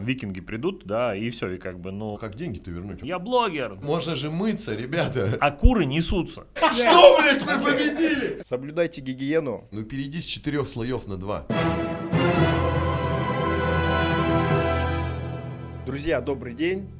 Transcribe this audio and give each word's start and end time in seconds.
Викинги 0.00 0.40
придут, 0.40 0.86
да, 0.86 1.14
и 1.14 1.30
все, 1.30 1.52
и 1.52 1.56
как 1.56 1.78
бы, 1.78 1.92
ну... 1.92 2.16
Как 2.16 2.34
деньги-то 2.34 2.68
вернуть? 2.68 3.00
Я 3.02 3.20
блогер. 3.20 3.76
Можно 3.80 4.16
же 4.16 4.28
мыться, 4.28 4.74
ребята. 4.74 5.36
А 5.40 5.52
куры 5.52 5.84
несутся. 5.84 6.48
Что, 6.56 7.20
блядь, 7.20 7.46
мы 7.46 7.64
победили? 7.64 8.42
Соблюдайте 8.42 9.00
гигиену. 9.00 9.68
Ну 9.70 9.84
перейди 9.84 10.18
с 10.18 10.24
четырех 10.24 10.68
слоев 10.68 11.06
на 11.06 11.16
два. 11.16 11.46
Друзья, 15.86 16.20
добрый 16.20 16.54
день. 16.54 16.90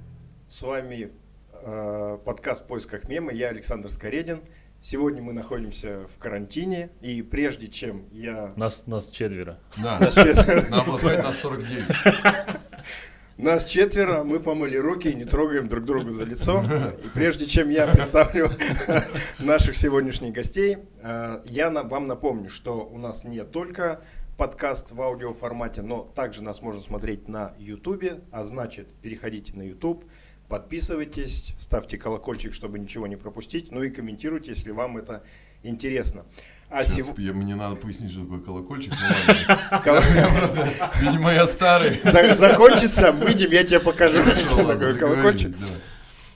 С 0.49 0.63
вами 0.63 1.11
э, 1.51 2.19
подкаст 2.25 2.63
«В 2.63 2.69
поисках 2.69 3.09
мема». 3.09 3.33
Я 3.33 3.49
Александр 3.49 3.91
Скоредин. 3.91 4.43
Сегодня 4.85 5.21
мы 5.21 5.33
находимся 5.33 6.07
в 6.15 6.19
карантине, 6.19 6.91
и 7.01 7.23
прежде 7.23 7.67
чем 7.67 8.05
я... 8.13 8.53
Нас, 8.55 8.87
нас 8.87 9.09
четверо. 9.09 9.59
Да, 9.79 9.99
Нас 9.99 10.15
четверо, 10.15 10.63
было 10.85 10.99
сказать, 10.99 11.25
нас 11.25 11.39
49. 11.39 12.61
Нас 13.37 13.65
четверо, 13.65 14.23
мы 14.23 14.39
помыли 14.39 14.77
руки 14.77 15.09
и 15.09 15.15
не 15.15 15.25
трогаем 15.25 15.69
друг 15.69 15.85
друга 15.85 16.13
за 16.13 16.25
лицо. 16.25 16.65
И 17.05 17.09
прежде 17.15 17.47
чем 17.47 17.69
я 17.69 17.87
представлю 17.87 18.51
наших 19.41 19.77
сегодняшних 19.77 20.33
гостей, 20.33 20.79
э, 21.03 21.43
я 21.47 21.71
вам 21.71 22.07
напомню, 22.07 22.49
что 22.49 22.85
у 22.85 22.99
нас 22.99 23.25
не 23.25 23.43
только 23.45 24.03
подкаст 24.37 24.93
в 24.93 25.03
аудиоформате, 25.03 25.83
но 25.83 26.03
также 26.15 26.43
нас 26.43 26.63
можно 26.63 26.81
смотреть 26.81 27.29
на 27.29 27.55
YouTube, 27.59 28.23
а 28.31 28.43
значит, 28.45 28.87
переходите 29.03 29.53
на 29.55 29.63
YouTube, 29.63 30.05
подписывайтесь, 30.49 31.55
ставьте 31.59 31.99
колокольчик, 31.99 32.55
чтобы 32.55 32.79
ничего 32.79 33.07
не 33.07 33.17
пропустить, 33.17 33.71
ну 33.71 33.83
и 33.83 33.91
комментируйте, 33.91 34.53
если 34.53 34.71
вам 34.71 34.97
это 34.97 35.25
интересно. 35.63 36.25
А 36.77 36.83
Сейчас, 36.85 37.07
сего- 37.07 37.15
я- 37.19 37.33
мне 37.33 37.55
надо 37.55 37.77
пояснить, 37.77 38.11
что 38.11 38.23
такое 38.23 38.41
колокольчик. 38.41 38.93
Ну 39.87 40.01
видимо, 41.01 41.33
я 41.33 41.47
старый. 41.47 42.01
За- 42.03 42.35
Закончится, 42.35 43.13
выйдем, 43.13 43.53
я 43.53 43.63
тебе 43.63 43.79
покажу, 43.79 44.17
что 44.35 44.67
такое 44.67 44.95
колокольчик. 44.95 45.55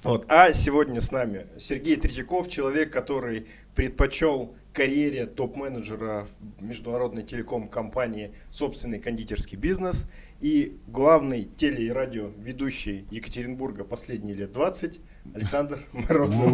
Вот. 0.05 0.27
А 0.29 0.53
сегодня 0.53 1.01
с 1.01 1.11
нами 1.11 1.49
Сергей 1.59 1.97
Третьяков, 1.97 2.49
человек, 2.49 2.93
который 2.93 3.49
предпочел 3.75 4.55
карьере 4.73 5.27
топ-менеджера 5.27 6.29
в 6.59 6.63
международной 6.63 7.25
телеком-компании 7.25 8.33
собственный 8.53 9.01
кондитерский 9.01 9.59
бизнес 9.59 10.07
и 10.41 10.79
главный 10.87 11.49
теле- 11.57 11.85
и 11.87 11.91
радиоведущий 11.91 13.09
Екатеринбурга 13.11 13.83
последние 13.83 14.37
лет 14.37 14.53
20 14.53 15.01
Александр 15.35 15.81
Морозов. 15.93 16.47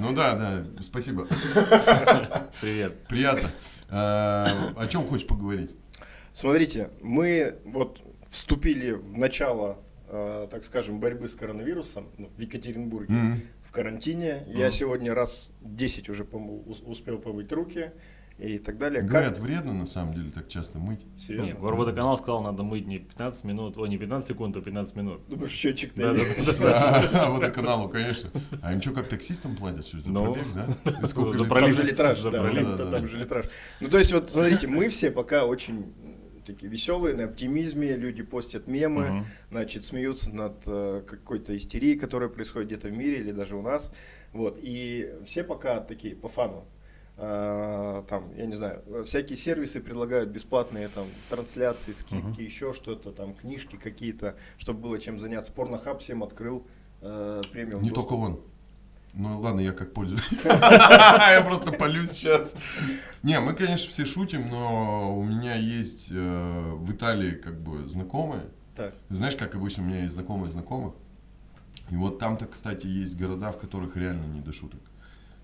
Ну 0.00 0.12
да, 0.14 0.34
да, 0.34 0.64
спасибо. 0.80 1.26
Привет. 2.60 3.06
Приятно. 3.08 3.50
А, 3.88 4.72
О 4.76 4.86
чем 4.86 5.04
хочешь 5.04 5.26
поговорить? 5.26 5.74
Смотрите, 6.32 6.90
мы 7.00 7.58
вот 7.64 8.00
вступили 8.28 8.92
в 8.92 9.18
начало, 9.18 9.78
э, 10.08 10.48
так 10.50 10.62
скажем, 10.64 11.00
борьбы 11.00 11.28
с 11.28 11.34
коронавирусом 11.34 12.08
ну, 12.16 12.30
в 12.36 12.40
Екатеринбурге. 12.40 13.14
В 13.64 13.72
карантине. 13.72 14.44
Я 14.48 14.70
сегодня 14.70 15.14
раз 15.14 15.52
10 15.60 16.08
уже 16.08 16.24
успел 16.24 17.18
помыть 17.18 17.52
руки 17.52 17.92
и 18.40 18.58
так 18.58 18.78
далее. 18.78 19.02
Говорят, 19.02 19.34
Как- 19.34 19.42
вредно 19.42 19.72
на 19.74 19.86
самом 19.86 20.14
деле 20.14 20.30
так 20.30 20.48
часто 20.48 20.78
мыть. 20.78 21.00
Серьезно? 21.18 21.46
Нет, 21.46 21.58
Горводоканал 21.60 22.16
сказал, 22.16 22.42
надо 22.42 22.62
мыть 22.62 22.86
не 22.86 22.98
15 22.98 23.44
минут, 23.44 23.76
о, 23.78 23.86
не 23.86 23.98
15 23.98 24.28
секунд, 24.28 24.56
а 24.56 24.60
15 24.60 24.96
минут. 24.96 25.22
Думаешь, 25.28 25.50
счетчик-то 25.50 26.00
Да, 26.02 26.12
да, 26.14 26.18
есть? 26.20 26.58
да, 26.58 27.10
А, 27.26 27.30
водоканалу, 27.30 27.88
конечно. 27.88 28.30
А 28.62 28.72
им 28.72 28.80
что, 28.80 28.92
как 28.92 29.08
таксистам 29.08 29.56
платят? 29.56 29.86
Что, 29.86 30.00
за 30.00 30.10
Ну, 30.10 30.32
пробег, 30.34 30.46
да? 30.54 31.06
За 31.36 31.44
пролив. 31.44 31.74
же 31.76 31.82
литраж, 31.82 32.18
За 32.20 32.30
да, 32.30 32.42
там- 32.44 32.76
да, 32.78 32.84
да. 32.86 33.06
же 33.06 33.16
литраж. 33.18 33.46
Ну, 33.80 33.88
то 33.88 33.98
есть, 33.98 34.12
вот, 34.12 34.30
смотрите, 34.30 34.66
мы 34.66 34.88
все 34.88 35.10
пока 35.10 35.44
очень 35.44 35.92
такие 36.46 36.68
веселые, 36.70 37.14
на 37.14 37.24
оптимизме, 37.24 37.96
люди 37.96 38.22
постят 38.22 38.66
мемы, 38.66 39.08
Мгм. 39.10 39.26
значит, 39.50 39.84
смеются 39.84 40.30
над 40.34 40.62
э, 40.66 41.02
какой-то 41.06 41.56
истерией, 41.56 41.98
которая 41.98 42.28
происходит 42.28 42.68
где-то 42.68 42.88
в 42.88 42.92
мире 42.92 43.18
или 43.18 43.30
даже 43.30 43.54
у 43.56 43.62
нас. 43.62 43.92
Вот. 44.32 44.58
И 44.62 45.12
все 45.24 45.44
пока 45.44 45.80
такие 45.80 46.16
по 46.16 46.28
фану. 46.28 46.66
А, 47.22 48.02
там, 48.08 48.34
я 48.34 48.46
не 48.46 48.54
знаю, 48.54 48.82
всякие 49.04 49.36
сервисы 49.36 49.80
предлагают 49.80 50.30
бесплатные 50.30 50.88
там 50.88 51.06
трансляции, 51.28 51.92
скидки, 51.92 52.40
еще 52.40 52.72
что-то, 52.72 53.12
там 53.12 53.34
книжки 53.34 53.76
какие-то, 53.76 54.36
чтобы 54.56 54.80
было 54.80 54.98
чем 54.98 55.18
заняться. 55.18 55.52
Порнохаб 55.52 56.00
всем 56.00 56.22
открыл 56.22 56.66
э, 57.02 57.42
премиум. 57.52 57.82
Не 57.82 57.90
доступ. 57.90 58.08
только 58.08 58.18
он. 58.18 58.40
Ну 59.12 59.38
ладно, 59.38 59.60
я 59.60 59.72
как 59.72 59.92
пользуюсь. 59.92 60.26
Я 60.44 61.44
просто 61.46 61.72
полюсь 61.72 62.12
сейчас. 62.12 62.54
Не, 63.22 63.38
мы, 63.40 63.52
конечно, 63.52 63.92
все 63.92 64.06
шутим, 64.06 64.48
но 64.48 65.14
у 65.14 65.22
меня 65.22 65.56
есть 65.56 66.08
э, 66.10 66.72
в 66.74 66.90
Италии 66.90 67.32
как 67.32 67.60
бы 67.60 67.86
знакомые. 67.86 68.44
Знаешь, 69.10 69.36
как 69.36 69.54
обычно 69.54 69.82
у 69.82 69.86
меня 69.86 70.04
есть 70.04 70.14
знакомые 70.14 70.50
знакомых. 70.50 70.94
И 71.90 71.96
вот 71.96 72.18
там-то, 72.18 72.46
кстати, 72.46 72.86
есть 72.86 73.18
города, 73.18 73.52
в 73.52 73.58
которых 73.58 73.94
реально 73.98 74.24
не 74.24 74.40
до 74.40 74.54
шуток. 74.54 74.80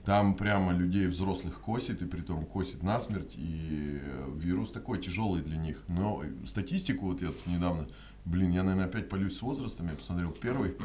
Там 0.06 0.36
прямо 0.36 0.72
людей 0.72 1.08
взрослых 1.08 1.60
косит, 1.60 2.00
и 2.00 2.06
притом 2.06 2.46
косит 2.46 2.84
насмерть, 2.84 3.34
и 3.34 4.00
э, 4.00 4.30
вирус 4.36 4.70
такой 4.70 5.02
тяжелый 5.02 5.42
для 5.42 5.56
них. 5.56 5.82
Но 5.88 6.22
статистику 6.46 7.06
вот 7.06 7.22
я 7.22 7.28
тут 7.28 7.44
недавно, 7.48 7.88
блин, 8.24 8.52
я, 8.52 8.62
наверное, 8.62 8.86
опять 8.86 9.08
полюсь 9.08 9.36
с 9.36 9.42
возрастом, 9.42 9.88
я 9.88 9.94
посмотрел 9.94 10.30
первый, 10.30 10.76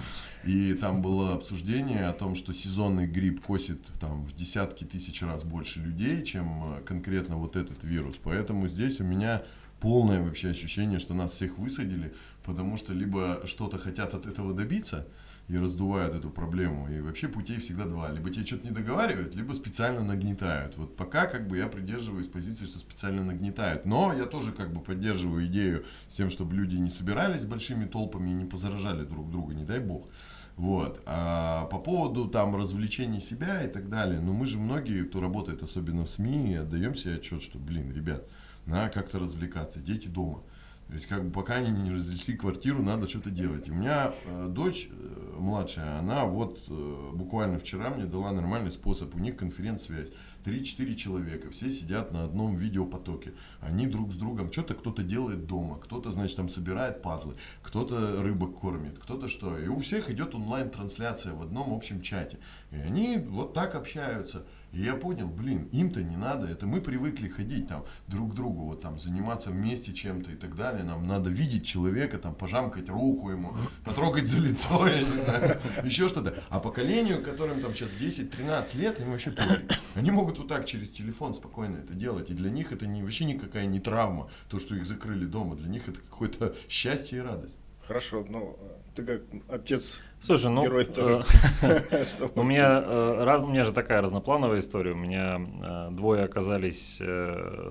и 0.44 0.74
там 0.74 1.04
было 1.04 1.36
обсуждение 1.36 2.08
о 2.08 2.14
том, 2.14 2.34
что 2.34 2.52
сезонный 2.52 3.06
грипп 3.06 3.42
косит 3.42 3.86
там 4.00 4.26
в 4.26 4.34
десятки 4.34 4.86
тысяч 4.86 5.22
раз 5.22 5.44
больше 5.44 5.82
людей, 5.82 6.24
чем 6.26 6.78
э, 6.78 6.82
конкретно 6.82 7.36
вот 7.36 7.56
этот 7.56 7.84
вирус. 7.84 8.16
Поэтому 8.24 8.68
здесь 8.68 9.02
у 9.02 9.04
меня 9.04 9.44
полное 9.80 10.24
вообще 10.24 10.50
ощущение, 10.50 10.98
что 10.98 11.14
нас 11.14 11.34
всех 11.34 11.60
высадили, 11.60 12.12
потому 12.44 12.76
что 12.76 12.92
либо 12.92 13.44
что-то 13.46 13.78
хотят 13.78 14.16
от 14.16 14.26
этого 14.26 14.56
добиться, 14.56 15.08
и 15.52 15.58
раздувают 15.58 16.16
эту 16.16 16.30
проблему. 16.30 16.90
И 16.90 17.02
вообще 17.02 17.28
путей 17.28 17.60
всегда 17.60 17.84
два. 17.84 18.10
Либо 18.10 18.30
тебе 18.30 18.46
что-то 18.46 18.68
не 18.68 18.74
договаривают, 18.74 19.36
либо 19.36 19.52
специально 19.52 20.02
нагнетают. 20.02 20.78
Вот 20.78 20.96
пока 20.96 21.26
как 21.26 21.48
бы 21.48 21.58
я 21.58 21.68
придерживаюсь 21.68 22.28
позиции, 22.28 22.64
что 22.64 22.80
специально 22.80 23.22
нагнетают. 23.22 23.86
Но 23.86 24.14
я 24.14 24.26
тоже 24.26 24.54
как 24.54 24.72
бы 24.72 24.80
поддерживаю 24.80 25.46
идею 25.48 25.84
с 26.08 26.16
тем, 26.16 26.30
чтобы 26.30 26.56
люди 26.56 26.78
не 26.78 26.90
собирались 26.90 27.44
большими 27.44 27.86
толпами 27.86 28.30
и 28.30 28.34
не 28.34 28.46
позаражали 28.46 29.04
друг 29.04 29.30
друга, 29.30 29.54
не 29.54 29.66
дай 29.66 29.80
бог. 29.80 30.08
Вот. 30.56 31.02
А 31.06 31.66
по 31.66 31.80
поводу 31.80 32.30
там 32.30 32.56
развлечений 32.56 33.20
себя 33.20 33.62
и 33.62 33.68
так 33.68 33.90
далее, 33.90 34.22
ну 34.22 34.32
мы 34.32 34.46
же 34.46 34.58
многие, 34.58 35.04
кто 35.04 35.20
работает, 35.20 35.64
особенно 35.64 36.06
в 36.06 36.10
СМИ, 36.10 36.56
отдаем 36.56 36.96
себе 36.96 37.16
отчет, 37.16 37.42
что, 37.42 37.60
блин, 37.60 37.92
ребят, 37.92 38.26
надо 38.66 38.90
как-то 38.94 39.20
развлекаться, 39.20 39.80
дети 39.80 40.08
дома. 40.08 40.44
То 40.92 40.96
есть, 40.96 41.08
как 41.08 41.24
бы, 41.24 41.32
пока 41.32 41.54
они 41.54 41.72
не 41.72 41.90
разнесли 41.90 42.36
квартиру, 42.36 42.84
надо 42.84 43.08
что-то 43.08 43.30
делать. 43.30 43.66
И 43.70 43.72
у 43.72 43.76
меня 43.76 44.14
э, 44.26 44.48
дочь 44.50 44.90
э, 44.92 45.31
младшая, 45.42 46.00
она 46.00 46.26
вот 46.26 46.60
э, 46.70 47.10
буквально 47.14 47.60
вчера 47.60 47.90
мне 47.90 48.06
дала 48.06 48.32
нормальный 48.32 48.72
способ. 48.72 49.14
У 49.16 49.20
них 49.20 49.36
конференц-связь. 49.36 50.12
3-4 50.44 50.96
человека, 50.96 51.50
все 51.52 51.72
сидят 51.72 52.12
на 52.12 52.24
одном 52.24 52.56
видеопотоке. 52.56 53.34
Они 53.60 53.88
друг 53.88 54.12
с 54.12 54.16
другом, 54.16 54.52
что-то 54.52 54.74
кто-то 54.74 55.04
делает 55.04 55.46
дома, 55.46 55.78
кто-то, 55.78 56.12
значит, 56.12 56.38
там 56.38 56.50
собирает 56.50 57.02
пазлы, 57.02 57.36
кто-то 57.62 58.22
рыбок 58.22 58.60
кормит, 58.60 58.98
кто-то 59.00 59.28
что. 59.28 59.58
И 59.60 59.68
у 59.68 59.80
всех 59.80 60.10
идет 60.10 60.36
онлайн-трансляция 60.36 61.34
в 61.34 61.42
одном 61.42 61.74
общем 61.74 62.02
чате. 62.02 62.40
И 62.72 62.76
они 62.76 63.18
вот 63.18 63.54
так 63.54 63.76
общаются. 63.76 64.46
И 64.72 64.82
я 64.82 64.96
понял, 64.96 65.28
блин, 65.28 65.68
им-то 65.74 66.02
не 66.02 66.16
надо, 66.16 66.48
это 66.48 66.66
мы 66.66 66.80
привыкли 66.80 67.28
ходить 67.28 67.68
там 67.68 67.84
друг 68.08 68.32
к 68.32 68.36
другу, 68.36 68.68
вот 68.68 68.82
там 68.82 68.98
заниматься 69.00 69.50
вместе 69.50 69.94
чем-то 69.94 70.32
и 70.32 70.36
так 70.36 70.56
далее. 70.56 70.84
Нам 70.84 71.06
надо 71.06 71.30
видеть 71.30 71.66
человека, 71.66 72.18
там 72.18 72.34
пожамкать 72.34 72.88
руку 72.88 73.32
ему, 73.32 73.54
потрогать 73.84 74.28
за 74.28 74.40
лицо, 74.40 74.88
я 74.88 75.00
не 75.00 75.12
знаю, 75.12 75.31
еще 75.84 76.10
что-то. 76.10 76.36
А 76.50 76.60
поколению, 76.60 77.24
которым 77.24 77.62
там 77.62 77.74
сейчас 77.74 77.90
10-13 78.00 78.78
лет, 78.78 79.00
им 79.00 79.12
вообще 79.12 79.32
пофиг. 79.32 79.72
Они 79.96 80.12
могут 80.12 80.38
вот 80.38 80.48
так 80.48 80.66
через 80.66 80.90
телефон 80.90 81.34
спокойно 81.34 81.78
это 81.78 81.94
делать. 81.94 82.30
И 82.30 82.34
для 82.34 82.50
них 82.50 82.72
это 82.72 82.88
не, 82.88 83.04
вообще 83.04 83.26
никакая 83.26 83.66
не 83.66 83.80
травма, 83.80 84.30
то, 84.50 84.60
что 84.60 84.76
их 84.76 84.86
закрыли 84.86 85.26
дома. 85.26 85.56
Для 85.56 85.70
них 85.70 85.88
это 85.88 86.00
какое-то 86.00 86.56
счастье 86.70 87.20
и 87.20 87.22
радость. 87.22 87.58
Хорошо, 87.82 88.26
ну, 88.30 88.58
э, 88.62 88.96
ты 88.96 89.04
как 89.04 89.22
отец 89.50 90.02
Слушай, 90.22 90.52
ну, 90.52 90.64
герой 90.64 90.84
э, 90.84 90.86
тоже. 90.86 91.26
У 92.36 92.44
меня 92.44 92.82
э, 92.86 93.24
раз, 93.24 93.42
у 93.42 93.48
меня 93.48 93.66
же 93.66 93.74
такая 93.74 94.02
разноплановая 94.02 94.60
история. 94.60 94.92
У 94.92 94.96
меня 94.96 95.40
э, 95.40 95.90
двое 95.92 96.24
оказались 96.24 97.02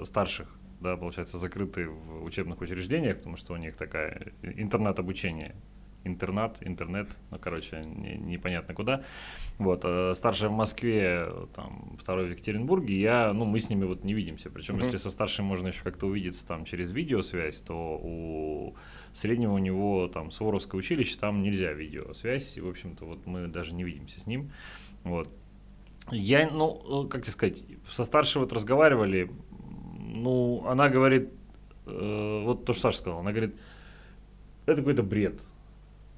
старших, 0.05 0.49
да, 0.81 0.97
получается, 0.97 1.39
закрыты 1.39 1.89
в 1.89 2.25
учебных 2.25 2.61
учреждениях, 2.61 3.19
потому 3.19 3.37
что 3.37 3.55
у 3.55 3.57
них 3.57 3.77
такая 3.77 4.33
интернет-обучение. 4.43 5.55
Интернат, 6.05 6.57
интернет, 6.63 7.09
ну, 7.31 7.39
короче, 7.39 7.83
не- 7.85 8.17
непонятно 8.17 8.75
куда. 8.75 9.05
Вот, 9.59 9.83
э, 9.85 10.15
старшая 10.17 10.49
в 10.49 10.53
Москве, 10.53 11.29
там, 11.55 11.99
второй 12.01 12.27
в 12.29 12.31
Екатеринбурге, 12.31 12.99
я, 12.99 13.33
ну, 13.35 13.45
мы 13.45 13.61
с 13.61 13.69
ними 13.69 13.85
вот 13.85 14.03
не 14.03 14.15
видимся. 14.15 14.49
Причем, 14.51 14.77
Мгм. 14.77 14.85
если 14.85 14.97
со 14.97 15.11
старшим 15.11 15.45
можно 15.45 15.69
еще 15.69 15.83
как-то 15.85 16.07
увидеться 16.07 16.47
там 16.47 16.65
через 16.65 16.91
видеосвязь, 16.93 17.61
то 17.61 18.01
у 18.03 18.75
среднего 19.13 19.53
у 19.53 19.59
него 19.59 20.09
там 20.09 20.31
Суворовское 20.31 20.79
училище, 20.79 21.19
там 21.21 21.43
нельзя 21.43 21.73
видеосвязь, 21.73 22.57
и, 22.57 22.63
в 22.63 22.69
общем-то, 22.69 23.05
вот 23.05 23.27
мы 23.27 23.47
даже 23.49 23.75
не 23.75 23.85
видимся 23.85 24.21
с 24.21 24.27
ним. 24.27 24.51
Вот. 25.05 25.29
Я, 26.11 26.49
ну, 26.51 27.05
э, 27.05 27.09
как 27.09 27.23
тебе 27.25 27.33
сказать, 27.33 27.59
со 27.91 28.05
старшей 28.05 28.39
вот 28.39 28.55
разговаривали, 28.55 29.31
ну, 30.01 30.65
она 30.67 30.89
говорит, 30.89 31.29
э, 31.85 32.43
вот 32.45 32.65
то, 32.65 32.73
что 32.73 32.83
Саша 32.83 32.99
сказал, 32.99 33.19
она 33.21 33.33
говорит, 33.33 33.55
это 34.65 34.77
какой-то 34.77 35.03
бред. 35.03 35.43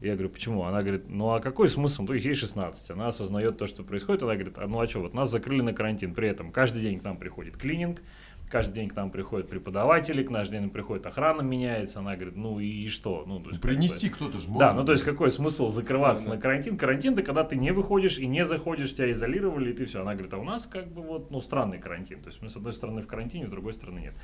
Я 0.02 0.14
говорю, 0.14 0.30
почему? 0.30 0.64
Она 0.64 0.82
говорит, 0.82 1.04
ну 1.08 1.30
а 1.30 1.40
какой 1.40 1.68
смысл? 1.68 2.04
То 2.06 2.14
есть 2.14 2.26
ей 2.26 2.34
16, 2.34 2.90
она 2.90 3.06
осознает 3.06 3.56
то, 3.56 3.68
что 3.68 3.84
происходит, 3.84 4.24
она 4.24 4.34
говорит, 4.34 4.58
а 4.58 4.66
ну 4.66 4.80
а 4.80 4.88
что, 4.88 4.98
вот 4.98 5.14
нас 5.14 5.30
закрыли 5.30 5.62
на 5.62 5.72
карантин, 5.72 6.12
при 6.12 6.28
этом 6.28 6.50
каждый 6.50 6.82
день 6.82 6.98
к 6.98 7.04
нам 7.04 7.16
приходит 7.16 7.56
клининг, 7.56 8.02
каждый 8.50 8.74
день 8.74 8.88
к 8.88 8.96
нам 8.96 9.12
приходят 9.12 9.48
преподаватели, 9.48 10.24
каждый 10.24 10.58
день 10.58 10.70
приходит 10.70 11.06
охрана 11.06 11.42
меняется, 11.42 12.00
она 12.00 12.16
говорит, 12.16 12.34
ну 12.34 12.58
и, 12.58 12.88
что? 12.88 13.22
Ну, 13.28 13.38
то 13.38 13.50
есть, 13.50 13.62
Принести 13.62 14.08
кто-то 14.08 14.38
же 14.38 14.48
может. 14.48 14.58
Да, 14.58 14.74
ну 14.74 14.84
то 14.84 14.90
есть 14.90 15.04
какой 15.04 15.30
смысл 15.30 15.68
закрываться 15.68 16.26
да, 16.26 16.34
на 16.34 16.40
карантин? 16.40 16.76
Карантин 16.76 17.12
это 17.12 17.22
когда 17.22 17.44
ты 17.44 17.54
не 17.54 17.70
выходишь 17.70 18.18
и 18.18 18.26
не 18.26 18.44
заходишь, 18.44 18.92
тебя 18.94 19.08
изолировали, 19.12 19.70
и 19.70 19.72
ты 19.72 19.86
все. 19.86 20.02
Она 20.02 20.14
говорит, 20.14 20.34
а 20.34 20.38
у 20.38 20.44
нас 20.44 20.66
как 20.66 20.88
бы 20.88 21.00
вот, 21.02 21.30
ну, 21.30 21.40
странный 21.40 21.78
карантин. 21.78 22.20
То 22.20 22.28
есть 22.28 22.42
мы 22.42 22.50
с 22.50 22.56
одной 22.56 22.72
стороны 22.72 23.02
в 23.02 23.06
карантине, 23.06 23.46
с 23.46 23.50
другой 23.50 23.72
стороны 23.72 24.00
нет. 24.00 24.14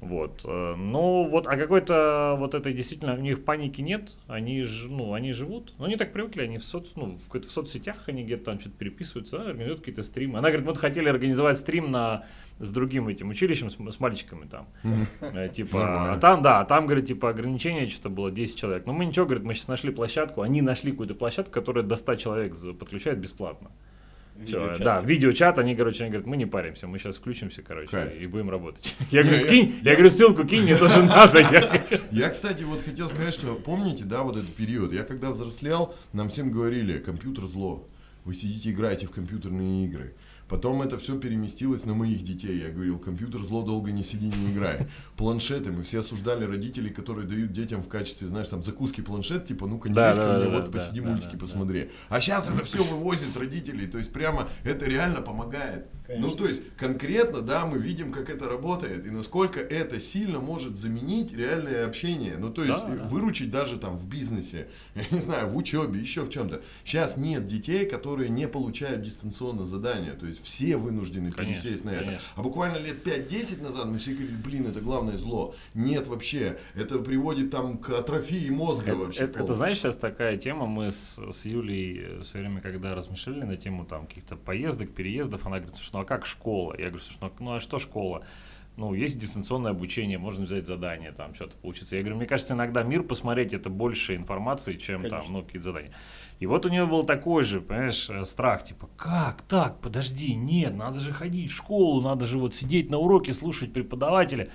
Вот. 0.00 0.42
Э, 0.44 0.74
ну, 0.76 1.28
вот, 1.28 1.46
а 1.46 1.56
какой-то 1.56 2.36
вот 2.38 2.54
этой 2.54 2.72
действительно, 2.72 3.14
у 3.14 3.20
них 3.20 3.44
паники 3.44 3.82
нет, 3.82 4.16
они, 4.28 4.62
ж, 4.62 4.86
ну, 4.88 5.12
они 5.12 5.32
живут, 5.32 5.74
ну, 5.78 5.84
они 5.84 5.96
так 5.96 6.12
привыкли, 6.12 6.42
они 6.42 6.58
в, 6.58 6.64
соц, 6.64 6.92
ну, 6.96 7.18
в, 7.18 7.38
в 7.38 7.50
соцсетях, 7.50 7.96
они 8.06 8.24
где-то 8.24 8.44
там 8.44 8.60
что-то 8.60 8.76
переписываются, 8.76 9.38
да, 9.38 9.50
организуют 9.50 9.80
какие-то 9.80 10.02
стримы. 10.02 10.38
Она 10.38 10.48
говорит, 10.48 10.66
мы 10.66 10.74
хотели 10.74 11.08
организовать 11.08 11.58
стрим 11.58 11.90
на 11.90 12.24
с 12.58 12.70
другим 12.72 13.08
этим 13.08 13.30
училищем, 13.30 13.70
с, 13.70 13.76
с 13.76 14.00
мальчиками 14.00 14.46
там. 14.46 14.68
Э, 15.20 15.48
типа, 15.48 16.12
а 16.12 16.18
там, 16.18 16.42
да, 16.42 16.64
там, 16.64 16.86
говорит, 16.86 17.06
типа, 17.06 17.30
ограничение 17.30 17.88
что-то 17.88 18.08
было 18.08 18.30
10 18.30 18.58
человек. 18.58 18.86
Но 18.86 18.92
мы 18.92 19.04
ничего, 19.04 19.26
говорит, 19.26 19.44
мы 19.44 19.54
сейчас 19.54 19.68
нашли 19.68 19.90
площадку, 19.90 20.42
они 20.42 20.62
нашли 20.62 20.92
какую-то 20.92 21.14
площадку, 21.14 21.52
которая 21.52 21.84
до 21.84 21.96
100 21.96 22.14
человек 22.16 22.56
подключает 22.78 23.18
бесплатно. 23.18 23.70
Все, 24.46 24.76
да, 24.78 25.00
видеочат, 25.00 25.58
они, 25.58 25.74
короче, 25.76 26.04
они 26.04 26.12
говорят, 26.12 26.26
мы 26.26 26.36
не 26.36 26.46
паримся, 26.46 26.86
мы 26.86 26.98
сейчас 26.98 27.16
включимся, 27.16 27.62
короче, 27.62 27.90
Кайф. 27.90 28.20
и 28.20 28.26
будем 28.26 28.50
работать. 28.50 28.96
Я 29.10 29.22
говорю, 29.22 29.38
скинь, 29.38 29.74
я, 29.82 29.92
говорю, 29.92 30.10
ссылку 30.10 30.44
кинь, 30.44 30.62
мне 30.62 30.76
тоже 30.76 31.02
надо. 31.04 31.40
Я, 32.10 32.28
кстати, 32.30 32.62
вот 32.62 32.82
хотел 32.82 33.08
сказать, 33.08 33.34
что 33.34 33.54
помните, 33.54 34.04
да, 34.04 34.22
вот 34.22 34.36
этот 34.36 34.54
период, 34.54 34.92
я 34.92 35.02
когда 35.02 35.30
взрослел, 35.30 35.94
нам 36.12 36.28
всем 36.28 36.50
говорили, 36.50 36.98
компьютер 36.98 37.44
зло, 37.44 37.86
вы 38.24 38.34
сидите 38.34 38.70
играете 38.70 39.06
в 39.06 39.10
компьютерные 39.10 39.86
игры. 39.86 40.14
Потом 40.50 40.82
это 40.82 40.98
все 40.98 41.16
переместилось 41.16 41.84
на 41.84 41.94
моих 41.94 42.24
детей. 42.24 42.60
Я 42.60 42.70
говорил, 42.70 42.98
компьютер 42.98 43.40
зло 43.42 43.62
долго 43.62 43.92
не 43.92 44.02
сиди, 44.02 44.26
не 44.26 44.52
играй. 44.52 44.88
Планшеты. 45.16 45.70
Мы 45.70 45.84
все 45.84 46.00
осуждали 46.00 46.44
родителей, 46.44 46.90
которые 46.90 47.28
дают 47.28 47.52
детям 47.52 47.80
в 47.82 47.88
качестве, 47.88 48.26
знаешь, 48.26 48.48
там 48.48 48.64
закуски 48.64 49.00
планшет, 49.00 49.46
типа, 49.46 49.68
ну-ка 49.68 49.88
не 49.88 49.94
да, 49.94 50.12
да, 50.12 50.38
мне, 50.38 50.46
да, 50.46 50.50
вот 50.50 50.64
да, 50.64 50.70
посиди 50.72 51.00
да, 51.00 51.08
мультики 51.08 51.34
да, 51.34 51.38
посмотри. 51.38 51.82
Да. 51.82 52.16
А 52.16 52.20
сейчас 52.20 52.48
это 52.48 52.64
все 52.64 52.82
вывозит 52.82 53.36
родителей. 53.36 53.86
То 53.86 53.98
есть 53.98 54.12
прямо 54.12 54.48
это 54.64 54.86
реально 54.86 55.22
помогает. 55.22 55.86
Конечно. 56.10 56.28
Ну, 56.28 56.34
то 56.34 56.46
есть 56.46 56.62
конкретно, 56.76 57.40
да, 57.40 57.66
мы 57.66 57.78
видим, 57.78 58.10
как 58.10 58.30
это 58.30 58.48
работает 58.48 59.06
и 59.06 59.10
насколько 59.10 59.60
это 59.60 60.00
сильно 60.00 60.40
может 60.40 60.76
заменить 60.76 61.32
реальное 61.32 61.86
общение. 61.86 62.34
Ну, 62.36 62.50
то 62.50 62.64
есть 62.64 62.84
да, 62.84 63.04
выручить 63.04 63.52
даже 63.52 63.78
там 63.78 63.96
в 63.96 64.08
бизнесе, 64.08 64.66
я 64.96 65.04
не 65.12 65.20
знаю, 65.20 65.46
в 65.46 65.56
учебе, 65.56 66.00
еще 66.00 66.22
в 66.22 66.30
чем-то. 66.30 66.62
Сейчас 66.82 67.16
нет 67.16 67.46
детей, 67.46 67.86
которые 67.86 68.28
не 68.28 68.48
получают 68.48 69.02
дистанционно 69.02 69.66
задания. 69.66 70.14
То 70.14 70.26
есть 70.26 70.42
все 70.42 70.76
вынуждены 70.76 71.30
конечно, 71.30 71.62
пересесть 71.62 71.84
на 71.84 71.90
это. 71.90 72.04
Конечно. 72.04 72.24
А 72.34 72.42
буквально 72.42 72.78
лет 72.78 73.06
5-10 73.06 73.62
назад 73.62 73.86
мы 73.86 73.98
все 73.98 74.10
говорили, 74.10 74.34
блин, 74.34 74.66
это 74.66 74.80
главное 74.80 75.16
зло. 75.16 75.54
Нет 75.74 76.08
вообще, 76.08 76.58
это 76.74 76.98
приводит 76.98 77.52
там 77.52 77.78
к 77.78 77.90
атрофии 77.90 78.50
мозга 78.50 78.90
это, 78.90 78.98
вообще. 78.98 79.22
Это, 79.22 79.44
это, 79.44 79.54
знаешь, 79.54 79.78
сейчас 79.78 79.96
такая 79.96 80.36
тема, 80.38 80.66
мы 80.66 80.90
с, 80.90 81.20
с 81.32 81.44
Юлей 81.44 82.00
э, 82.02 82.22
все 82.22 82.38
время, 82.38 82.60
когда 82.60 82.96
размышляли 82.96 83.44
на 83.44 83.56
тему 83.56 83.84
там 83.84 84.08
каких-то 84.08 84.34
поездок, 84.34 84.90
переездов, 84.90 85.46
она 85.46 85.60
говорит, 85.60 85.78
что 85.78 85.99
ну 86.00 86.04
а 86.04 86.06
как 86.06 86.26
школа? 86.26 86.74
Я 86.78 86.88
говорю, 86.88 87.04
что 87.04 87.32
ну 87.38 87.54
а 87.54 87.60
что 87.60 87.78
школа? 87.78 88.24
ну, 88.76 88.94
есть 88.94 89.18
дистанционное 89.18 89.72
обучение, 89.72 90.16
можно 90.16 90.46
взять 90.46 90.66
задание, 90.66 91.12
там, 91.12 91.34
что-то 91.34 91.54
получится. 91.56 91.96
Я 91.96 92.02
говорю, 92.02 92.16
мне 92.16 92.26
кажется, 92.26 92.54
иногда 92.54 92.82
мир 92.82 93.02
посмотреть 93.02 93.52
это 93.52 93.68
больше 93.68 94.16
информации, 94.16 94.76
чем 94.76 95.02
Конечно. 95.02 95.20
там, 95.20 95.32
ну, 95.32 95.42
какие-то 95.42 95.64
задания. 95.66 95.92
И 96.38 96.46
вот 96.46 96.64
у 96.64 96.70
него 96.70 96.86
был 96.86 97.04
такой 97.04 97.44
же, 97.44 97.60
понимаешь, 97.60 98.08
э, 98.08 98.24
страх, 98.24 98.64
типа, 98.64 98.88
как 98.96 99.42
так, 99.42 99.80
подожди, 99.80 100.34
нет, 100.34 100.74
надо 100.74 100.98
же 100.98 101.12
ходить 101.12 101.50
в 101.50 101.54
школу, 101.54 102.00
надо 102.00 102.24
же 102.24 102.38
вот 102.38 102.54
сидеть 102.54 102.88
на 102.88 102.96
уроке, 102.96 103.34
слушать 103.34 103.74
преподавателя. 103.74 104.48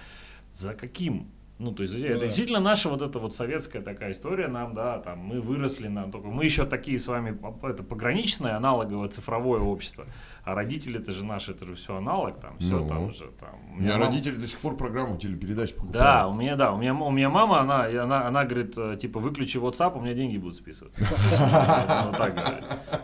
За 0.53 0.73
каким 0.73 1.29
ну, 1.57 1.71
то 1.71 1.83
есть, 1.83 1.95
ну, 1.95 2.03
это 2.03 2.19
да. 2.19 2.25
действительно 2.25 2.59
наша 2.59 2.89
вот 2.89 3.01
эта 3.01 3.17
вот 3.17 3.33
советская 3.33 3.81
такая 3.81 4.11
история 4.11 4.49
нам, 4.49 4.73
да, 4.73 4.99
там, 4.99 5.19
мы 5.19 5.39
выросли 5.39 5.87
на 5.87 6.11
только, 6.11 6.27
мы 6.27 6.43
еще 6.43 6.65
такие 6.65 6.99
с 6.99 7.07
вами, 7.07 7.37
это 7.63 7.81
пограничное 7.81 8.57
аналоговое 8.57 9.07
цифровое 9.07 9.61
общество, 9.61 10.05
а 10.45 10.53
родители 10.53 10.99
это 10.99 11.11
же 11.11 11.25
наши, 11.25 11.51
это 11.51 11.65
же 11.65 11.73
все 11.73 11.97
аналог, 11.97 12.39
там, 12.39 12.59
все 12.59 12.77
ну, 12.79 12.87
там 12.87 13.11
же, 13.11 13.31
там. 13.39 13.55
У 13.73 13.81
меня 13.81 13.93
мама... 13.93 14.05
родители 14.05 14.35
до 14.35 14.45
сих 14.45 14.59
пор 14.59 14.77
программу 14.77 15.17
телепередач 15.17 15.73
покупают. 15.73 15.93
Да, 15.93 16.27
у 16.27 16.35
меня, 16.35 16.55
да, 16.55 16.71
у 16.71 16.77
меня, 16.77 16.93
у 16.93 17.11
меня 17.11 17.29
мама, 17.31 17.61
она, 17.61 17.85
она, 17.85 18.27
она 18.27 18.45
говорит, 18.45 18.77
э, 18.77 18.95
типа, 19.01 19.19
выключи 19.19 19.57
WhatsApp, 19.57 19.97
у 19.97 20.01
меня 20.01 20.13
деньги 20.13 20.37
будут 20.37 20.57
списываться. 20.57 20.99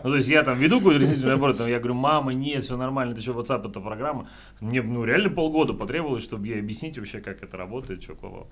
Ну, 0.04 0.10
то 0.10 0.16
есть, 0.16 0.28
я 0.28 0.42
там 0.42 0.58
веду 0.58 0.78
какую-то 0.80 1.28
работу, 1.28 1.66
я 1.66 1.78
говорю, 1.78 1.94
мама, 1.94 2.32
нет, 2.32 2.64
все 2.64 2.76
нормально, 2.76 3.14
ты 3.14 3.22
что, 3.22 3.32
WhatsApp 3.32 3.68
это 3.70 3.80
программа. 3.80 4.28
Мне, 4.60 4.82
ну, 4.82 5.04
реально 5.04 5.30
полгода 5.30 5.74
потребовалось, 5.74 6.24
чтобы 6.24 6.46
ей 6.48 6.58
объяснить 6.58 6.98
вообще, 6.98 7.20
как 7.20 7.42
это 7.42 7.56
работает, 7.56 8.02
что 8.02 8.14
кого. 8.14 8.48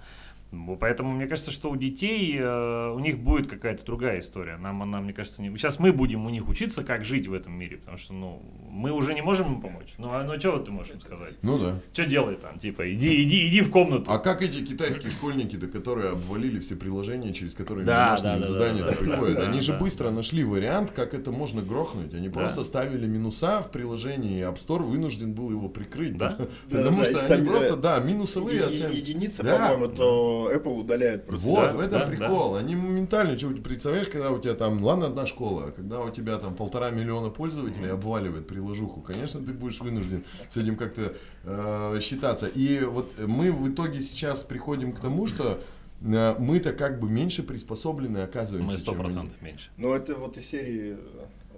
Поэтому 0.80 1.12
мне 1.12 1.28
кажется, 1.28 1.52
что 1.52 1.70
у 1.70 1.76
детей 1.76 2.36
э, 2.36 2.90
у 2.90 2.98
них 2.98 3.20
будет 3.20 3.48
какая-то 3.48 3.84
другая 3.84 4.18
история. 4.18 4.56
Нам 4.56 4.82
она, 4.82 5.00
мне 5.00 5.12
кажется, 5.12 5.42
не... 5.42 5.56
сейчас 5.56 5.78
мы 5.78 5.92
будем 5.92 6.26
у 6.26 6.30
них 6.30 6.48
учиться, 6.48 6.82
как 6.82 7.04
жить 7.04 7.28
в 7.28 7.32
этом 7.32 7.52
мире, 7.52 7.76
потому 7.76 7.98
что, 7.98 8.14
ну, 8.14 8.42
мы 8.80 8.92
уже 8.92 9.12
не 9.12 9.20
можем 9.20 9.54
им 9.54 9.60
помочь. 9.60 9.94
Ну, 9.98 10.10
а 10.10 10.24
ну 10.24 10.40
что 10.40 10.52
вот 10.52 10.64
ты 10.64 10.72
можешь 10.72 10.94
им 10.94 11.00
сказать? 11.00 11.34
Ну 11.42 11.58
да. 11.58 11.80
Что 11.92 12.06
делай 12.06 12.36
там, 12.36 12.58
типа, 12.58 12.90
иди, 12.92 13.22
иди, 13.24 13.48
иди 13.48 13.60
в 13.60 13.70
комнату. 13.70 14.10
А 14.10 14.18
как 14.18 14.42
эти 14.42 14.64
китайские 14.64 15.10
школьники, 15.10 15.56
до 15.56 15.66
которые 15.66 16.12
обвалили 16.12 16.58
все 16.60 16.76
приложения, 16.76 17.34
через 17.34 17.54
которые 17.54 17.84
да, 17.84 18.16
да, 18.16 18.38
да, 18.38 18.46
задания 18.46 18.82
да, 18.82 18.90
да, 18.90 18.96
приходят, 18.96 19.36
да, 19.36 19.42
они 19.44 19.56
да, 19.56 19.60
же 19.60 19.72
да. 19.72 19.78
быстро 19.78 20.10
нашли 20.10 20.44
вариант, 20.44 20.92
как 20.92 21.12
это 21.12 21.30
можно 21.30 21.60
грохнуть. 21.60 22.14
Они 22.14 22.28
да. 22.28 22.40
просто 22.40 22.64
ставили 22.64 23.06
минуса 23.06 23.60
в 23.60 23.70
приложении, 23.70 24.38
и 24.38 24.42
App 24.42 24.56
Store 24.56 24.82
вынужден 24.82 25.34
был 25.34 25.50
его 25.50 25.68
прикрыть. 25.68 26.16
Да? 26.16 26.38
Потому 26.70 27.00
да, 27.00 27.04
что 27.04 27.28
да, 27.28 27.34
они 27.34 27.48
просто, 27.48 27.76
да, 27.76 27.98
минусовые 28.00 28.64
оценки. 28.64 28.96
Единица, 28.96 29.42
да. 29.42 29.58
по-моему, 29.58 29.94
то 29.94 30.50
Apple 30.54 30.80
удаляет 30.80 31.26
просто. 31.26 31.46
Вот, 31.46 31.68
да? 31.68 31.76
в 31.76 31.80
этом 31.80 32.00
да, 32.00 32.06
прикол. 32.06 32.54
Да. 32.54 32.60
Они 32.60 32.76
моментально, 32.76 33.36
что 33.36 33.50
представляешь, 33.50 34.08
когда 34.08 34.30
у 34.30 34.38
тебя 34.38 34.54
там, 34.54 34.82
ладно, 34.82 35.06
одна 35.06 35.26
школа, 35.26 35.66
а 35.68 35.70
когда 35.70 36.00
у 36.00 36.10
тебя 36.10 36.38
там 36.38 36.54
полтора 36.54 36.90
миллиона 36.90 37.28
пользователей 37.28 37.90
обваливает 37.90 38.46
приложуху, 38.70 39.00
конечно, 39.00 39.40
ты 39.40 39.52
будешь 39.52 39.80
вынужден 39.80 40.24
с 40.48 40.56
этим 40.56 40.76
как-то 40.76 41.14
э, 41.44 41.98
считаться. 42.00 42.46
И 42.46 42.80
вот 42.84 43.12
мы 43.18 43.52
в 43.52 43.68
итоге 43.68 44.00
сейчас 44.00 44.44
приходим 44.44 44.92
к 44.92 45.00
тому, 45.00 45.26
что 45.26 45.60
э, 46.02 46.36
мы-то 46.38 46.72
как 46.72 47.00
бы 47.00 47.08
меньше 47.08 47.42
приспособлены 47.42 48.18
оказываемся. 48.18 48.72
Мы 48.72 48.78
сто 48.78 48.94
процентов 48.94 49.40
меньше. 49.42 49.70
Ну, 49.76 49.94
это 49.94 50.14
вот 50.14 50.36
из 50.36 50.46
серии 50.46 50.96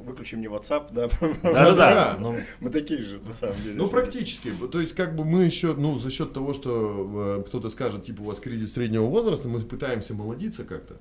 выключи 0.01 0.35
мне 0.35 0.49
WhatsApp, 0.49 0.93
да. 0.93 1.09
Да-да-да. 1.43 2.17
Ну, 2.19 2.37
мы 2.61 2.71
такие 2.71 3.03
же, 3.03 3.21
на 3.21 3.33
самом 3.33 3.63
деле. 3.63 3.75
Ну, 3.75 3.89
практически. 3.89 4.51
То 4.51 4.81
есть, 4.81 4.95
как 4.95 5.15
бы 5.15 5.25
мы 5.25 5.45
еще, 5.45 5.75
ну, 5.75 5.99
за 5.99 6.11
счет 6.11 6.33
того, 6.33 6.55
что 6.55 7.39
э, 7.39 7.45
кто-то 7.47 7.71
скажет, 7.71 8.05
типа, 8.05 8.23
у 8.23 8.25
вас 8.25 8.41
кризис 8.41 8.73
среднего 8.73 9.05
возраста, 9.05 9.49
мы 9.49 9.61
пытаемся 9.61 10.15
молодиться 10.15 10.65
как-то. 10.65 10.97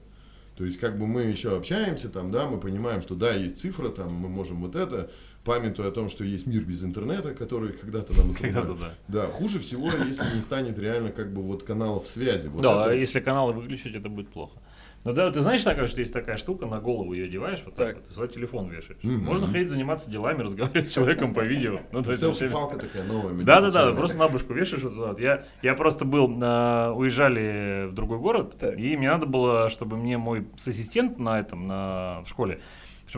То 0.57 0.65
есть, 0.65 0.79
как 0.79 0.99
бы 0.99 1.07
мы 1.07 1.23
еще 1.23 1.57
общаемся 1.57 2.09
там, 2.09 2.31
да, 2.31 2.45
мы 2.45 2.59
понимаем, 2.59 3.01
что 3.01 3.15
да, 3.15 3.33
есть 3.33 3.57
цифра, 3.57 3.89
там, 3.89 4.13
мы 4.13 4.29
можем 4.29 4.61
вот 4.61 4.75
это, 4.75 5.09
памятуя 5.43 5.87
о 5.89 5.91
том, 5.91 6.09
что 6.09 6.23
есть 6.23 6.47
мир 6.47 6.63
без 6.63 6.83
интернета, 6.83 7.33
который 7.33 7.73
когда-то 7.73 8.13
нам 8.13 8.33
когда-то, 8.33 8.73
да. 8.73 8.93
да, 9.07 9.25
хуже 9.27 9.59
всего, 9.59 9.89
если 10.07 10.35
не 10.35 10.41
станет 10.41 10.77
реально 10.77 11.11
как 11.11 11.33
бы 11.33 11.41
вот 11.41 11.63
каналов 11.63 12.07
связи. 12.07 12.47
Вот 12.47 12.61
да, 12.61 12.85
это... 12.85 12.93
если 12.93 13.19
каналы 13.19 13.53
выключить, 13.53 13.95
это 13.95 14.09
будет 14.09 14.29
плохо. 14.29 14.59
Ну 15.03 15.13
да, 15.13 15.31
ты 15.31 15.41
знаешь 15.41 15.63
такое, 15.63 15.87
что 15.87 15.99
есть 15.99 16.13
такая 16.13 16.37
штука, 16.37 16.67
на 16.67 16.79
голову 16.79 17.13
ее 17.13 17.25
одеваешь, 17.25 17.63
вот 17.65 17.75
так, 17.75 17.87
так. 17.87 17.97
вот, 17.97 18.11
и 18.11 18.13
сюда 18.13 18.27
телефон 18.27 18.69
вешаешь. 18.69 18.99
Mm-hmm. 19.01 19.17
Можно 19.17 19.47
ходить 19.47 19.69
заниматься 19.69 20.11
делами, 20.11 20.43
разговаривать 20.43 20.87
с 20.87 20.91
человеком 20.91 21.33
по 21.33 21.39
видео. 21.39 21.79
Ну, 21.91 22.03
Селфи-палка 22.03 22.77
такая 22.77 23.03
новая. 23.03 23.33
Да, 23.43 23.61
да, 23.61 23.71
да, 23.71 23.93
просто 23.93 24.19
на 24.19 24.27
башку 24.27 24.53
вешаешь 24.53 24.83
вот 24.83 24.93
сюда. 24.93 25.15
Я, 25.17 25.45
я 25.63 25.73
просто 25.73 26.05
был, 26.05 26.29
э, 26.29 26.91
уезжали 26.91 27.87
в 27.87 27.95
другой 27.95 28.19
город, 28.19 28.57
так. 28.59 28.77
и 28.77 28.95
мне 28.95 29.09
надо 29.09 29.25
было, 29.25 29.71
чтобы 29.71 29.97
мне 29.97 30.19
мой 30.19 30.47
ассистент 30.55 31.17
на 31.17 31.39
этом, 31.39 31.65
на, 31.65 32.21
в 32.23 32.29
школе, 32.29 32.61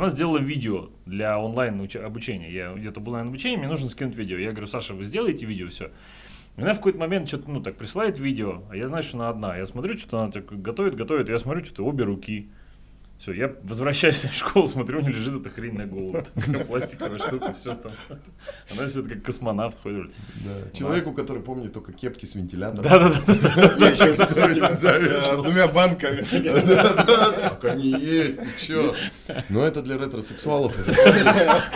она 0.02 0.10
сделала 0.10 0.40
видео 0.40 0.90
для 1.06 1.40
онлайн 1.40 1.88
обучения. 2.04 2.52
Я 2.52 2.74
где-то 2.74 3.00
был 3.00 3.14
на 3.14 3.22
обучении, 3.22 3.58
мне 3.58 3.68
нужно 3.68 3.90
скинуть 3.90 4.16
видео. 4.16 4.38
Я 4.38 4.52
говорю, 4.52 4.68
Саша, 4.68 4.94
вы 4.94 5.06
сделаете 5.06 5.46
видео, 5.46 5.68
все. 5.68 5.92
И 6.58 6.62
она 6.62 6.74
в 6.74 6.78
какой-то 6.78 7.00
момент 7.00 7.28
что-то, 7.28 7.50
ну, 7.50 7.62
так 7.62 7.76
присылает 7.76 8.20
видео, 8.20 8.64
а 8.70 8.76
я 8.76 8.88
знаю, 8.88 9.04
что 9.04 9.18
она 9.18 9.30
одна. 9.30 9.58
Я 9.58 9.66
смотрю, 9.66 9.98
что 9.98 10.20
она 10.20 10.32
так 10.32 10.46
готовит, 10.62 10.96
готовит, 10.96 11.30
я 11.30 11.40
смотрю, 11.40 11.66
что-то 11.66 11.86
обе 11.86 12.04
руки. 12.04 12.50
Все, 13.20 13.32
я 13.32 13.56
возвращаюсь 13.64 14.26
в 14.26 14.34
школу, 14.34 14.68
смотрю, 14.68 15.00
у 15.00 15.02
нее 15.02 15.14
лежит 15.14 15.40
эта 15.40 15.50
хрень 15.50 15.76
на 15.76 15.86
голову. 15.86 16.26
Такая 16.36 16.66
пластиковая 16.66 17.20
штука, 17.20 17.54
все 17.54 17.76
там. 17.76 17.92
Она 18.72 18.88
все 18.88 19.04
как 19.04 19.24
космонавт 19.24 19.82
ходит. 19.82 20.12
Да. 20.44 20.78
Человеку, 20.78 21.14
который 21.14 21.42
помнит 21.42 21.74
только 21.74 21.94
кепки 21.94 22.26
с 22.26 22.36
вентилятором. 22.36 22.84
Да-да-да. 22.84 23.76
Я 23.78 23.90
еще 23.92 24.16
с 25.36 25.42
двумя 25.42 25.68
банками. 25.68 26.26
Так 27.40 27.64
они 27.66 27.92
есть, 27.92 28.40
ты 28.40 28.48
чё? 28.60 28.94
Но 29.50 29.66
это 29.66 29.82
для 29.82 29.98
ретросексуалов 29.98 30.78
уже 30.78 30.94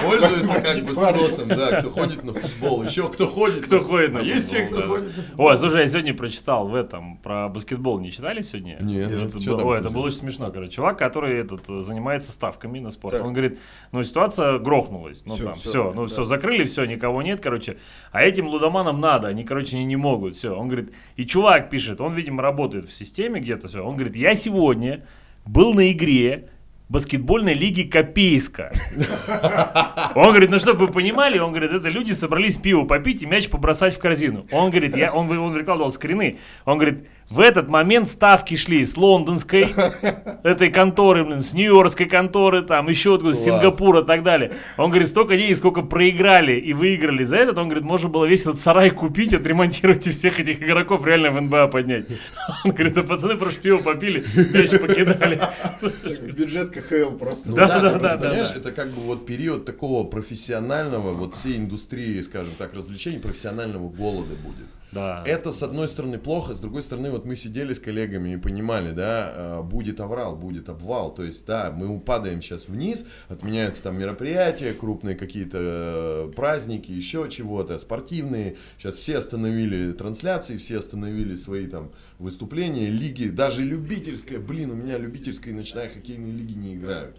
пользуется 0.01 0.61
как 0.61 0.83
бы 0.83 0.93
спросом, 0.93 1.47
да, 1.47 1.79
кто 1.79 1.91
ходит 1.91 2.23
на 2.23 2.33
футбол, 2.33 2.83
еще 2.83 3.09
кто 3.09 3.27
ходит. 3.27 3.65
Кто 3.65 3.79
ходит 3.79 4.11
на 4.11 4.19
есть 4.19 4.49
те, 4.51 4.65
кто 4.65 4.81
да. 4.81 4.87
ходит 4.87 5.17
на 5.17 5.23
футбол. 5.23 5.45
Ой, 5.45 5.57
слушай, 5.57 5.81
я 5.81 5.87
сегодня 5.87 6.13
прочитал 6.13 6.67
в 6.67 6.75
этом 6.75 7.17
про 7.17 7.47
баскетбол. 7.47 7.99
Не 7.99 8.11
читали 8.11 8.41
сегодня? 8.41 8.77
Нет, 8.81 9.33
Ой, 9.47 9.79
это 9.79 9.89
было 9.89 10.03
очень 10.03 10.17
смешно, 10.17 10.51
короче. 10.51 10.73
Чувак, 10.73 10.97
который 10.97 11.26
этот, 11.35 11.69
э, 11.69 11.81
занимается 11.81 12.31
ставками 12.31 12.79
на 12.79 12.91
спорт. 12.91 13.15
Так. 13.15 13.25
Он 13.25 13.33
говорит, 13.33 13.59
ну 13.91 14.03
ситуация 14.03 14.59
грохнулась. 14.59 15.23
Ну 15.25 15.35
Всё, 15.35 15.43
там, 15.45 15.55
всё, 15.55 15.69
все, 15.69 15.93
ну 15.93 16.01
да. 16.03 16.07
все, 16.07 16.25
закрыли, 16.25 16.65
все, 16.65 16.85
никого 16.85 17.21
нет, 17.21 17.41
короче. 17.41 17.77
А 18.11 18.23
этим 18.23 18.47
лудоманам 18.47 18.99
надо, 18.99 19.27
они, 19.27 19.43
короче, 19.43 19.77
не, 19.77 19.85
не 19.85 19.95
могут. 19.95 20.35
Все. 20.35 20.55
Он 20.55 20.67
говорит, 20.67 20.93
и 21.15 21.25
чувак 21.25 21.69
пишет, 21.69 22.01
он, 22.01 22.13
видимо, 22.13 22.41
работает 22.41 22.87
в 22.87 22.93
системе 22.93 23.39
где-то, 23.39 23.67
все. 23.67 23.83
Он 23.85 23.95
говорит, 23.95 24.15
я 24.15 24.35
сегодня 24.35 25.05
был 25.45 25.73
на 25.73 25.91
игре 25.91 26.49
баскетбольной 26.89 27.53
лиги 27.53 27.83
Копейска. 27.83 28.71
Он 30.15 30.29
говорит, 30.29 30.49
ну 30.49 30.57
чтобы 30.57 30.87
вы 30.87 30.93
понимали, 30.93 31.37
он 31.37 31.51
говорит, 31.51 31.71
это 31.71 31.89
люди 31.89 32.13
собрались 32.13 32.57
пиво 32.57 32.85
попить 32.85 33.21
и 33.21 33.25
мяч 33.25 33.49
побросать 33.49 33.95
в 33.95 33.99
корзину. 33.99 34.47
Он 34.51 34.71
говорит, 34.71 34.95
я, 34.95 35.13
он, 35.13 35.29
он 35.37 35.51
выкладывал 35.51 35.91
скрины, 35.91 36.39
он 36.65 36.77
говорит, 36.77 37.07
в 37.29 37.41
этот 37.41 37.67
момент 37.67 38.07
ставки 38.07 38.55
шли 38.55 38.85
с 38.85 38.95
лондонской, 38.95 39.67
этой 40.43 40.69
конторы, 40.69 41.25
блин, 41.25 41.41
с 41.41 41.53
нью-йоркской 41.53 42.05
конторы, 42.05 42.61
там 42.61 42.87
еще 42.87 43.15
откуда, 43.15 43.33
с. 43.33 43.43
Сингапура 43.43 44.01
и 44.01 44.05
так 44.05 44.23
далее. 44.23 44.53
Он 44.77 44.89
говорит, 44.89 45.09
столько 45.09 45.35
денег, 45.35 45.57
сколько 45.57 45.81
проиграли 45.81 46.53
и 46.59 46.73
выиграли 46.73 47.25
за 47.25 47.37
этот, 47.37 47.57
он 47.57 47.65
говорит, 47.65 47.83
можно 47.83 48.09
было 48.09 48.25
весь 48.25 48.41
этот 48.41 48.59
сарай 48.59 48.91
купить, 48.91 49.33
отремонтировать 49.33 50.07
и 50.07 50.11
всех 50.11 50.39
этих 50.39 50.61
игроков 50.61 51.05
реально 51.05 51.31
в 51.31 51.41
НБА 51.41 51.67
поднять. 51.67 52.05
Он 52.65 52.71
говорит, 52.71 52.97
а 52.97 53.03
пацаны 53.03 53.35
просто 53.35 53.61
пиво 53.61 53.77
попили, 53.77 54.25
мяч 54.35 54.71
покидали. 54.71 55.39
Бюджет 56.31 56.71
КХЛ 56.71 57.17
просто. 57.17 57.51
Да, 57.51 57.67
да, 57.67 57.79
да, 57.79 57.99
да, 57.99 58.17
да, 58.17 58.29
да. 58.29 58.53
это 58.55 58.71
как 58.71 58.91
бы 58.91 59.01
вот 59.01 59.25
период 59.25 59.65
такого 59.65 60.03
профессионального, 60.05 61.13
вот 61.13 61.33
всей 61.33 61.57
индустрии, 61.57 62.21
скажем 62.21 62.53
так, 62.57 62.73
развлечений, 62.73 63.19
профессионального 63.19 63.89
голода 63.89 64.35
будет. 64.35 64.67
Да. 64.91 65.23
Это, 65.25 65.51
с 65.51 65.63
одной 65.63 65.87
стороны, 65.87 66.17
плохо, 66.17 66.55
с 66.55 66.59
другой 66.59 66.81
стороны, 66.83 67.11
вот 67.11 67.25
мы 67.25 67.35
сидели 67.35 67.73
с 67.73 67.79
коллегами 67.79 68.33
и 68.33 68.37
понимали, 68.37 68.91
да, 68.91 69.33
э, 69.35 69.61
будет 69.61 69.99
оврал, 69.99 70.35
будет 70.35 70.69
обвал, 70.69 71.13
то 71.13 71.23
есть, 71.23 71.45
да, 71.45 71.71
мы 71.71 71.87
упадаем 71.87 72.41
сейчас 72.41 72.67
вниз, 72.67 73.05
отменяются 73.27 73.83
там 73.83 73.97
мероприятия, 73.99 74.73
крупные 74.73 75.15
какие-то 75.15 75.57
э, 75.59 76.31
праздники, 76.35 76.91
еще 76.91 77.27
чего-то, 77.29 77.77
спортивные, 77.79 78.55
сейчас 78.77 78.95
все 78.95 79.17
остановили 79.17 79.91
трансляции, 79.91 80.57
все 80.57 80.79
остановили 80.79 81.35
свои 81.35 81.67
там 81.67 81.91
выступления, 82.17 82.89
лиги, 82.89 83.27
даже 83.27 83.63
любительская, 83.63 84.39
блин, 84.39 84.71
у 84.71 84.75
меня 84.75 84.97
любительская 84.97 85.53
и 85.53 85.57
ночная 85.57 85.89
хоккейные 85.89 86.31
лиги 86.31 86.53
не 86.53 86.75
играют. 86.75 87.17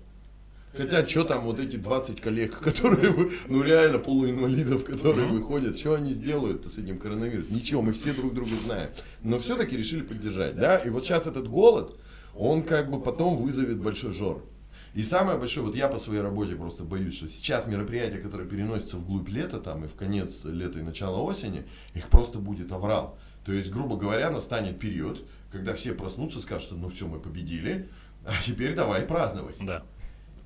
Хотя, 0.76 1.06
что 1.06 1.24
там 1.24 1.44
вот 1.44 1.58
эти 1.58 1.76
20 1.76 2.20
коллег, 2.20 2.58
которые, 2.60 3.10
вы- 3.10 3.32
ну 3.48 3.62
реально 3.62 3.98
полуинвалидов, 3.98 4.84
которые 4.84 5.26
выходят, 5.26 5.78
что 5.78 5.94
они 5.94 6.12
сделают 6.12 6.66
с 6.70 6.78
этим 6.78 6.98
коронавирусом? 6.98 7.54
Ничего, 7.54 7.82
мы 7.82 7.92
все 7.92 8.12
друг 8.12 8.34
друга 8.34 8.52
знаем. 8.64 8.90
Но 9.22 9.38
все-таки 9.38 9.76
решили 9.76 10.02
поддержать, 10.02 10.56
да? 10.56 10.78
И 10.78 10.90
вот 10.90 11.04
сейчас 11.04 11.26
этот 11.26 11.48
голод, 11.48 11.98
он 12.34 12.62
как 12.62 12.90
бы 12.90 13.00
потом 13.00 13.36
вызовет 13.36 13.78
большой 13.78 14.12
жор. 14.12 14.44
И 14.94 15.02
самое 15.02 15.38
большое, 15.38 15.66
вот 15.66 15.76
я 15.76 15.86
по 15.88 15.98
своей 15.98 16.20
работе 16.22 16.56
просто 16.56 16.82
боюсь, 16.82 17.14
что 17.16 17.28
сейчас 17.28 17.66
мероприятия, 17.66 18.18
которые 18.18 18.48
переносятся 18.48 18.96
вглубь 18.96 19.28
лета 19.28 19.58
там 19.60 19.84
и 19.84 19.88
в 19.88 19.94
конец 19.94 20.44
лета 20.44 20.78
и 20.78 20.82
начало 20.82 21.20
осени, 21.20 21.64
их 21.94 22.08
просто 22.08 22.38
будет 22.38 22.72
оврал. 22.72 23.18
То 23.44 23.52
есть, 23.52 23.70
грубо 23.70 23.96
говоря, 23.96 24.30
настанет 24.30 24.78
период, 24.78 25.24
когда 25.52 25.74
все 25.74 25.92
проснутся, 25.94 26.40
скажут, 26.40 26.64
что 26.68 26.74
ну 26.76 26.88
все, 26.88 27.06
мы 27.06 27.20
победили, 27.20 27.88
а 28.26 28.32
теперь 28.44 28.74
давай 28.74 29.02
праздновать. 29.02 29.56
Да. 29.60 29.84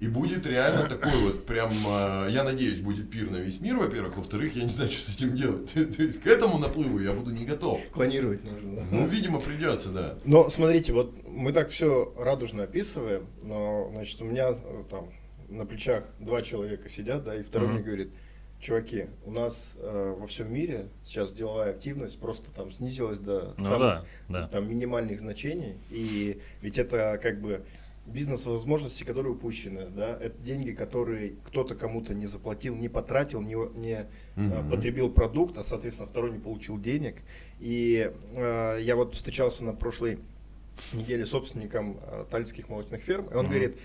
И 0.02 0.08
будет 0.08 0.44
реально 0.48 0.88
такой 0.88 1.16
вот 1.20 1.46
прям, 1.46 1.70
э, 1.70 2.26
я 2.30 2.42
надеюсь, 2.42 2.80
будет 2.80 3.08
пир 3.08 3.30
на 3.30 3.36
весь 3.36 3.60
мир, 3.60 3.76
во-первых. 3.76 4.16
Во-вторых, 4.16 4.56
я 4.56 4.64
не 4.64 4.68
знаю, 4.68 4.90
что 4.92 5.12
с 5.12 5.14
этим 5.14 5.36
делать. 5.36 5.72
То 5.96 6.02
есть 6.02 6.20
к 6.20 6.26
этому 6.26 6.58
наплыву 6.58 6.98
я 6.98 7.12
буду 7.12 7.30
не 7.30 7.44
готов. 7.44 7.80
Клонировать 7.92 8.42
нужно. 8.50 8.84
Ну, 8.90 9.06
видимо, 9.06 9.38
придется, 9.38 9.90
да. 9.90 10.18
Но 10.24 10.48
смотрите, 10.48 10.92
вот 10.92 11.14
мы 11.24 11.52
так 11.52 11.70
все 11.70 12.12
радужно 12.18 12.64
описываем, 12.64 13.28
но, 13.44 13.90
значит, 13.92 14.20
у 14.20 14.24
меня 14.24 14.48
э, 14.50 14.82
там 14.90 15.12
на 15.48 15.66
плечах 15.66 16.02
два 16.18 16.42
человека 16.42 16.88
сидят, 16.88 17.22
да, 17.22 17.36
и 17.36 17.44
второй 17.44 17.68
мне 17.68 17.82
говорит, 17.82 18.10
чуваки, 18.58 19.06
у 19.24 19.30
нас 19.30 19.72
э, 19.76 20.14
во 20.18 20.26
всем 20.26 20.52
мире 20.52 20.88
сейчас 21.04 21.32
деловая 21.32 21.70
активность 21.70 22.18
просто 22.18 22.50
там 22.50 22.72
снизилась 22.72 23.18
до 23.20 23.54
Ну 23.56 23.64
самых 23.64 23.80
да, 23.80 24.04
да. 24.28 24.48
там 24.48 24.68
минимальных 24.68 25.20
значений, 25.20 25.76
и 25.90 26.40
ведь 26.60 26.78
это 26.78 27.20
как 27.22 27.40
бы 27.40 27.62
бизнес-возможности, 28.06 29.04
которые 29.04 29.32
упущены, 29.34 29.86
да, 29.88 30.18
это 30.20 30.36
деньги, 30.42 30.72
которые 30.72 31.34
кто-то 31.44 31.74
кому-то 31.74 32.14
не 32.14 32.26
заплатил, 32.26 32.74
не 32.74 32.88
потратил, 32.88 33.40
не, 33.40 33.54
не 33.78 34.06
Мгм. 34.34 34.70
потребил 34.70 35.10
продукт, 35.10 35.56
а, 35.58 35.62
соответственно, 35.62 36.08
второй 36.08 36.32
не 36.32 36.38
получил 36.38 36.78
денег. 36.80 37.16
И 37.60 38.12
э, 38.34 38.78
я 38.82 38.96
вот 38.96 39.14
встречался 39.14 39.64
на 39.64 39.72
прошлой 39.72 40.18
неделе 40.92 41.24
с 41.24 41.30
собственником 41.30 41.98
э, 42.02 42.24
тальских 42.30 42.68
молочных 42.68 43.02
ферм, 43.02 43.26
и 43.26 43.34
он 43.34 43.44
Мгм. 43.44 43.48
говорит, 43.50 43.76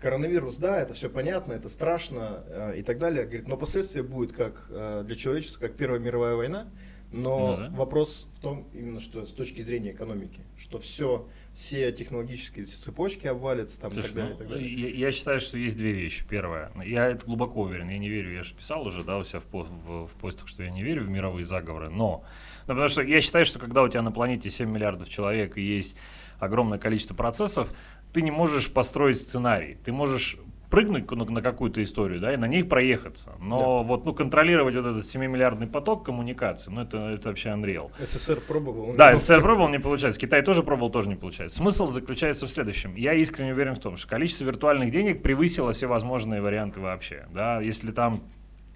коронавирус, 0.00 0.56
да, 0.56 0.80
это 0.80 0.94
все 0.94 1.08
понятно, 1.10 1.54
это 1.54 1.68
страшно 1.68 2.44
э, 2.46 2.78
и 2.78 2.82
так 2.82 2.98
далее. 2.98 3.24
Говорит, 3.24 3.48
но 3.48 3.56
последствия 3.56 4.02
будет 4.02 4.32
как 4.32 4.66
э, 4.70 5.02
для 5.06 5.16
человечества, 5.16 5.60
как 5.60 5.74
Первая 5.76 5.98
мировая 6.00 6.36
война. 6.36 6.68
Но 7.10 7.56
да. 7.56 7.70
вопрос 7.76 8.26
в 8.36 8.40
том, 8.40 8.66
именно 8.72 8.98
что 8.98 9.24
с 9.24 9.30
точки 9.30 9.60
зрения 9.62 9.92
экономики, 9.92 10.40
что 10.58 10.78
все, 10.80 11.28
все 11.54 11.92
технологические 11.92 12.66
цепочки 12.66 13.28
обвалятся 13.28 13.80
там 13.80 13.92
и 13.92 13.94
Слушай, 13.94 14.06
так 14.08 14.14
далее. 14.16 14.28
и 14.28 14.32
ну, 14.32 14.38
так 14.38 14.48
далее. 14.48 14.74
я, 14.74 15.06
я 15.06 15.12
считаю, 15.12 15.40
что 15.40 15.56
есть 15.56 15.76
две 15.76 15.92
вещи. 15.92 16.24
Первое, 16.28 16.72
я 16.84 17.06
это 17.06 17.24
глубоко 17.24 17.62
уверен, 17.62 17.88
я 17.88 17.98
не 17.98 18.08
верю, 18.08 18.32
я 18.32 18.42
же 18.42 18.54
писал 18.54 18.84
уже, 18.86 19.04
да, 19.04 19.18
у 19.18 19.24
себя 19.24 19.38
в, 19.38 19.44
по- 19.44 19.62
в, 19.62 20.08
в 20.08 20.10
постах, 20.20 20.48
что 20.48 20.64
я 20.64 20.70
не 20.70 20.82
верю 20.82 21.02
в 21.04 21.08
мировые 21.08 21.44
заговоры, 21.46 21.90
но, 21.90 22.24
ну, 22.66 22.74
потому 22.74 22.88
что 22.88 23.02
я 23.02 23.20
считаю, 23.20 23.44
что 23.44 23.60
когда 23.60 23.82
у 23.82 23.88
тебя 23.88 24.02
на 24.02 24.10
планете 24.10 24.50
7 24.50 24.68
миллиардов 24.68 25.08
человек 25.08 25.56
и 25.56 25.62
есть 25.62 25.94
огромное 26.40 26.78
количество 26.78 27.14
процессов, 27.14 27.72
ты 28.12 28.20
не 28.22 28.32
можешь 28.32 28.70
построить 28.72 29.18
сценарий, 29.18 29.76
ты 29.84 29.92
можешь 29.92 30.36
прыгнуть 30.74 31.08
на, 31.08 31.24
на 31.24 31.40
какую-то 31.40 31.80
историю, 31.84 32.20
да, 32.20 32.34
и 32.34 32.36
на 32.36 32.46
них 32.46 32.68
проехаться. 32.68 33.34
Но 33.40 33.84
вот, 33.84 34.04
ну, 34.04 34.12
контролировать 34.12 34.74
вот 34.74 34.84
этот 34.84 35.04
7-миллиардный 35.04 35.68
поток 35.68 36.04
коммуникации, 36.04 36.72
ну, 36.72 36.80
это, 36.80 36.98
это 37.10 37.28
вообще 37.28 37.50
unreal. 37.50 37.92
СССР 38.00 38.40
пробовал. 38.40 38.94
Да, 38.96 39.14
СССР 39.14 39.40
пробовал, 39.40 39.68
не 39.68 39.78
получается. 39.78 40.18
Китай 40.18 40.42
тоже 40.42 40.64
пробовал, 40.64 40.90
тоже 40.90 41.08
не 41.08 41.14
получается. 41.14 41.58
Смысл 41.58 41.86
заключается 41.86 42.48
в 42.48 42.50
следующем. 42.50 42.96
Я 42.96 43.14
искренне 43.14 43.52
уверен 43.52 43.76
в 43.76 43.78
том, 43.78 43.96
что 43.96 44.08
количество 44.08 44.44
виртуальных 44.44 44.90
денег 44.90 45.22
превысило 45.22 45.72
все 45.72 45.86
возможные 45.86 46.42
варианты 46.42 46.80
вообще. 46.80 47.26
Да, 47.32 47.60
если 47.60 47.92
там 47.92 48.24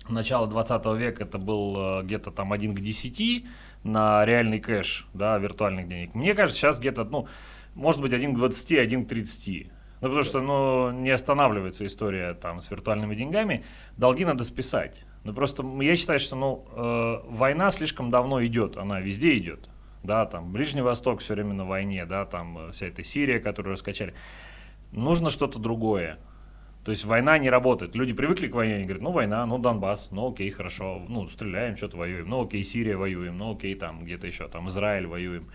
начало 0.09 0.47
20 0.47 0.87
века 0.97 1.25
это 1.25 1.39
был 1.39 2.01
э, 2.01 2.03
где-то 2.05 2.31
там 2.31 2.53
1 2.53 2.77
к 2.77 2.81
10 2.81 3.45
на 3.83 4.25
реальный 4.25 4.61
кэш, 4.61 5.09
да, 5.15 5.37
виртуальных 5.39 5.89
денег. 5.89 6.15
Мне 6.15 6.35
кажется, 6.35 6.61
сейчас 6.61 6.79
где-то, 6.79 7.03
ну, 7.03 7.27
может 7.75 8.01
быть, 8.01 8.13
1 8.13 8.35
к 8.35 8.37
20, 8.37 8.73
1 8.79 9.05
к 9.05 9.09
30. 9.09 9.78
Ну, 10.01 10.09
потому 10.09 10.23
что, 10.23 10.41
ну, 10.41 10.91
не 10.93 11.11
останавливается 11.11 11.87
история 11.87 12.35
там 12.35 12.61
с 12.61 12.71
виртуальными 12.71 13.15
деньгами. 13.15 13.65
Долги 13.97 14.25
надо 14.25 14.45
списать. 14.45 15.05
Ну, 15.25 15.35
просто 15.35 15.65
я 15.81 15.97
считаю, 15.97 16.21
что, 16.21 16.37
ну, 16.37 16.65
э, 16.73 17.21
война 17.29 17.71
слишком 17.71 18.11
давно 18.11 18.45
идет, 18.47 18.77
она 18.77 19.01
везде 19.01 19.37
идет. 19.37 19.69
Да, 20.05 20.25
там, 20.27 20.53
Ближний 20.53 20.83
Восток 20.83 21.21
все 21.21 21.35
время 21.35 21.55
на 21.55 21.65
войне, 21.65 22.07
да, 22.07 22.25
там, 22.25 22.59
э, 22.59 22.73
вся 22.73 22.87
эта 22.87 23.03
Сирия, 23.03 23.41
которую 23.41 23.73
раскачали. 23.73 24.15
Нужно 24.93 25.31
что-то 25.31 25.59
другое. 25.59 26.19
То 26.85 26.93
есть 26.93 27.05
война 27.05 27.37
не 27.37 27.51
работает. 27.51 27.95
Люди 27.95 28.15
привыкли 28.15 28.47
к 28.47 28.55
войне, 28.55 28.77
они 28.77 28.85
говорят, 28.85 29.03
ну 29.03 29.11
война, 29.11 29.45
ну 29.45 29.59
Донбасс, 29.59 30.09
ну 30.11 30.31
окей, 30.31 30.51
хорошо, 30.51 31.03
ну 31.09 31.27
стреляем, 31.29 31.77
что-то 31.77 31.99
воюем, 31.99 32.29
ну 32.29 32.43
окей, 32.43 32.65
Сирия 32.65 32.97
воюем, 32.97 33.37
ну 33.37 33.55
окей, 33.55 33.75
там 33.75 34.05
где-то 34.05 34.27
еще, 34.27 34.49
там 34.49 34.69
Израиль 34.69 35.07
воюем. 35.07 35.51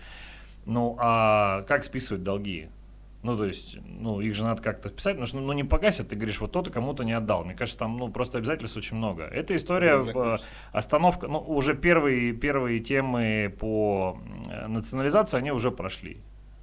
Ну 0.66 0.96
а 1.00 1.62
как 1.62 1.82
списывать 1.82 2.22
долги? 2.22 2.68
Ну, 3.24 3.38
то 3.38 3.46
есть, 3.46 3.78
ну, 3.86 4.20
их 4.20 4.34
же 4.34 4.44
надо 4.44 4.60
как-то 4.60 4.90
писать, 4.90 5.14
потому 5.14 5.26
что, 5.26 5.40
ну, 5.40 5.52
не 5.54 5.64
погасят, 5.64 6.10
ты 6.10 6.14
говоришь, 6.14 6.42
вот 6.42 6.52
то-то 6.52 6.70
кому-то 6.70 7.04
не 7.04 7.14
отдал. 7.14 7.42
Мне 7.42 7.54
кажется, 7.54 7.78
там, 7.78 7.96
ну, 7.96 8.10
просто 8.10 8.36
обязательств 8.36 8.76
очень 8.76 8.98
много. 8.98 9.22
Эта 9.22 9.56
история, 9.56 9.96
Ну, 9.96 10.34
э, 10.34 10.38
остановка, 10.72 11.26
ну, 11.26 11.38
уже 11.38 11.74
первые, 11.74 12.34
первые 12.34 12.80
темы 12.80 13.56
по 13.58 14.18
э, 14.50 14.66
национализации, 14.66 15.38
они 15.38 15.52
уже 15.52 15.70
прошли. 15.70 16.18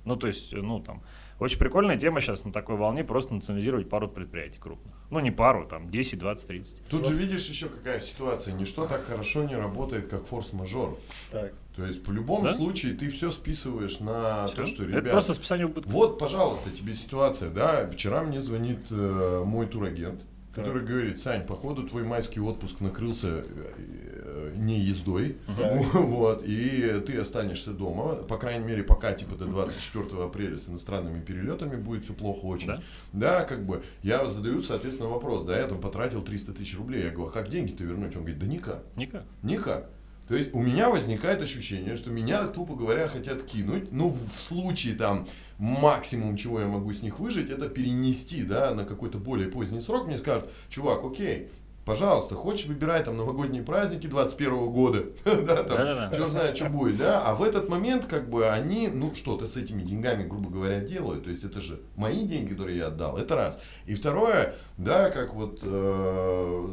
Ну, 0.05 0.15
то 0.15 0.27
есть, 0.27 0.53
ну, 0.53 0.79
там, 0.79 1.01
очень 1.39 1.57
прикольная 1.57 1.97
тема 1.97 2.21
сейчас 2.21 2.45
на 2.45 2.53
такой 2.53 2.75
волне 2.75 3.03
просто 3.03 3.33
национализировать 3.33 3.89
пару 3.89 4.07
предприятий 4.07 4.59
крупных. 4.59 4.93
Ну, 5.09 5.19
не 5.19 5.31
пару, 5.31 5.65
там, 5.65 5.89
10, 5.89 6.19
20, 6.19 6.47
30. 6.47 6.87
Тут 6.89 7.07
же 7.07 7.13
видишь 7.15 7.49
еще 7.49 7.69
какая 7.69 7.99
ситуация. 7.99 8.53
Ничто 8.53 8.85
так 8.85 9.05
хорошо 9.05 9.43
не 9.45 9.55
работает, 9.55 10.09
как 10.09 10.27
форс-мажор. 10.27 10.99
Так. 11.31 11.53
То 11.75 11.85
есть 11.85 12.05
в 12.05 12.11
любом 12.11 12.43
Да? 12.43 12.53
случае 12.53 12.93
ты 12.95 13.09
все 13.09 13.31
списываешь 13.31 13.99
на 13.99 14.47
Всё. 14.47 14.55
то, 14.57 14.65
что 14.65 14.83
Это 14.83 14.91
ребят. 14.97 15.11
просто 15.13 15.33
списание 15.33 15.65
убытков. 15.67 15.91
Вот, 15.91 16.19
пожалуйста, 16.19 16.69
тебе 16.69 16.93
ситуация, 16.93 17.49
да. 17.49 17.89
Вчера 17.89 18.23
мне 18.23 18.41
звонит 18.41 18.79
э, 18.91 19.43
мой 19.45 19.67
турагент, 19.67 20.21
который 20.53 20.83
говорит, 20.83 21.17
Сань, 21.17 21.45
походу 21.47 21.87
твой 21.87 22.03
майский 22.03 22.41
отпуск 22.41 22.81
накрылся 22.81 23.45
э, 23.47 23.73
э, 23.77 24.53
не 24.57 24.79
ездой, 24.81 25.37
Так. 25.57 25.73
вот, 25.93 26.43
и 26.45 27.01
ты 27.07 27.17
останешься 27.17 27.71
дома, 27.71 28.15
по 28.15 28.37
крайней 28.37 28.65
мере, 28.65 28.83
пока 28.83 29.13
типа 29.13 29.35
до 29.35 29.45
24 29.45 30.23
апреля 30.25 30.57
с 30.57 30.67
иностранными 30.67 31.21
перелетами 31.21 31.77
будет 31.77 32.03
все 32.03 32.13
плохо 32.13 32.43
очень. 32.47 32.67
Да. 32.67 32.81
Да, 33.13 33.43
как 33.45 33.65
бы, 33.65 33.81
я 34.03 34.27
задаю, 34.27 34.61
соответственно, 34.61 35.07
вопрос, 35.07 35.45
да, 35.45 35.57
я 35.57 35.67
там 35.67 35.79
потратил 35.79 36.21
300 36.21 36.51
тысяч 36.53 36.77
рублей, 36.77 37.03
я 37.05 37.11
говорю, 37.11 37.29
а 37.29 37.31
как 37.31 37.49
деньги-то 37.49 37.85
вернуть? 37.85 38.13
Он 38.17 38.23
говорит, 38.23 38.39
да 38.39 38.45
никак. 38.45 38.83
Никак. 38.97 39.23
Никак. 39.41 39.89
То 40.31 40.37
есть 40.37 40.53
у 40.53 40.61
меня 40.61 40.89
возникает 40.89 41.41
ощущение, 41.41 41.97
что 41.97 42.09
меня, 42.09 42.47
тупо 42.47 42.73
говоря, 42.73 43.09
хотят 43.09 43.43
кинуть. 43.43 43.91
Ну, 43.91 44.07
в 44.07 44.39
случае 44.39 44.95
там 44.95 45.27
максимум, 45.57 46.37
чего 46.37 46.61
я 46.61 46.67
могу 46.67 46.93
с 46.93 47.01
них 47.01 47.19
выжить, 47.19 47.49
это 47.49 47.67
перенести, 47.67 48.43
да, 48.43 48.73
на 48.73 48.85
какой-то 48.85 49.17
более 49.17 49.49
поздний 49.49 49.81
срок. 49.81 50.07
Мне 50.07 50.17
скажут, 50.17 50.45
чувак, 50.69 51.03
окей, 51.03 51.49
пожалуйста, 51.83 52.35
хочешь 52.35 52.67
выбирай 52.67 53.03
там 53.03 53.17
новогодние 53.17 53.61
праздники 53.61 54.07
21 54.07 54.71
года, 54.71 55.03
да, 55.25 55.63
там, 55.63 56.13
черт 56.15 56.31
знает, 56.31 56.55
что 56.55 56.69
будет, 56.69 56.97
да, 56.97 57.21
а 57.25 57.35
в 57.35 57.43
этот 57.43 57.67
момент, 57.67 58.05
как 58.05 58.29
бы, 58.29 58.47
они, 58.47 58.87
ну, 58.87 59.13
что-то 59.13 59.47
с 59.47 59.57
этими 59.57 59.83
деньгами, 59.83 60.25
грубо 60.25 60.49
говоря, 60.49 60.79
делают, 60.79 61.25
то 61.25 61.29
есть 61.29 61.43
это 61.43 61.59
же 61.59 61.81
мои 61.97 62.25
деньги, 62.25 62.51
которые 62.51 62.77
я 62.77 62.87
отдал, 62.87 63.17
это 63.17 63.35
раз. 63.35 63.59
И 63.85 63.95
второе, 63.95 64.55
да, 64.77 65.09
как 65.09 65.33
вот 65.33 65.59
э, 65.61 66.67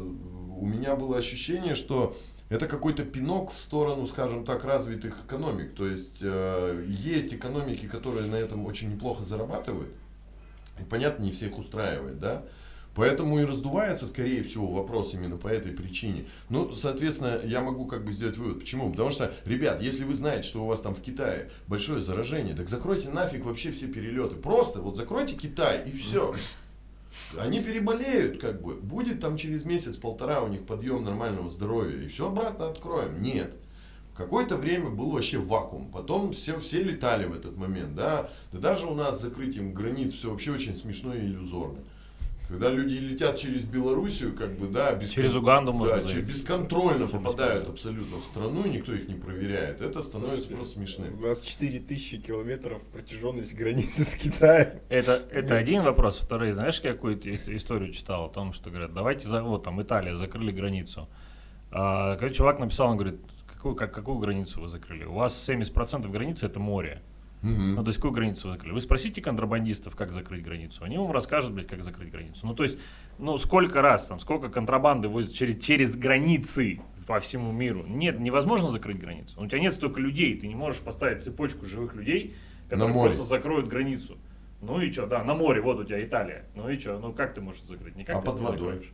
у 0.59 0.65
меня 0.65 0.95
было 0.95 1.17
ощущение, 1.17 1.75
что 1.75 2.15
это 2.49 2.67
какой-то 2.67 3.03
пинок 3.03 3.51
в 3.51 3.57
сторону, 3.57 4.07
скажем 4.07 4.43
так, 4.43 4.63
развитых 4.63 5.25
экономик. 5.25 5.75
То 5.75 5.87
есть 5.87 6.19
э, 6.21 6.85
есть 6.87 7.33
экономики, 7.33 7.87
которые 7.87 8.27
на 8.27 8.35
этом 8.35 8.65
очень 8.65 8.91
неплохо 8.91 9.23
зарабатывают. 9.23 9.89
И 10.79 10.83
понятно, 10.83 11.23
не 11.23 11.31
всех 11.31 11.57
устраивает, 11.59 12.19
да. 12.19 12.43
Поэтому 12.95 13.39
и 13.39 13.45
раздувается, 13.45 14.07
скорее 14.07 14.43
всего, 14.43 14.67
вопрос 14.67 15.13
именно 15.13 15.37
по 15.37 15.47
этой 15.47 15.71
причине. 15.71 16.25
Ну, 16.49 16.73
соответственно, 16.73 17.39
я 17.45 17.61
могу 17.61 17.85
как 17.85 18.03
бы 18.03 18.11
сделать 18.11 18.37
вывод. 18.37 18.59
Почему? 18.59 18.89
Потому 18.89 19.11
что, 19.11 19.31
ребят, 19.45 19.81
если 19.81 20.03
вы 20.03 20.15
знаете, 20.15 20.43
что 20.43 20.63
у 20.63 20.67
вас 20.67 20.81
там 20.81 20.95
в 20.95 21.01
Китае 21.01 21.51
большое 21.67 22.01
заражение, 22.01 22.55
так 22.55 22.67
закройте 22.67 23.09
нафиг 23.09 23.45
вообще 23.45 23.71
все 23.71 23.87
перелеты. 23.87 24.35
Просто 24.35 24.81
вот 24.81 24.97
закройте 24.97 25.35
Китай 25.35 25.83
и 25.85 25.95
все. 25.95 26.35
Они 27.37 27.61
переболеют, 27.61 28.39
как 28.39 28.61
бы. 28.61 28.75
Будет 28.75 29.19
там 29.19 29.37
через 29.37 29.65
месяц-полтора 29.65 30.41
у 30.41 30.47
них 30.47 30.65
подъем 30.65 31.03
нормального 31.03 31.49
здоровья. 31.49 32.03
И 32.03 32.07
все 32.07 32.27
обратно 32.27 32.69
откроем. 32.69 33.21
Нет. 33.21 33.55
Какое-то 34.15 34.57
время 34.57 34.89
был 34.89 35.11
вообще 35.11 35.37
вакуум. 35.37 35.91
Потом 35.91 36.33
все, 36.33 36.59
все 36.59 36.83
летали 36.83 37.25
в 37.25 37.33
этот 37.33 37.55
момент. 37.55 37.95
Да? 37.95 38.29
да 38.51 38.59
даже 38.59 38.87
у 38.87 38.93
нас 38.93 39.17
с 39.17 39.21
закрытием 39.21 39.73
границ 39.73 40.11
все 40.11 40.29
вообще 40.29 40.51
очень 40.51 40.75
смешно 40.75 41.13
и 41.13 41.19
иллюзорно. 41.19 41.79
Когда 42.49 42.69
люди 42.71 42.95
летят 42.95 43.37
через 43.37 43.61
Белоруссию, 43.63 44.35
как 44.35 44.57
бы, 44.57 44.65
да, 44.67 44.93
без 44.95 45.11
Через 45.11 45.35
Уганду 45.35 45.71
можно 45.71 45.97
да, 45.97 46.01
заехать. 46.01 46.25
че- 46.27 46.33
бесконтрольно 46.33 47.07
Всё 47.07 47.17
попадают 47.19 47.69
бесплатно. 47.69 47.73
абсолютно 47.73 48.17
в 48.17 48.23
страну, 48.23 48.65
и 48.65 48.69
никто 48.71 48.91
их 48.91 49.07
не 49.07 49.13
проверяет. 49.13 49.81
Это 49.81 50.01
становится 50.01 50.47
просто 50.49 50.73
смешным. 50.79 51.13
У 51.19 51.27
нас 51.27 51.39
4000 51.41 52.17
километров 52.17 52.81
протяженность 52.91 53.53
границы 53.53 54.03
с 54.03 54.15
Китаем. 54.15 54.79
Это, 54.89 55.21
это 55.31 55.55
один 55.57 55.83
вопрос. 55.83 56.17
Второй, 56.17 56.51
знаешь, 56.53 56.81
я 56.83 56.93
какую-то 56.93 57.29
ис- 57.29 57.55
историю 57.55 57.93
читал 57.93 58.25
о 58.25 58.29
том, 58.29 58.51
что 58.51 58.71
говорят, 58.71 58.93
давайте, 58.95 59.27
за, 59.27 59.43
вот 59.43 59.63
там 59.63 59.79
Италия, 59.81 60.15
закрыли 60.15 60.51
границу. 60.51 61.07
А, 61.71 62.15
какой 62.15 62.33
чувак 62.33 62.57
написал, 62.59 62.89
он 62.89 62.97
говорит, 62.97 63.19
какую, 63.45 63.75
как, 63.75 63.93
какую 63.93 64.17
границу 64.17 64.59
вы 64.59 64.69
закрыли? 64.69 65.05
У 65.05 65.13
вас 65.13 65.35
70% 65.47 66.09
границы 66.09 66.47
это 66.47 66.59
море. 66.59 67.03
Мгм. 67.41 67.75
Ну, 67.75 67.83
то 67.83 67.89
есть, 67.89 67.97
какую 67.99 68.13
границу 68.13 68.47
вы 68.47 68.53
закрыли? 68.53 68.73
Вы 68.73 68.81
спросите 68.81 69.21
контрабандистов, 69.21 69.95
как 69.95 70.11
закрыть 70.11 70.43
границу. 70.43 70.83
Они 70.83 70.97
вам 70.97 71.11
расскажут, 71.11 71.53
блядь, 71.53 71.67
как 71.67 71.83
закрыть 71.83 72.11
границу. 72.11 72.45
Ну, 72.45 72.53
то 72.53 72.63
есть, 72.63 72.77
ну, 73.17 73.37
сколько 73.37 73.81
раз 73.81 74.05
там, 74.05 74.19
сколько 74.19 74.49
контрабанды 74.49 75.07
возят 75.07 75.33
через, 75.33 75.63
через 75.63 75.95
границы 75.95 76.81
по 77.07 77.19
всему 77.19 77.51
миру. 77.51 77.85
Нет, 77.87 78.19
невозможно 78.19 78.69
закрыть 78.69 78.99
границу. 78.99 79.41
У 79.41 79.47
тебя 79.47 79.59
нет 79.59 79.73
столько 79.73 80.01
людей, 80.01 80.37
ты 80.37 80.47
не 80.47 80.55
можешь 80.55 80.81
поставить 80.81 81.23
цепочку 81.23 81.65
живых 81.65 81.95
людей, 81.95 82.35
которые 82.69 82.93
просто 82.93 83.23
закроют 83.23 83.67
границу. 83.67 84.17
Ну 84.61 84.81
и 84.81 84.91
что, 84.91 85.07
да, 85.07 85.23
на 85.23 85.33
море, 85.33 85.61
вот 85.61 85.79
у 85.79 85.83
тебя 85.85 86.03
Италия. 86.03 86.43
Ну 86.53 86.69
и 86.69 86.77
что, 86.77 86.99
ну 86.99 87.13
как 87.13 87.33
ты 87.33 87.41
можешь 87.41 87.63
закрыть? 87.63 87.95
Никак 87.95 88.17
А 88.17 88.19
ты 88.19 88.25
под 88.25 88.39
водой? 88.39 88.57
закроешь. 88.57 88.91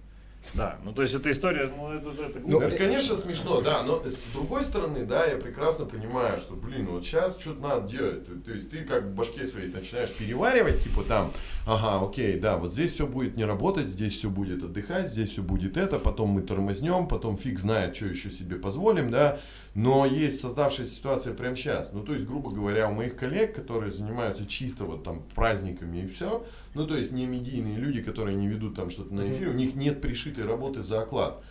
Да, 0.53 0.79
ну 0.83 0.93
то 0.93 1.01
есть 1.01 1.13
эта 1.13 1.31
история, 1.31 1.71
ну 1.75 1.91
это, 1.91 2.09
это 2.09 2.39
Ну. 2.39 2.61
Это, 2.61 2.77
конечно, 2.77 3.17
смешно, 3.17 3.61
да, 3.61 3.83
но 3.83 4.01
с 4.03 4.25
другой 4.33 4.63
стороны, 4.63 5.05
да, 5.05 5.25
я 5.25 5.37
прекрасно 5.37 5.85
понимаю, 5.85 6.37
что, 6.37 6.53
блин, 6.53 6.87
вот 6.87 7.03
сейчас 7.03 7.37
что-то 7.39 7.61
надо 7.61 7.89
делать. 7.89 8.25
То, 8.25 8.33
то 8.35 8.51
есть 8.51 8.69
ты 8.69 8.83
как 8.83 9.03
в 9.03 9.15
башке 9.15 9.45
своей 9.45 9.71
начинаешь 9.71 10.11
переваривать, 10.11 10.83
типа 10.83 11.03
там, 11.03 11.33
ага, 11.65 12.05
окей, 12.05 12.39
да, 12.39 12.57
вот 12.57 12.73
здесь 12.73 12.93
все 12.93 13.07
будет 13.07 13.37
не 13.37 13.45
работать, 13.45 13.87
здесь 13.87 14.15
все 14.15 14.29
будет 14.29 14.63
отдыхать, 14.63 15.09
здесь 15.09 15.31
все 15.31 15.41
будет 15.41 15.77
это, 15.77 15.99
потом 15.99 16.29
мы 16.29 16.41
тормознем, 16.41 17.07
потом 17.07 17.37
фиг 17.37 17.59
знает, 17.59 17.95
что 17.95 18.05
еще 18.05 18.29
себе 18.31 18.55
позволим, 18.57 19.11
да. 19.11 19.39
Но 19.75 20.05
есть 20.05 20.39
создавшаяся 20.39 20.95
ситуация 20.95 21.33
прямо 21.33 21.57
сейчас. 21.57 21.91
Ну, 21.91 22.01
то 22.01 22.13
есть, 22.13 22.25
грубо 22.25 22.49
говоря, 22.49 22.89
у 22.89 22.93
моих 22.93 23.17
коллег, 23.17 23.53
которые 23.53 23.91
занимаются 23.91 24.47
чисто 24.47 24.85
вот 24.85 25.03
там 25.03 25.21
праздниками 25.35 25.99
и 25.99 26.07
все, 26.07 26.45
ну, 26.73 26.87
то 26.87 26.95
есть 26.95 27.11
не 27.11 27.25
медийные 27.25 27.75
люди, 27.75 28.01
которые 28.01 28.37
не 28.37 28.47
ведут 28.47 28.75
там 28.75 28.89
что-то 28.89 29.13
на 29.13 29.29
эфир, 29.29 29.49
у 29.49 29.53
них 29.53 29.75
нет 29.75 29.99
пришитой 29.99 30.45
работы 30.45 30.81
за 30.81 31.01
оклад. 31.01 31.43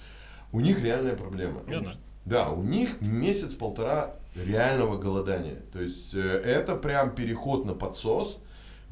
У 0.53 0.61
них 0.61 0.83
реальная 0.83 1.17
проблема. 1.17 1.63
Ну 1.67 1.83
да. 1.83 1.95
Да, 2.25 2.49
у 2.49 2.63
них 2.63 3.03
месяц-полтора 3.03 4.15
реального 4.35 4.97
голодания. 4.97 5.61
То 5.73 5.83
есть 5.83 6.15
э, 6.15 6.21
это 6.21 6.77
прям 6.77 7.15
переход 7.15 7.67
на 7.67 7.75
подсос. 7.75 8.41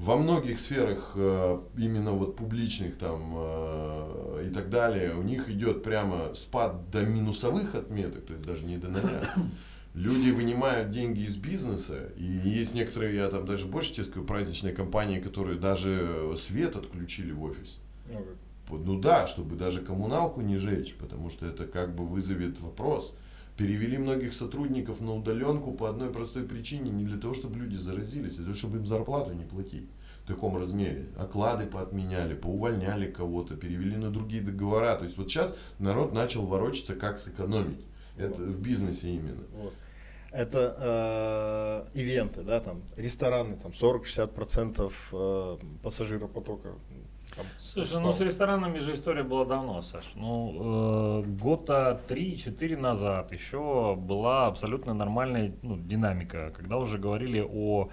Во 0.03 0.17
многих 0.17 0.59
сферах, 0.59 1.13
э, 1.15 1.61
именно 1.79 2.11
вот 2.11 2.35
публичных 2.35 2.99
там 2.99 3.35
э, 3.37 4.47
и 4.49 4.53
так 4.53 4.69
далее, 4.69 5.15
у 5.15 5.23
них 5.23 5.49
идет 5.49 5.85
прямо 5.85 6.35
спад 6.35 6.91
до 6.91 7.07
минусовых 7.07 7.77
отметок, 7.77 8.27
то 8.27 8.33
есть 8.33 8.45
даже 8.45 8.65
не 8.65 8.79
до 8.79 8.89
ноля. 8.89 9.33
Люди 9.95 10.33
вынимают 10.33 10.91
деньги 10.91 11.21
из 11.21 11.37
бизнеса, 11.37 12.11
и 12.17 12.25
есть 12.25 12.75
некоторые, 12.75 13.15
я 13.15 13.29
там 13.29 13.47
даже 13.47 13.67
больше 13.67 13.95
тебе 13.95 14.07
скажу, 14.07 14.27
праздничные 14.27 14.75
компании, 14.75 15.21
которые 15.21 15.57
даже 15.57 16.35
свет 16.37 16.75
отключили 16.75 17.31
в 17.31 17.45
офис. 17.45 17.79
Ну 18.71 18.99
да, 18.99 19.29
чтобы 19.29 19.55
даже 19.55 19.83
коммуналку 19.83 20.41
не 20.41 20.57
жечь, 20.57 20.97
потому 20.97 21.31
что 21.31 21.47
это 21.47 21.65
как 21.65 21.95
бы 21.95 22.05
вызовет 22.05 22.59
вопрос. 22.61 23.15
Перевели 23.63 23.97
многих 23.97 24.33
сотрудников 24.33 25.01
на 25.01 25.15
удаленку 25.15 25.71
по 25.71 25.89
одной 25.89 26.11
простой 26.11 26.43
причине, 26.43 26.91
не 26.91 27.05
для 27.05 27.17
того, 27.17 27.33
чтобы 27.33 27.61
люди 27.61 27.77
заразились, 27.77 28.33
а 28.33 28.37
для 28.39 28.45
того, 28.47 28.57
чтобы 28.57 28.79
им 28.79 28.87
зарплату 28.87 29.35
не 29.35 29.45
платить 29.45 29.89
в 30.25 30.27
таком 30.27 30.57
размере. 30.57 31.07
Оклады 31.17 31.67
поотменяли, 31.67 32.35
поувольняли 32.35 33.09
кого-то, 33.09 33.55
перевели 33.55 33.97
на 33.97 34.11
другие 34.11 34.43
договора. 34.43 34.97
То 34.97 35.05
есть 35.05 35.17
вот 35.17 35.29
сейчас 35.31 35.57
народ 35.79 36.13
начал 36.13 36.45
ворочаться, 36.45 36.97
как 36.97 37.21
сэкономить. 37.21 37.87
Это 38.17 38.35
в 38.35 38.61
бизнесе 38.61 39.11
именно. 39.11 39.45
Вот. 39.55 39.75
Это 40.33 41.87
э, 41.95 42.01
ивенты, 42.01 42.43
да, 42.43 42.59
там, 42.59 42.83
рестораны, 42.97 43.59
там, 43.63 43.71
40-60% 43.71 44.93
э, 45.13 45.57
пассажиропотока. 45.85 46.71
Слушай, 47.61 48.01
ну 48.01 48.13
с 48.13 48.21
ресторанами 48.21 48.79
же 48.79 48.95
история 48.95 49.23
была 49.23 49.45
давно, 49.45 49.83
Саш. 49.83 50.05
Ну, 50.15 51.23
э, 51.23 51.27
года 51.27 52.01
3-4 52.09 52.77
назад 52.77 53.33
еще 53.33 53.97
была 53.97 54.47
абсолютно 54.47 54.95
нормальная 54.95 55.55
ну, 55.63 55.77
динамика, 55.77 56.53
когда 56.57 56.77
уже 56.77 56.99
говорили 56.99 57.41
о 57.41 57.89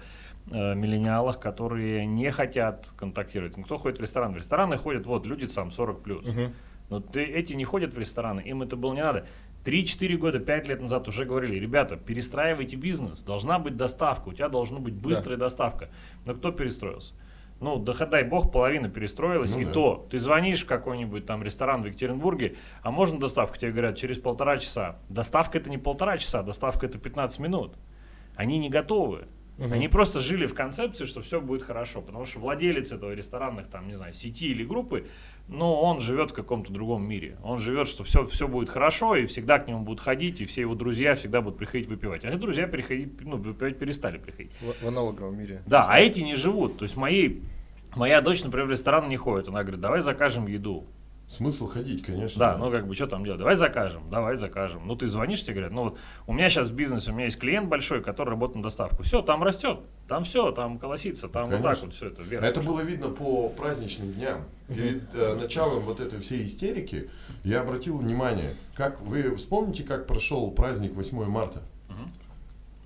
э, 0.50 0.74
миллениалах, 0.74 1.40
которые 1.40 2.06
не 2.06 2.30
хотят 2.30 2.88
контактировать. 2.96 3.56
Ну, 3.56 3.64
кто 3.64 3.78
ходит 3.78 3.98
в 3.98 4.02
ресторан? 4.02 4.34
В 4.34 4.36
рестораны 4.36 4.76
ходят 4.76 5.06
вот 5.06 5.26
люди 5.26 5.46
сам 5.46 5.72
40 5.72 6.02
плюс. 6.02 6.26
Мгм. 6.26 6.52
Но 6.90 7.00
ты, 7.00 7.24
эти 7.24 7.54
не 7.54 7.64
ходят 7.64 7.94
в 7.94 7.98
рестораны, 7.98 8.40
им 8.40 8.62
это 8.62 8.76
было 8.76 8.92
не 8.94 9.02
надо. 9.02 9.26
3-4 9.64 10.16
года, 10.16 10.40
5 10.40 10.68
лет 10.68 10.80
назад 10.80 11.06
уже 11.08 11.24
говорили, 11.24 11.56
ребята, 11.56 11.96
перестраивайте 11.96 12.76
бизнес, 12.76 13.22
должна 13.22 13.58
быть 13.58 13.76
доставка, 13.76 14.28
у 14.28 14.32
тебя 14.32 14.48
должна 14.48 14.78
быть 14.78 14.94
быстрая 14.94 15.38
доставка. 15.38 15.88
Но 16.24 16.34
кто 16.34 16.50
перестроился? 16.50 17.14
Ну, 17.60 17.78
да 17.78 17.92
дай 18.06 18.24
бог, 18.24 18.50
половина 18.50 18.88
перестроилась, 18.88 19.52
Ну 19.52 19.60
и 19.60 19.64
да. 19.66 19.72
то. 19.72 20.06
Ты 20.10 20.18
звонишь 20.18 20.64
в 20.64 20.66
какой-нибудь 20.66 21.26
там 21.26 21.42
ресторан 21.42 21.82
в 21.82 21.86
Екатеринбурге, 21.86 22.56
а 22.82 22.90
можно 22.90 23.20
доставку? 23.20 23.58
Тебе 23.58 23.70
говорят, 23.70 23.96
через 23.98 24.18
полтора 24.18 24.56
часа. 24.58 24.98
Доставка 25.10 25.58
это 25.58 25.68
не 25.68 25.76
полтора 25.76 26.16
часа, 26.16 26.42
доставка 26.42 26.86
это 26.86 26.98
15 26.98 27.38
минут. 27.38 27.74
Они 28.34 28.58
не 28.58 28.70
готовы. 28.70 29.26
Мгм. 29.58 29.74
Они 29.74 29.88
просто 29.88 30.20
жили 30.20 30.46
в 30.46 30.54
концепции, 30.54 31.04
что 31.04 31.20
все 31.20 31.38
будет 31.38 31.62
хорошо, 31.62 32.00
потому 32.00 32.24
что 32.24 32.40
владелец 32.40 32.92
этого 32.92 33.12
ресторанных, 33.12 33.68
там, 33.68 33.88
не 33.88 33.92
знаю, 33.92 34.14
сети 34.14 34.46
или 34.46 34.64
группы, 34.64 35.06
но 35.50 35.82
он 35.82 35.98
живет 36.00 36.30
в 36.30 36.34
каком-то 36.34 36.72
другом 36.72 37.06
мире. 37.06 37.36
Он 37.42 37.58
живет, 37.58 37.88
что 37.88 38.04
все, 38.04 38.24
все 38.26 38.46
будет 38.46 38.70
хорошо, 38.70 39.16
и 39.16 39.26
всегда 39.26 39.58
к 39.58 39.66
нему 39.66 39.80
будут 39.80 40.00
ходить, 40.00 40.40
и 40.40 40.46
все 40.46 40.60
его 40.60 40.76
друзья 40.76 41.16
всегда 41.16 41.40
будут 41.40 41.58
приходить 41.58 41.88
выпивать. 41.88 42.24
А 42.24 42.36
друзья 42.38 42.68
приходить, 42.68 43.20
ну, 43.20 43.36
выпивать 43.36 43.78
перестали 43.78 44.18
приходить. 44.18 44.52
В, 44.60 44.84
в 44.84 44.88
аналоговом 44.88 45.36
мире. 45.36 45.62
Да, 45.66 45.86
а 45.88 45.98
эти 45.98 46.20
не 46.20 46.36
живут. 46.36 46.78
То 46.78 46.84
есть 46.84 46.96
моей, 46.96 47.42
моя 47.96 48.20
дочь, 48.20 48.44
например, 48.44 48.68
в 48.68 48.70
ресторан 48.70 49.08
не 49.08 49.16
ходит. 49.16 49.48
Она 49.48 49.62
говорит, 49.62 49.80
давай 49.80 50.00
закажем 50.00 50.46
еду. 50.46 50.86
Смысл 51.30 51.68
ходить, 51.68 52.04
конечно. 52.04 52.40
Да, 52.40 52.56
ну 52.58 52.72
как 52.72 52.88
бы 52.88 52.94
что 52.96 53.06
там 53.06 53.24
делать? 53.24 53.38
Давай 53.38 53.54
закажем, 53.54 54.10
давай 54.10 54.34
закажем. 54.34 54.84
Ну 54.84 54.96
ты 54.96 55.06
звонишь, 55.06 55.44
тебе 55.44 55.54
говорят, 55.54 55.72
ну 55.72 55.84
вот 55.84 55.98
у 56.26 56.32
меня 56.32 56.50
сейчас 56.50 56.72
бизнес, 56.72 57.06
у 57.06 57.12
меня 57.12 57.26
есть 57.26 57.38
клиент 57.38 57.68
большой, 57.68 58.02
который 58.02 58.30
работает 58.30 58.56
на 58.56 58.62
доставку. 58.64 59.04
Все, 59.04 59.22
там 59.22 59.44
растет, 59.44 59.78
там 60.08 60.24
все, 60.24 60.50
там 60.50 60.80
колосится, 60.80 61.28
там 61.28 61.44
вот 61.44 61.52
так 61.52 61.62
Конечно. 61.62 61.86
вот 61.86 61.94
все 61.94 62.06
это 62.08 62.22
вверх. 62.22 62.44
Это 62.44 62.60
было 62.60 62.80
видно 62.80 63.10
по 63.10 63.48
праздничным 63.48 64.12
дням. 64.12 64.44
Перед 64.66 65.14
э, 65.14 65.36
началом 65.36 65.80
вот 65.80 66.00
этой 66.00 66.18
всей 66.18 66.44
истерики 66.44 67.08
я 67.44 67.60
обратил 67.60 67.98
внимание, 67.98 68.56
как 68.74 69.00
вы 69.00 69.36
вспомните, 69.36 69.84
как 69.84 70.08
прошел 70.08 70.50
праздник 70.50 70.94
8 70.94 71.24
марта. 71.26 71.62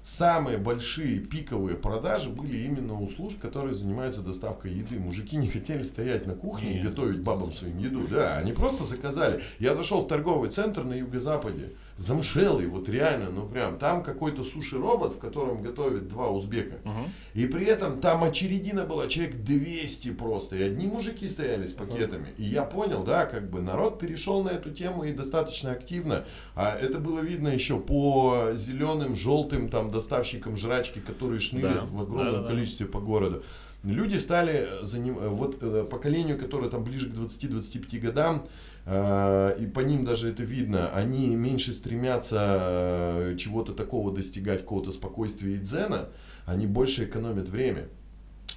Самые 0.04 0.58
большие 0.58 1.18
пиковые 1.18 1.78
продажи 1.78 2.28
были 2.28 2.58
именно 2.58 2.92
у 3.00 3.08
служб, 3.08 3.40
которые 3.40 3.72
занимаются 3.72 4.20
доставкой 4.20 4.74
еды. 4.74 4.98
Мужики 4.98 5.34
не 5.38 5.48
хотели 5.48 5.80
стоять 5.80 6.26
на 6.26 6.34
кухне 6.34 6.72
и 6.72 6.74
Нет. 6.74 6.90
готовить 6.90 7.22
бабам 7.22 7.54
своим 7.54 7.78
еду. 7.78 8.06
Да, 8.06 8.36
они 8.36 8.52
просто 8.52 8.84
заказали. 8.84 9.40
Я 9.58 9.74
зашел 9.74 10.02
в 10.02 10.06
торговый 10.06 10.50
центр 10.50 10.84
на 10.84 10.92
юго-западе. 10.92 11.72
Замшелый, 11.96 12.66
вот 12.66 12.88
реально, 12.88 13.30
ну 13.30 13.46
прям. 13.46 13.78
Там 13.78 14.02
какой-то 14.02 14.42
суши-робот, 14.42 15.14
в 15.14 15.18
котором 15.18 15.62
готовят 15.62 16.08
два 16.08 16.28
узбека. 16.28 16.78
Мгм. 16.82 17.12
И 17.34 17.46
при 17.46 17.66
этом 17.66 18.00
там 18.00 18.24
очередина 18.24 18.84
была, 18.84 19.06
человек 19.06 19.36
200 19.44 20.10
просто. 20.12 20.56
И 20.56 20.62
одни 20.62 20.86
мужики 20.88 21.28
стояли 21.28 21.66
с 21.66 21.72
пакетами. 21.72 22.34
И 22.36 22.42
я 22.42 22.64
понял, 22.64 23.04
да, 23.04 23.26
как 23.26 23.48
бы 23.48 23.60
народ 23.62 24.00
перешел 24.00 24.42
на 24.42 24.48
эту 24.48 24.70
тему 24.72 25.04
и 25.04 25.12
достаточно 25.12 25.70
активно. 25.70 26.24
А 26.56 26.74
это 26.76 26.98
было 26.98 27.20
видно 27.20 27.48
еще 27.48 27.78
по 27.78 28.48
зеленым, 28.54 29.14
желтым 29.14 29.68
там 29.68 29.92
доставщикам 29.92 30.56
жрачки, 30.56 30.98
которые 30.98 31.38
шнырят 31.40 31.74
Да. 31.74 31.82
в 31.84 32.00
огромном 32.02 32.32
Да-да-да. 32.32 32.48
количестве 32.48 32.86
по 32.86 32.98
городу. 32.98 33.44
Люди 33.84 34.16
стали, 34.16 34.66
заним... 34.80 35.14
вот 35.14 35.58
э, 35.62 35.84
поколению, 35.88 36.38
которое 36.38 36.70
там 36.70 36.82
ближе 36.82 37.10
к 37.10 37.12
20-25 37.12 37.98
годам, 38.00 38.46
и 38.86 39.66
по 39.66 39.80
ним 39.80 40.04
даже 40.04 40.30
это 40.30 40.42
видно, 40.42 40.90
они 40.90 41.34
меньше 41.36 41.72
стремятся 41.72 42.58
э, 42.60 43.36
чего-то 43.38 43.72
такого 43.72 44.12
достигать, 44.12 44.60
какого-то 44.60 44.92
спокойствия 44.92 45.54
и 45.54 45.58
дзена, 45.58 46.10
они 46.44 46.66
больше 46.66 47.04
экономят 47.04 47.48
время. 47.48 47.88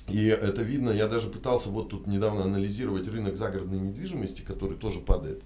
И 0.10 0.26
это 0.26 0.64
видно, 0.64 0.90
я 0.90 1.08
даже 1.08 1.28
пытался 1.28 1.70
вот 1.70 1.90
тут 1.90 2.08
недавно 2.08 2.44
анализировать 2.44 3.08
рынок 3.08 3.38
загородной 3.38 3.80
недвижимости, 3.80 4.42
который 4.42 4.78
тоже 4.78 5.00
падает. 5.00 5.44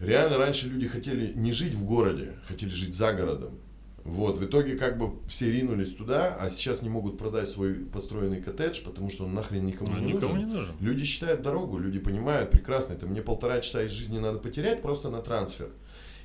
Реально 0.00 0.38
раньше 0.38 0.68
люди 0.68 0.88
хотели 0.88 1.32
не 1.34 1.52
жить 1.52 1.74
в 1.74 1.84
городе, 1.84 2.34
хотели 2.48 2.70
жить 2.70 2.96
за 2.96 3.12
городом. 3.12 3.58
Вот, 4.04 4.36
в 4.36 4.44
итоге 4.44 4.76
как 4.76 4.98
бы 4.98 5.12
все 5.28 5.50
ринулись 5.50 5.94
туда, 5.94 6.36
а 6.38 6.50
сейчас 6.50 6.82
не 6.82 6.90
могут 6.90 7.16
продать 7.16 7.48
свой 7.48 7.74
построенный 7.74 8.42
коттедж, 8.42 8.82
потому 8.84 9.10
что 9.10 9.24
он 9.24 9.32
нахрен 9.34 9.64
никому 9.64 9.92
Ну, 9.92 9.98
не 9.98 10.12
никому 10.12 10.34
нужен. 10.34 10.48
не 10.48 10.54
нужен. 10.54 10.74
Люди 10.80 11.04
считают 11.04 11.40
дорогу, 11.40 11.78
люди 11.78 11.98
понимают 11.98 12.50
прекрасно, 12.50 12.92
это 12.92 13.06
мне 13.06 13.22
полтора 13.22 13.60
часа 13.60 13.82
из 13.82 13.90
жизни 13.90 14.18
надо 14.18 14.38
потерять 14.38 14.82
просто 14.82 15.08
на 15.08 15.22
трансфер. 15.22 15.70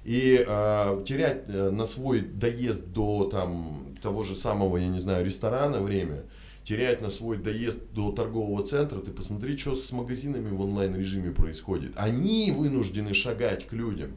И 0.03 0.43
э, 0.45 1.03
терять 1.07 1.43
э, 1.47 1.69
на 1.71 1.85
свой 1.85 2.19
доезд 2.21 2.85
до 2.87 3.25
там, 3.25 3.95
того 4.01 4.23
же 4.23 4.35
самого, 4.35 4.75
я 4.77 4.87
не 4.87 4.99
знаю, 4.99 5.25
ресторана 5.25 5.81
время, 5.81 6.23
терять 6.65 7.01
на 7.01 7.09
свой 7.09 7.37
доезд 7.37 7.79
до 7.93 8.11
торгового 8.11 8.65
центра, 8.65 8.99
ты 8.99 9.11
посмотри, 9.11 9.57
что 9.57 9.75
с 9.75 9.91
магазинами 9.93 10.49
в 10.49 10.59
онлайн-режиме 10.61 11.31
происходит. 11.31 11.91
Они 11.95 12.51
вынуждены 12.51 13.13
шагать 13.13 13.67
к 13.67 13.73
людям. 13.73 14.11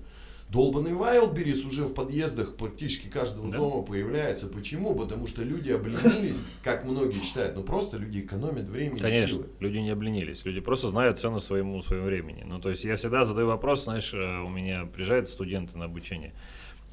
Долбанный 0.52 0.92
Wildberries 0.92 1.66
уже 1.66 1.86
в 1.86 1.94
подъездах 1.94 2.56
практически 2.56 3.08
каждого 3.08 3.50
Да. 3.50 3.56
дома 3.56 3.82
появляется. 3.82 4.48
Почему? 4.48 4.94
Потому 4.94 5.26
что 5.26 5.42
люди 5.42 5.70
обленились, 5.70 6.42
как 6.62 6.84
многие 6.84 7.20
считают, 7.22 7.56
ну 7.56 7.62
просто 7.62 7.96
люди 7.96 8.20
экономят 8.20 8.68
время 8.68 8.96
и 8.96 9.00
Конечно, 9.00 9.28
силы. 9.38 9.46
люди 9.60 9.78
не 9.78 9.88
обленились, 9.90 10.44
люди 10.44 10.60
просто 10.60 10.90
знают 10.90 11.18
цену 11.18 11.40
своему 11.40 11.80
своему 11.82 12.04
времени. 12.04 12.44
Ну, 12.46 12.60
то 12.60 12.68
есть 12.68 12.84
я 12.84 12.96
всегда 12.96 13.24
задаю 13.24 13.46
вопрос, 13.46 13.84
знаешь, 13.84 14.12
э, 14.12 14.40
у 14.42 14.50
меня 14.50 14.84
приезжают 14.84 15.30
студенты 15.30 15.78
на 15.78 15.86
обучение. 15.86 16.34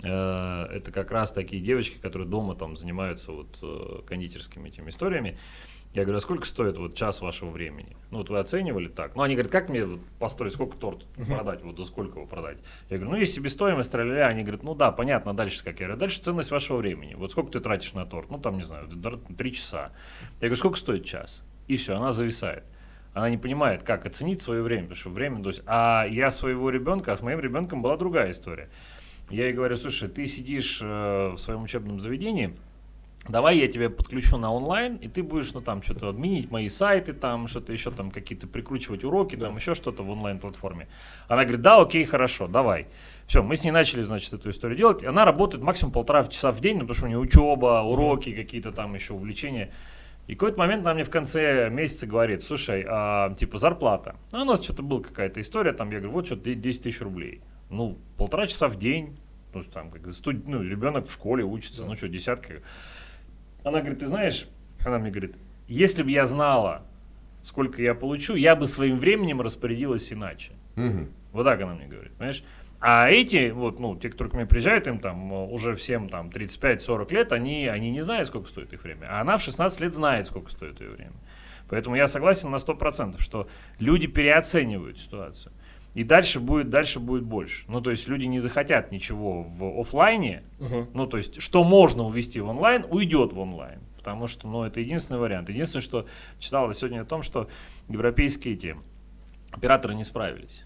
Э, 0.04 0.64
Это 0.72 0.92
как 0.94 1.12
раз 1.12 1.34
такие 1.34 1.62
девочки, 1.62 1.98
которые 2.02 2.30
дома 2.30 2.56
там 2.56 2.78
занимаются 2.78 3.34
вот 3.34 3.58
э, 3.62 4.02
кондитерскими 4.08 4.70
этими 4.70 4.90
историями. 4.90 5.38
Я 5.94 6.04
говорю, 6.04 6.20
а 6.20 6.22
сколько 6.22 6.46
стоит 6.46 6.78
вот 6.78 6.96
час 6.96 7.20
вашего 7.20 7.50
времени? 7.50 7.98
Ну, 8.12 8.20
вот 8.20 8.30
вы 8.30 8.38
оценивали 8.38 8.88
так. 8.88 9.16
Ну, 9.16 9.24
они 9.24 9.34
говорят, 9.34 9.52
как 9.52 9.70
мне 9.70 9.88
построить, 10.20 10.54
сколько 10.54 10.78
торт 10.78 11.08
продать, 11.28 11.64
вот 11.64 11.80
за 11.80 11.86
сколько 11.86 12.20
его 12.20 12.28
продать? 12.28 12.60
Я 12.90 12.98
говорю, 12.98 13.14
ну, 13.14 13.18
есть 13.18 13.34
себестоимость, 13.34 13.90
стреляли. 13.90 14.20
Они 14.20 14.44
говорят, 14.44 14.62
ну 14.62 14.76
да, 14.76 14.92
понятно, 14.92 15.34
дальше 15.34 15.64
как? 15.64 15.80
Я 15.80 15.88
говорю, 15.88 16.00
дальше 16.00 16.22
ценность 16.22 16.52
вашего 16.52 16.78
времени. 16.78 17.16
Вот 17.16 17.32
сколько 17.32 17.52
ты 17.52 17.60
тратишь 17.60 17.94
на 17.94 18.06
торт? 18.06 18.30
Ну, 18.30 18.38
там, 18.38 18.58
не 18.58 18.64
знаю, 18.64 18.88
три 19.36 19.54
часа. 19.54 19.92
Я 20.42 20.48
говорю, 20.48 20.58
сколько 20.58 20.78
стоит 20.78 21.06
час? 21.06 21.42
И 21.68 21.76
все, 21.76 21.96
она 21.96 22.12
зависает. 22.12 22.64
Она 23.14 23.32
не 23.32 23.38
понимает, 23.38 23.82
как 23.82 24.06
оценить 24.06 24.44
свое 24.44 24.62
время, 24.62 24.84
потому 24.84 25.00
что 25.00 25.10
время, 25.10 25.42
то 25.42 25.50
есть, 25.50 25.64
а 25.66 26.06
я 26.08 26.30
своего 26.30 26.70
ребенка, 26.70 27.14
а 27.14 27.18
с 27.18 27.22
моим 27.22 27.40
ребенком 27.40 27.82
была 27.82 27.98
другая 27.98 28.32
история. 28.32 28.70
Я 29.32 29.46
ей 29.46 29.54
говорю, 29.54 29.76
слушай, 29.78 30.08
ты 30.08 30.28
сидишь 30.28 30.80
э, 30.82 31.32
в 31.32 31.38
своем 31.38 31.64
учебном 31.64 32.00
заведении, 32.00 32.56
давай 33.28 33.58
я 33.58 33.68
тебя 33.68 33.90
подключу 33.90 34.38
на 34.38 34.54
онлайн, 34.54 34.96
и 34.96 35.08
ты 35.08 35.24
будешь, 35.24 35.54
ну, 35.54 35.62
там, 35.62 35.84
что-то 35.84 36.10
админить 36.10 36.50
мои 36.52 36.70
сайты, 36.70 37.14
там, 37.14 37.48
что-то 37.48 37.74
еще, 37.74 37.92
там, 37.92 38.12
какие-то 38.12 38.48
прикручивать 38.48 39.04
уроки, 39.04 39.36
там, 39.36 39.58
еще 39.58 39.76
что-то 39.76 40.04
в 40.04 40.10
онлайн-платформе. 40.10 40.88
Она 41.28 41.44
говорит, 41.44 41.62
да, 41.62 41.82
окей, 41.82 42.06
хорошо, 42.06 42.48
давай. 42.48 42.88
Все, 43.28 43.44
мы 43.44 43.56
с 43.56 43.64
ней 43.64 43.72
начали, 43.72 44.02
значит, 44.02 44.34
эту 44.34 44.50
историю 44.50 44.78
делать. 44.78 45.04
И 45.04 45.06
она 45.06 45.26
работает 45.26 45.64
максимум 45.64 45.92
полтора 45.94 46.26
часа 46.26 46.52
в 46.52 46.60
день, 46.62 46.76
ну, 46.76 46.82
потому 46.82 46.96
что 46.96 47.06
у 47.06 47.10
нее 47.10 47.20
учеба, 47.20 47.82
уроки, 47.84 48.34
какие-то 48.34 48.72
там 48.72 48.96
еще 48.96 49.14
увлечения. 49.14 49.72
И 50.28 50.36
какой-то 50.36 50.60
момент 50.60 50.82
она 50.82 50.94
мне 50.94 51.04
в 51.04 51.10
конце 51.10 51.70
месяца 51.72 52.06
говорит, 52.06 52.44
слушай, 52.44 52.86
а, 52.88 53.34
типа 53.36 53.58
зарплата. 53.58 54.16
А 54.32 54.44
у 54.44 54.46
нас 54.46 54.64
что-то 54.64 54.84
была 54.84 55.02
какая-то 55.02 55.42
история, 55.42 55.74
там, 55.74 55.90
я 55.92 55.98
говорю, 55.98 56.14
вот 56.14 56.28
что-то 56.28 56.54
10 56.54 56.84
тысяч 56.84 57.02
рублей. 57.02 57.42
Ну, 57.72 57.98
полтора 58.16 58.46
часа 58.46 58.68
в 58.68 58.78
день, 58.78 59.18
ну, 59.54 59.64
там, 59.64 59.90
как, 59.90 60.04
студ- 60.10 60.44
ну, 60.46 60.62
ребенок 60.62 61.08
в 61.08 61.14
школе 61.14 61.44
учится, 61.44 61.84
ну, 61.84 61.96
что, 61.96 62.08
десятка. 62.08 62.62
Она 63.64 63.80
говорит, 63.80 64.00
ты 64.00 64.08
знаешь, 64.08 64.48
она 64.86 65.00
мне 65.00 65.12
говорит, 65.12 65.36
если 65.68 66.04
бы 66.04 66.12
я 66.12 66.26
знала, 66.26 66.84
сколько 67.42 67.82
я 67.82 67.94
получу, 67.94 68.36
я 68.36 68.56
бы 68.56 68.68
своим 68.68 69.00
временем 69.00 69.42
распорядилась 69.42 70.12
иначе. 70.12 70.52
Мгм. 70.76 71.12
Вот 71.32 71.44
так 71.44 71.62
она 71.62 71.74
мне 71.74 71.88
говорит, 71.88 72.14
понимаешь? 72.14 72.44
А 72.82 73.10
эти, 73.10 73.50
вот, 73.50 73.80
ну, 73.80 73.98
те, 73.98 74.10
которые 74.10 74.32
ко 74.32 74.38
мне 74.38 74.46
приезжают, 74.46 74.88
им 74.88 75.00
там 75.00 75.34
э, 75.34 75.48
уже 75.48 75.76
всем 75.76 76.08
там 76.08 76.30
35-40 76.30 77.14
лет, 77.14 77.34
они, 77.34 77.68
они 77.68 77.92
не 77.92 78.00
знают, 78.00 78.28
сколько 78.30 78.48
стоит 78.48 78.72
их 78.72 78.84
время. 78.84 79.08
А 79.10 79.22
она 79.22 79.38
в 79.38 79.42
16 79.44 79.82
лет 79.82 79.94
знает, 79.94 80.28
сколько 80.28 80.50
стоит 80.50 80.80
ее 80.80 80.92
время. 80.92 81.14
Поэтому 81.70 81.98
я 81.98 82.08
согласен 82.08 82.50
на 82.50 82.56
100%, 82.56 83.20
что 83.20 83.50
люди 83.80 84.08
переоценивают 84.08 84.98
ситуацию. 84.98 85.52
И 85.96 86.04
дальше 86.04 86.40
будет, 86.40 86.70
дальше 86.70 87.00
будет 87.00 87.24
больше. 87.24 87.66
Ну, 87.68 87.82
то 87.82 87.90
есть 87.92 88.08
люди 88.08 88.26
не 88.26 88.40
захотят 88.40 88.92
ничего 88.92 89.44
в 89.44 89.80
офлайне, 89.82 90.44
Мгм. 90.60 90.88
ну, 90.94 91.08
то 91.08 91.18
есть, 91.18 91.42
что 91.42 91.64
можно 91.64 92.04
увести 92.04 92.40
в 92.40 92.48
онлайн, 92.48 92.86
уйдет 92.90 93.34
в 93.34 93.40
онлайн. 93.40 93.80
Потому 93.98 94.28
что, 94.28 94.48
ну, 94.48 94.64
это 94.64 94.80
единственный 94.80 95.20
вариант. 95.20 95.50
Единственное, 95.50 95.82
что 95.84 96.06
читал 96.40 96.68
я 96.68 96.74
сегодня 96.74 97.02
о 97.02 97.06
том, 97.06 97.22
что 97.22 97.50
европейские 97.90 98.54
эти 98.54 98.76
операторы 99.52 99.96
не 99.96 100.04
справились 100.04 100.64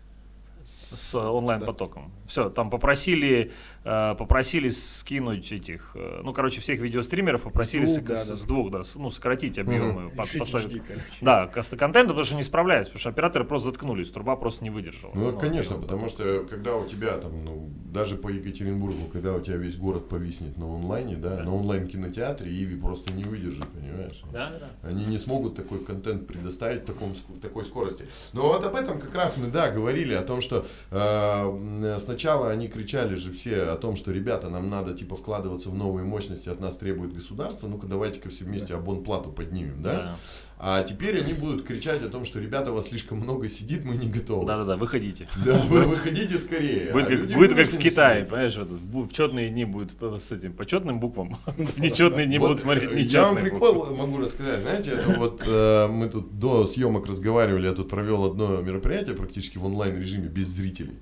с 0.65 1.13
онлайн-потоком. 1.15 2.12
Все, 2.28 2.49
там 2.49 2.69
попросили, 2.69 3.52
э, 3.84 4.15
попросили 4.17 4.69
скинуть 4.69 5.52
этих, 5.52 5.91
э, 5.95 6.21
ну, 6.23 6.34
короче, 6.34 6.62
всех 6.62 6.80
видеостримеров 6.80 7.41
попросили 7.43 7.86
С 7.86 7.95
с, 7.95 7.97
двух, 7.97 8.08
да, 8.08 8.15
с- 8.15 8.28
да. 8.28 8.36
с 8.36 8.41
двух, 8.43 8.71
да, 8.71 8.84
с- 8.84 8.95
ну, 8.95 9.10
сократить 9.10 9.60
объемы, 9.60 10.10
по- 10.10 10.21
Решить 10.23 10.39
поставить- 10.39 10.67
HD. 10.67 10.99
Да, 11.21 11.47
каста 11.47 11.76
контента, 11.78 12.10
потому 12.10 12.26
что 12.26 12.36
не 12.36 12.43
справляются, 12.43 12.91
потому 12.91 12.99
что 13.02 13.10
операторы 13.10 13.45
просто 13.45 13.67
заткнулись, 13.69 14.10
труба 14.12 14.36
просто 14.36 14.63
не 14.63 14.69
выдержала. 14.69 15.12
Ну, 15.13 15.30
это, 15.30 15.39
конечно, 15.39 15.76
объем. 15.76 15.88
потому 15.89 16.10
что 16.10 16.45
когда 16.49 16.76
у 16.76 16.86
тебя 16.88 17.17
там, 17.17 17.43
ну, 17.43 17.69
даже 17.91 18.15
по 18.15 18.30
Екатеринбургу, 18.30 19.08
когда 19.12 19.34
у 19.34 19.41
тебя 19.41 19.58
весь 19.58 19.76
город 19.76 20.08
повиснет 20.10 20.58
на 20.58 20.65
онлайне, 20.73 21.15
да, 21.17 21.38
Да. 21.38 21.43
на 21.43 21.54
онлайн-кинотеатре, 21.56 22.49
Иви 22.52 22.78
просто 22.80 23.12
не 23.13 23.23
выдержит, 23.26 23.67
понимаешь? 23.67 24.23
Да, 24.32 24.52
да. 24.60 24.88
Они 24.88 25.06
не 25.06 25.17
смогут 25.17 25.56
такой 25.56 25.80
контент 25.84 26.26
предоставить 26.28 26.84
в, 26.84 26.86
таком, 26.86 27.13
в 27.13 27.39
такой 27.39 27.63
скорости. 27.65 28.06
Но 28.34 28.43
вот 28.47 28.65
об 28.65 28.76
этом 28.76 28.99
как 28.99 29.13
раз 29.13 29.36
мы, 29.38 29.47
да, 29.47 29.69
говорили, 29.69 30.13
о 30.13 30.21
том, 30.23 30.41
что 30.41 30.52
э, 30.91 30.97
м, 30.97 31.99
сначала 31.99 32.49
они 32.51 32.67
кричали 32.67 33.15
же 33.15 33.31
все 33.31 33.63
о 33.63 33.75
том, 33.75 33.95
что, 33.95 34.11
ребята, 34.11 34.49
нам 34.49 34.69
надо, 34.69 34.93
типа, 34.93 35.15
вкладываться 35.15 35.69
в 35.69 35.75
новые 35.75 36.05
мощности, 36.05 36.49
от 36.49 36.59
нас 36.59 36.77
требует 36.77 37.13
государство, 37.13 37.67
ну-ка 37.67 37.87
давайте-ка 37.87 38.29
все 38.29 38.45
вместе 38.45 38.75
абонплату 38.75 39.31
поднимем, 39.31 39.81
да? 39.81 40.17
А 40.65 40.82
теперь 40.82 41.19
они 41.19 41.34
будут 41.34 41.65
кричать 41.65 42.02
о 42.04 42.08
том, 42.08 42.23
что, 42.23 42.39
ребята, 42.39 42.71
у 42.71 42.76
вас 42.76 42.88
слишком 42.88 43.19
много 43.19 43.49
сидит, 43.49 43.84
мы 43.84 43.97
не 43.97 44.08
готовы. 44.08 44.47
Да, 44.47 44.60
да, 44.60 44.63
да, 44.63 44.78
выходите. 44.78 45.28
Да, 45.43 45.60
вы 45.60 45.82
выходите 45.82 46.38
скорее. 46.38 46.93
Будет, 46.93 47.08
А 47.08 47.10
как, 47.10 47.36
будет 47.36 47.54
как 47.54 47.67
в 47.67 47.78
Китае, 47.78 48.19
сидеть. 48.19 48.30
понимаешь, 48.30 48.56
в, 48.56 49.08
в 49.08 49.12
четные 49.12 49.49
дни 49.49 49.65
будет 49.65 49.91
с 49.99 50.32
этим 50.32 50.54
по 50.54 50.65
четным 50.65 51.02
буквам, 51.02 51.38
в 51.45 51.80
нечетные 51.82 52.28
дни 52.28 52.38
Вот, 52.38 52.47
будут 52.47 52.62
смотреть 52.62 52.91
э, 52.91 52.99
Я 53.02 53.23
вам 53.23 53.36
прикол 53.36 53.73
буквы. 53.73 53.93
могу 53.97 54.19
рассказать. 54.19 54.62
Знаете, 54.62 54.91
это 54.91 55.19
вот 55.19 55.43
э, 55.45 55.88
мы 55.88 56.08
тут 56.08 56.39
до 56.39 56.65
съемок 56.65 57.08
разговаривали, 57.08 57.67
я 57.67 57.73
тут 57.73 57.89
провел 57.89 58.23
одно 58.23 58.62
мероприятие 58.62 59.15
практически 59.17 59.58
в 59.58 59.65
онлайн 59.65 59.99
режиме 59.99 60.30
без 60.30 60.47
зрителей. 60.47 60.97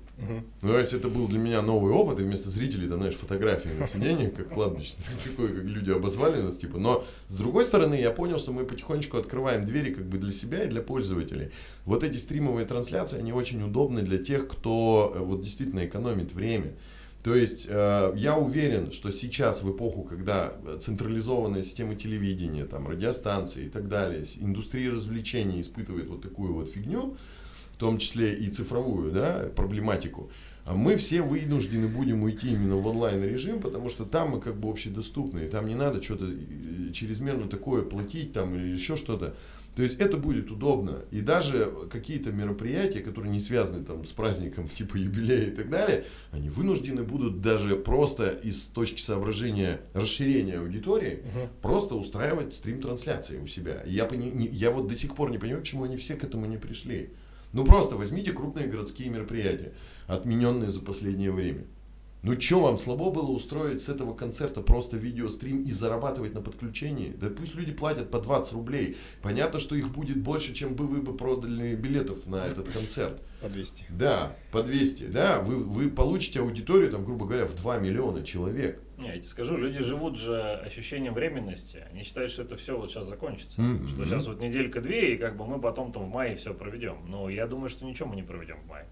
Ну, 0.62 0.68
то 0.68 0.78
есть 0.78 0.92
это 0.92 1.08
был 1.08 1.26
для 1.26 1.38
меня 1.38 1.62
новый 1.62 1.92
опыт, 1.92 2.20
и 2.20 2.22
вместо 2.22 2.48
зрителей, 2.50 2.88
там, 2.88 2.98
знаешь, 2.98 3.14
фотографии 3.14 3.70
на 3.70 3.86
сиденье, 3.86 4.30
как 4.30 4.50
кладбище, 4.50 4.92
такое, 5.24 5.48
как 5.48 5.64
люди 5.64 5.90
обозвали 5.90 6.40
нас, 6.40 6.56
типа. 6.56 6.78
Но, 6.78 7.04
с 7.28 7.34
другой 7.34 7.64
стороны, 7.64 7.94
я 7.94 8.10
понял, 8.10 8.38
что 8.38 8.52
мы 8.52 8.64
потихонечку 8.64 9.16
открываем 9.16 9.51
открываем 9.52 9.66
двери 9.66 9.94
как 9.94 10.06
бы 10.06 10.18
для 10.18 10.32
себя 10.32 10.64
и 10.64 10.68
для 10.68 10.82
пользователей. 10.82 11.50
Вот 11.84 12.02
эти 12.04 12.18
стримовые 12.18 12.66
трансляции, 12.66 13.18
они 13.18 13.32
очень 13.32 13.62
удобны 13.62 14.02
для 14.02 14.18
тех, 14.18 14.48
кто 14.48 15.12
э, 15.14 15.18
вот 15.20 15.42
действительно 15.42 15.84
экономит 15.84 16.34
время. 16.34 16.72
То 17.22 17.36
есть 17.36 17.66
э, 17.68 18.12
я 18.16 18.36
уверен, 18.36 18.90
что 18.90 19.12
сейчас 19.12 19.62
в 19.62 19.70
эпоху, 19.70 20.02
когда 20.02 20.54
централизованная 20.80 21.62
система 21.62 21.94
телевидения, 21.94 22.64
там, 22.64 22.88
радиостанции 22.88 23.66
и 23.66 23.68
так 23.68 23.88
далее, 23.88 24.24
индустрия 24.40 24.90
развлечений 24.90 25.60
испытывает 25.60 26.08
вот 26.08 26.22
такую 26.22 26.54
вот 26.54 26.68
фигню, 26.68 27.16
в 27.72 27.76
том 27.76 27.98
числе 27.98 28.34
и 28.34 28.50
цифровую 28.50 29.12
да, 29.12 29.50
проблематику, 29.54 30.30
мы 30.66 30.96
все 30.96 31.22
вынуждены 31.22 31.88
будем 31.88 32.22
уйти 32.22 32.48
именно 32.52 32.76
в 32.76 32.86
онлайн 32.86 33.22
режим, 33.24 33.60
потому 33.60 33.88
что 33.90 34.04
там 34.04 34.30
мы 34.30 34.40
как 34.40 34.56
бы 34.56 34.70
общедоступны, 34.70 35.40
и 35.40 35.48
там 35.48 35.66
не 35.66 35.74
надо 35.74 36.02
что-то 36.02 36.26
э, 36.26 36.92
чрезмерно 36.92 37.48
такое 37.48 37.82
платить 37.82 38.32
там 38.32 38.54
или 38.54 38.68
еще 38.68 38.96
что-то. 38.96 39.34
То 39.74 39.82
есть 39.82 39.98
это 40.02 40.18
будет 40.18 40.50
удобно. 40.50 40.98
И 41.10 41.22
даже 41.22 41.72
какие-то 41.90 42.30
мероприятия, 42.30 43.00
которые 43.00 43.32
не 43.32 43.40
связаны 43.40 43.82
там, 43.82 44.04
с 44.06 44.10
праздником 44.10 44.68
типа 44.78 44.96
юбилея 44.96 45.46
и 45.46 45.50
так 45.50 45.70
далее, 45.70 46.04
они 46.30 46.50
вынуждены 46.50 47.02
будут 47.04 47.40
даже 47.40 47.74
просто 47.76 48.28
из 48.28 48.64
точки 48.66 49.00
соображения 49.00 49.80
расширения 49.94 50.58
аудитории 50.58 51.22
Мгм. 51.34 51.48
просто 51.62 51.94
устраивать 51.94 52.54
стрим-трансляции 52.54 53.38
у 53.40 53.46
себя. 53.46 53.82
Я, 53.86 54.04
пони- 54.04 54.48
я 54.52 54.70
вот 54.70 54.88
до 54.88 54.94
сих 54.94 55.14
пор 55.14 55.30
не 55.30 55.38
понимаю, 55.38 55.62
почему 55.62 55.84
они 55.84 55.96
все 55.96 56.16
к 56.16 56.22
этому 56.24 56.44
не 56.46 56.58
пришли. 56.58 57.08
Ну 57.52 57.64
просто 57.64 57.96
возьмите 57.96 58.32
крупные 58.32 58.66
городские 58.66 59.10
мероприятия, 59.10 59.74
отмененные 60.06 60.70
за 60.70 60.80
последнее 60.80 61.32
время. 61.32 61.64
Ну 62.22 62.40
что 62.40 62.60
вам 62.60 62.78
слабо 62.78 63.10
было 63.10 63.32
устроить 63.32 63.82
с 63.82 63.88
этого 63.88 64.14
концерта 64.14 64.60
просто 64.60 64.96
видеострим 64.96 65.64
и 65.64 65.72
зарабатывать 65.72 66.34
на 66.34 66.40
подключении? 66.40 67.12
Да 67.20 67.28
пусть 67.28 67.56
люди 67.56 67.72
платят 67.72 68.12
по 68.12 68.20
20 68.20 68.52
рублей. 68.52 68.96
Понятно, 69.22 69.58
что 69.58 69.74
их 69.74 69.90
будет 69.90 70.18
больше, 70.22 70.54
чем 70.54 70.76
бы 70.76 70.86
вы 70.86 71.02
бы 71.02 71.16
продали 71.16 71.74
билетов 71.74 72.28
на 72.28 72.46
этот 72.46 72.68
концерт. 72.68 73.20
По 73.40 73.48
200. 73.48 73.86
Да, 73.90 74.36
по 74.52 74.62
200, 74.62 75.06
да, 75.06 75.40
вы, 75.40 75.56
вы 75.56 75.90
получите 75.90 76.38
аудиторию, 76.38 76.92
там, 76.92 77.04
грубо 77.04 77.26
говоря, 77.26 77.44
в 77.44 77.56
2 77.56 77.78
миллиона 77.78 78.22
человек. 78.22 78.80
Не, 79.02 79.08
я 79.08 79.14
тебе 79.16 79.24
скажу, 79.24 79.56
люди 79.56 79.82
живут 79.82 80.16
же 80.16 80.40
ощущением 80.64 81.14
временности. 81.14 81.84
Они 81.90 82.02
считают, 82.02 82.30
что 82.30 82.42
это 82.42 82.56
все 82.56 82.78
вот 82.78 82.90
сейчас 82.90 83.06
закончится. 83.06 83.60
Мгм. 83.60 83.88
Что 83.88 84.04
сейчас 84.04 84.26
вот 84.26 84.40
неделька-две, 84.40 85.14
и 85.14 85.18
как 85.18 85.36
бы 85.36 85.46
мы 85.46 85.60
потом 85.60 85.92
там 85.92 86.04
в 86.04 86.08
мае 86.08 86.36
все 86.36 86.54
проведем. 86.54 86.98
Но 87.08 87.28
я 87.28 87.46
думаю, 87.46 87.68
что 87.68 87.84
ничего 87.84 88.08
мы 88.08 88.16
не 88.16 88.22
проведем 88.22 88.60
в 88.62 88.66
мае. 88.68 88.86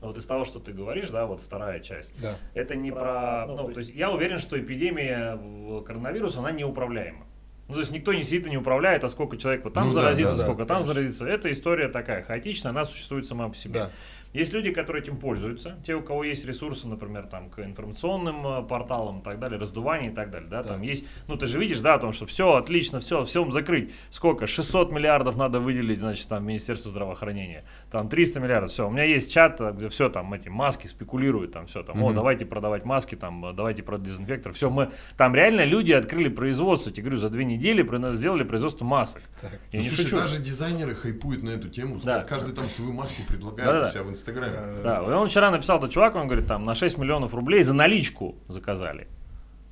Но 0.00 0.08
вот 0.08 0.16
из 0.16 0.26
того, 0.26 0.44
что 0.44 0.58
ты 0.58 0.72
говоришь, 0.72 1.10
да, 1.10 1.26
вот 1.26 1.40
вторая 1.40 1.78
часть, 1.78 2.12
Да. 2.20 2.36
это 2.54 2.74
не 2.74 2.90
про... 2.90 3.46
Ну, 3.46 3.70
то 3.70 3.78
есть 3.78 3.94
я 3.94 4.10
уверен, 4.10 4.38
что 4.38 4.58
эпидемия 4.58 5.38
коронавируса, 5.86 6.40
она 6.40 6.50
неуправляема. 6.50 7.26
Ну, 7.68 7.74
то 7.74 7.80
есть 7.80 7.92
никто 7.92 8.12
не 8.12 8.24
сидит 8.24 8.48
и 8.48 8.50
не 8.50 8.56
управляет, 8.58 9.04
а 9.04 9.08
сколько 9.08 9.36
человек 9.36 9.62
вот 9.64 9.74
там 9.74 9.88
Ну 9.88 9.94
да, 9.94 10.02
заразится, 10.02 10.32
да, 10.34 10.38
да, 10.38 10.42
сколько 10.44 10.66
там 10.66 10.78
конечно. 10.78 10.94
заразится. 10.94 11.26
Эта 11.28 11.52
история 11.52 11.88
такая 11.88 12.22
хаотичная, 12.24 12.70
она 12.70 12.84
существует 12.84 13.26
сама 13.26 13.48
по 13.48 13.54
себе. 13.54 13.74
Да. 13.74 13.90
Есть 14.32 14.54
люди, 14.54 14.70
которые 14.70 15.02
этим 15.02 15.18
пользуются, 15.18 15.76
те, 15.84 15.94
у 15.94 16.00
кого 16.02 16.24
есть 16.24 16.46
ресурсы, 16.46 16.88
например, 16.88 17.26
там, 17.26 17.50
к 17.50 17.58
информационным 17.58 18.46
э, 18.46 18.62
порталам 18.66 19.20
и 19.20 19.22
так 19.22 19.38
далее, 19.38 19.58
раздувание 19.60 20.10
и 20.10 20.14
так 20.14 20.30
далее, 20.30 20.48
да, 20.48 20.62
там 20.62 20.80
Да. 20.80 20.86
есть, 20.86 21.04
ну, 21.28 21.36
ты 21.36 21.46
же 21.46 21.58
видишь, 21.58 21.80
да, 21.80 21.94
о 21.94 21.98
том, 21.98 22.12
что 22.14 22.24
все 22.24 22.54
отлично, 22.54 23.00
все, 23.00 23.24
всем 23.24 23.52
закрыть, 23.52 23.92
сколько, 24.10 24.46
600 24.46 24.90
миллиардов 24.90 25.36
надо 25.36 25.60
выделить, 25.60 26.00
значит, 26.00 26.26
там, 26.28 26.46
Министерство 26.46 26.90
здравоохранения, 26.90 27.64
там, 27.90 28.08
300 28.08 28.40
миллиардов, 28.40 28.72
все, 28.72 28.88
у 28.88 28.90
меня 28.90 29.04
есть 29.04 29.30
чат, 29.30 29.60
э, 29.60 29.70
где 29.72 29.90
все, 29.90 30.08
там, 30.08 30.32
эти 30.32 30.48
маски 30.48 30.86
спекулируют, 30.86 31.52
там, 31.52 31.66
все, 31.66 31.82
там, 31.82 32.02
о, 32.02 32.06
Мгм. 32.06 32.14
давайте 32.14 32.46
продавать 32.46 32.86
маски, 32.86 33.14
там, 33.16 33.44
э, 33.44 33.52
давайте 33.52 33.82
продать 33.82 34.06
дезинфектор, 34.08 34.54
все, 34.54 34.70
мы, 34.70 34.92
там 35.18 35.34
реально 35.34 35.64
люди 35.64 35.92
открыли 35.92 36.28
производство, 36.30 36.88
я 36.88 36.94
тебе 36.94 37.02
говорю, 37.04 37.18
за 37.18 37.28
две 37.28 37.44
недели 37.44 37.82
сделали 38.16 38.44
производство 38.44 38.86
масок, 38.86 39.22
Так. 39.42 39.52
я 39.72 39.78
Ну, 39.78 39.80
не 39.80 39.88
слушай, 39.90 40.04
шучу. 40.04 40.16
даже 40.16 40.38
дизайнеры 40.40 40.94
хайпуют 40.94 41.42
на 41.42 41.50
эту 41.50 41.68
тему. 41.68 42.00
Да. 42.02 42.22
Каждый 42.24 42.54
там 42.54 42.70
свою 42.70 42.92
маску 42.94 43.22
предлагает 43.28 43.66
Да-да-да. 43.68 43.88
у 43.88 43.90
себя 43.90 44.02
в 44.04 44.08
Инстаграме. 44.08 44.21
Э, 44.58 44.82
Да, 44.82 45.02
и 45.02 45.14
он 45.14 45.28
вчера 45.28 45.50
написал, 45.50 45.78
этот 45.78 45.90
чувак, 45.90 46.14
он 46.16 46.26
говорит, 46.26 46.46
там, 46.46 46.64
на 46.64 46.74
6 46.74 46.98
миллионов 46.98 47.34
рублей 47.34 47.62
за 47.62 47.74
наличку 47.74 48.36
заказали. 48.48 49.08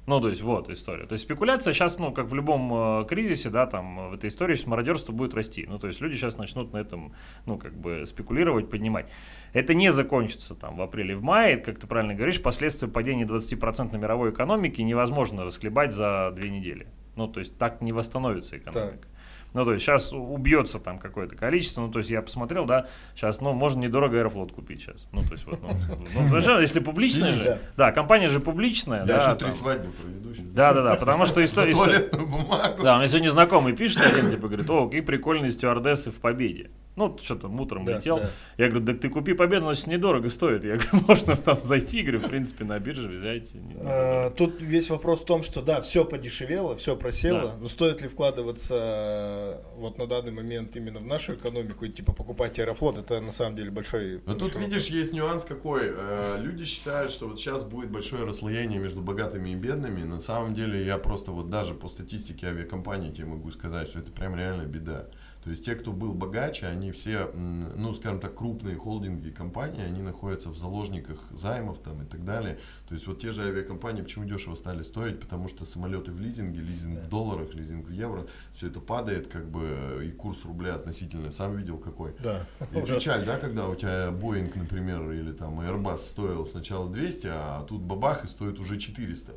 Ну, 0.07 0.21
то 0.21 0.29
есть, 0.29 0.43
вот 0.43 0.69
история. 0.71 1.07
То 1.07 1.13
есть, 1.13 1.25
спекуляция 1.25 1.73
сейчас, 1.73 1.99
ну, 1.99 2.13
как 2.13 2.27
в 2.27 2.35
любом 2.35 3.03
э, 3.03 3.05
кризисе, 3.05 3.49
да, 3.49 3.67
там, 3.67 4.11
в 4.11 4.15
этой 4.15 4.29
истории 4.29 4.57
сейчас 4.57 4.67
мародерство 4.67 5.13
будет 5.13 5.35
расти. 5.35 5.67
Ну, 5.69 5.79
то 5.79 5.87
есть, 5.87 6.01
люди 6.01 6.17
сейчас 6.17 6.37
начнут 6.37 6.73
на 6.73 6.79
этом, 6.79 7.13
ну, 7.47 7.59
как 7.59 7.75
бы, 7.75 8.05
спекулировать, 8.07 8.71
поднимать. 8.71 9.07
Это 9.53 9.73
не 9.73 9.93
закончится, 9.93 10.55
там, 10.55 10.77
в 10.77 10.83
апреле, 10.83 11.15
в 11.15 11.23
мае, 11.23 11.59
как 11.59 11.79
ты 11.79 11.87
правильно 11.87 12.15
говоришь, 12.15 12.43
последствия 12.43 12.89
падения 12.89 13.25
20% 13.25 13.97
мировой 13.99 14.31
экономики 14.31 14.81
невозможно 14.81 15.45
расхлебать 15.45 15.93
за 15.93 16.33
две 16.35 16.51
недели. 16.51 16.89
Ну, 17.15 17.29
то 17.29 17.39
есть, 17.39 17.57
так 17.57 17.81
не 17.81 17.93
восстановится 17.93 18.57
экономика. 18.59 19.07
Ну, 19.53 19.65
то 19.65 19.73
есть 19.73 19.85
сейчас 19.85 20.13
убьется 20.13 20.79
там 20.79 20.99
какое-то 20.99 21.37
количество. 21.37 21.83
Ну, 21.83 21.91
то 21.91 21.99
есть 21.99 22.11
я 22.11 22.23
посмотрел, 22.23 22.65
да, 22.67 22.87
сейчас, 23.15 23.41
ну, 23.41 23.53
можно 23.53 23.81
недорого 23.81 24.19
Аэрофлот 24.19 24.53
купить 24.53 24.83
сейчас. 24.83 25.09
Ну, 25.13 25.23
то 25.23 25.33
есть 25.33 25.45
вот, 25.47 25.61
ну, 25.63 25.69
ну, 26.15 26.29
понимаешь, 26.31 26.63
если 26.63 26.81
публичная 26.81 27.33
же, 27.33 27.59
да, 27.77 27.93
компания 27.93 28.29
же 28.29 28.41
публичная, 28.41 29.01
Я 29.01 29.07
да, 29.07 29.17
еще 29.17 29.35
три 29.35 29.49
там. 29.49 29.55
свадьбы 29.55 29.93
проведу. 29.93 30.31
Да, 30.53 30.73
да, 30.73 30.83
да, 30.83 30.95
потому 30.95 31.27
что 31.27 31.45
история... 31.45 31.73
туалетную 31.81 32.27
бумагу. 32.27 32.83
Да, 32.83 32.95
у 32.95 32.99
меня 32.99 33.09
сегодня 33.09 33.31
знакомый 33.31 33.75
пишет 33.75 34.03
один, 34.03 34.31
типа, 34.31 34.49
говорит, 34.49 34.69
о, 34.71 34.87
какие 34.87 35.01
прикольные 35.01 35.51
стюардессы 35.51 36.11
в 36.11 36.17
Победе. 36.17 36.71
Ну, 36.97 37.17
что-то 37.23 37.49
утром 37.49 37.85
Да, 37.85 37.97
летел. 37.99 38.19
да. 38.19 38.31
Я 38.59 38.69
говорю, 38.69 38.85
так 38.85 39.01
ты 39.01 39.09
купи 39.09 39.33
Победу, 39.33 39.65
но 39.67 39.73
недорого 39.87 40.29
стоит. 40.29 40.65
Я 40.65 40.77
говорю, 40.77 41.05
можно 41.09 41.37
там 41.37 41.57
зайти, 41.63 42.03
говорю, 42.03 42.19
в 42.21 42.29
принципе, 42.29 42.65
на 42.65 42.79
бирже 42.79 43.09
взять. 43.09 43.53
Э, 43.81 44.31
Тут 44.37 44.61
весь 44.61 44.91
вопрос 44.91 45.21
в 45.23 45.25
том, 45.25 45.43
что 45.43 45.63
да, 45.63 45.81
все 45.81 46.05
подешевело, 46.05 46.77
все 46.77 46.97
просело, 46.97 47.41
Да. 47.41 47.57
но 47.61 47.69
стоит 47.69 48.03
ли 48.03 48.09
вкладываться 48.09 48.75
э, 48.77 49.63
вот 49.77 49.99
на 49.99 50.07
данный 50.07 50.33
момент 50.33 50.75
именно 50.77 50.99
в 50.99 51.07
нашу 51.07 51.35
экономику 51.35 51.85
и 51.85 51.91
типа 51.91 52.13
покупать 52.13 52.59
Аэрофлот, 52.59 52.99
это 52.99 53.21
на 53.21 53.33
самом 53.33 53.57
деле 53.57 53.71
большой... 53.71 54.21
Но 54.27 54.33
тут, 54.35 54.41
большой 54.53 54.65
видишь, 54.65 54.89
есть 54.89 55.13
нюанс 55.13 55.45
какой. 55.45 55.83
Э, 55.95 56.37
Люди 56.41 56.65
считают, 56.65 57.13
что 57.13 57.29
вот 57.29 57.39
сейчас 57.39 57.65
будет 57.65 57.91
большое 57.91 58.25
расслоение 58.25 58.81
между 58.81 59.01
богатыми 59.01 59.51
и 59.51 59.55
бедными. 59.55 60.03
На 60.03 60.21
самом 60.21 60.55
деле, 60.55 60.85
я 60.85 60.99
просто 60.99 61.31
вот 61.31 61.49
даже 61.51 61.75
по 61.75 61.89
статистике 61.89 62.49
авиакомпаний 62.49 63.13
тебе 63.13 63.27
могу 63.27 63.51
сказать, 63.53 63.89
что 63.89 64.01
это 64.01 64.11
прям 64.11 64.35
реально 64.37 64.63
беда. 64.65 65.07
То 65.45 65.51
есть 65.51 65.65
те, 65.65 65.75
кто 65.75 65.93
был 65.93 66.13
богаче, 66.13 66.67
они 66.67 66.93
все, 66.93 67.31
ну, 67.35 67.95
скажем 67.95 68.21
так, 68.21 68.35
крупные 68.35 68.77
холдинги 68.77 69.29
и 69.29 69.31
компании, 69.31 69.83
они 69.83 70.03
находятся 70.03 70.51
в 70.51 70.57
заложниках 70.57 71.19
займов 71.33 71.79
там 71.79 72.03
и 72.03 72.07
так 72.07 72.25
далее. 72.27 72.59
То 72.89 72.95
есть 72.95 73.07
вот 73.07 73.21
те 73.21 73.33
же 73.33 73.45
авиакомпании, 73.45 74.03
почему 74.03 74.27
дешево 74.27 74.55
стали 74.55 74.83
стоить? 74.83 75.19
Потому 75.19 75.49
что 75.49 75.65
самолеты 75.65 76.13
в 76.13 76.21
лизинге, 76.21 76.61
лизинг 76.61 77.01
в 77.01 77.09
долларах, 77.09 77.55
лизинг 77.55 77.89
в 77.89 77.91
евро, 77.91 78.27
все 78.53 78.67
это 78.67 78.81
падает, 78.81 79.29
как 79.29 79.51
бы, 79.51 80.03
и 80.05 80.11
курс 80.11 80.45
рубля 80.45 80.75
относительно, 80.75 81.33
сам 81.33 81.57
видел 81.57 81.79
какой. 81.79 82.15
Да. 82.23 82.47
И 82.73 82.83
печаль, 82.83 83.25
да, 83.25 83.39
когда 83.39 83.67
у 83.69 83.75
тебя 83.75 84.11
Боинг, 84.11 84.57
например, 84.57 85.11
или 85.11 85.33
там 85.33 85.61
Airbus 85.61 85.99
стоил 85.99 86.47
сначала 86.47 86.91
200, 86.91 87.27
а 87.29 87.65
тут 87.65 87.81
бабах 87.81 88.25
и 88.25 88.29
стоит 88.29 88.59
уже 88.59 88.79
400. 88.79 89.33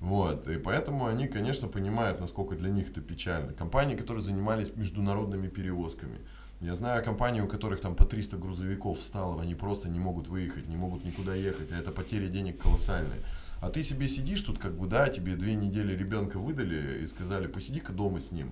Вот, 0.00 0.46
и 0.46 0.58
поэтому 0.58 1.06
они, 1.06 1.26
конечно, 1.26 1.66
понимают, 1.66 2.20
насколько 2.20 2.54
для 2.54 2.70
них 2.70 2.90
это 2.90 3.00
печально. 3.00 3.52
Компании, 3.52 3.96
которые 3.96 4.22
занимались 4.22 4.74
международными 4.76 5.48
перевозками. 5.48 6.18
Я 6.60 6.74
знаю 6.74 7.04
компании, 7.04 7.40
у 7.40 7.48
которых 7.48 7.80
там 7.80 7.94
по 7.94 8.04
300 8.04 8.36
грузовиков 8.36 8.98
встало, 8.98 9.40
они 9.42 9.54
просто 9.54 9.88
не 9.88 9.98
могут 9.98 10.28
выехать, 10.28 10.68
не 10.68 10.76
могут 10.76 11.04
никуда 11.04 11.34
ехать, 11.34 11.70
а 11.72 11.76
это 11.76 11.90
потери 11.92 12.28
денег 12.28 12.60
колоссальные. 12.60 13.20
А 13.60 13.70
ты 13.70 13.82
себе 13.82 14.06
сидишь 14.08 14.42
тут, 14.42 14.58
как 14.58 14.76
бы, 14.76 14.86
да, 14.86 15.08
тебе 15.08 15.34
две 15.34 15.54
недели 15.54 15.96
ребенка 15.96 16.38
выдали 16.38 17.02
и 17.02 17.06
сказали, 17.06 17.46
посиди-ка 17.48 17.92
дома 17.92 18.20
с 18.20 18.30
ним. 18.30 18.50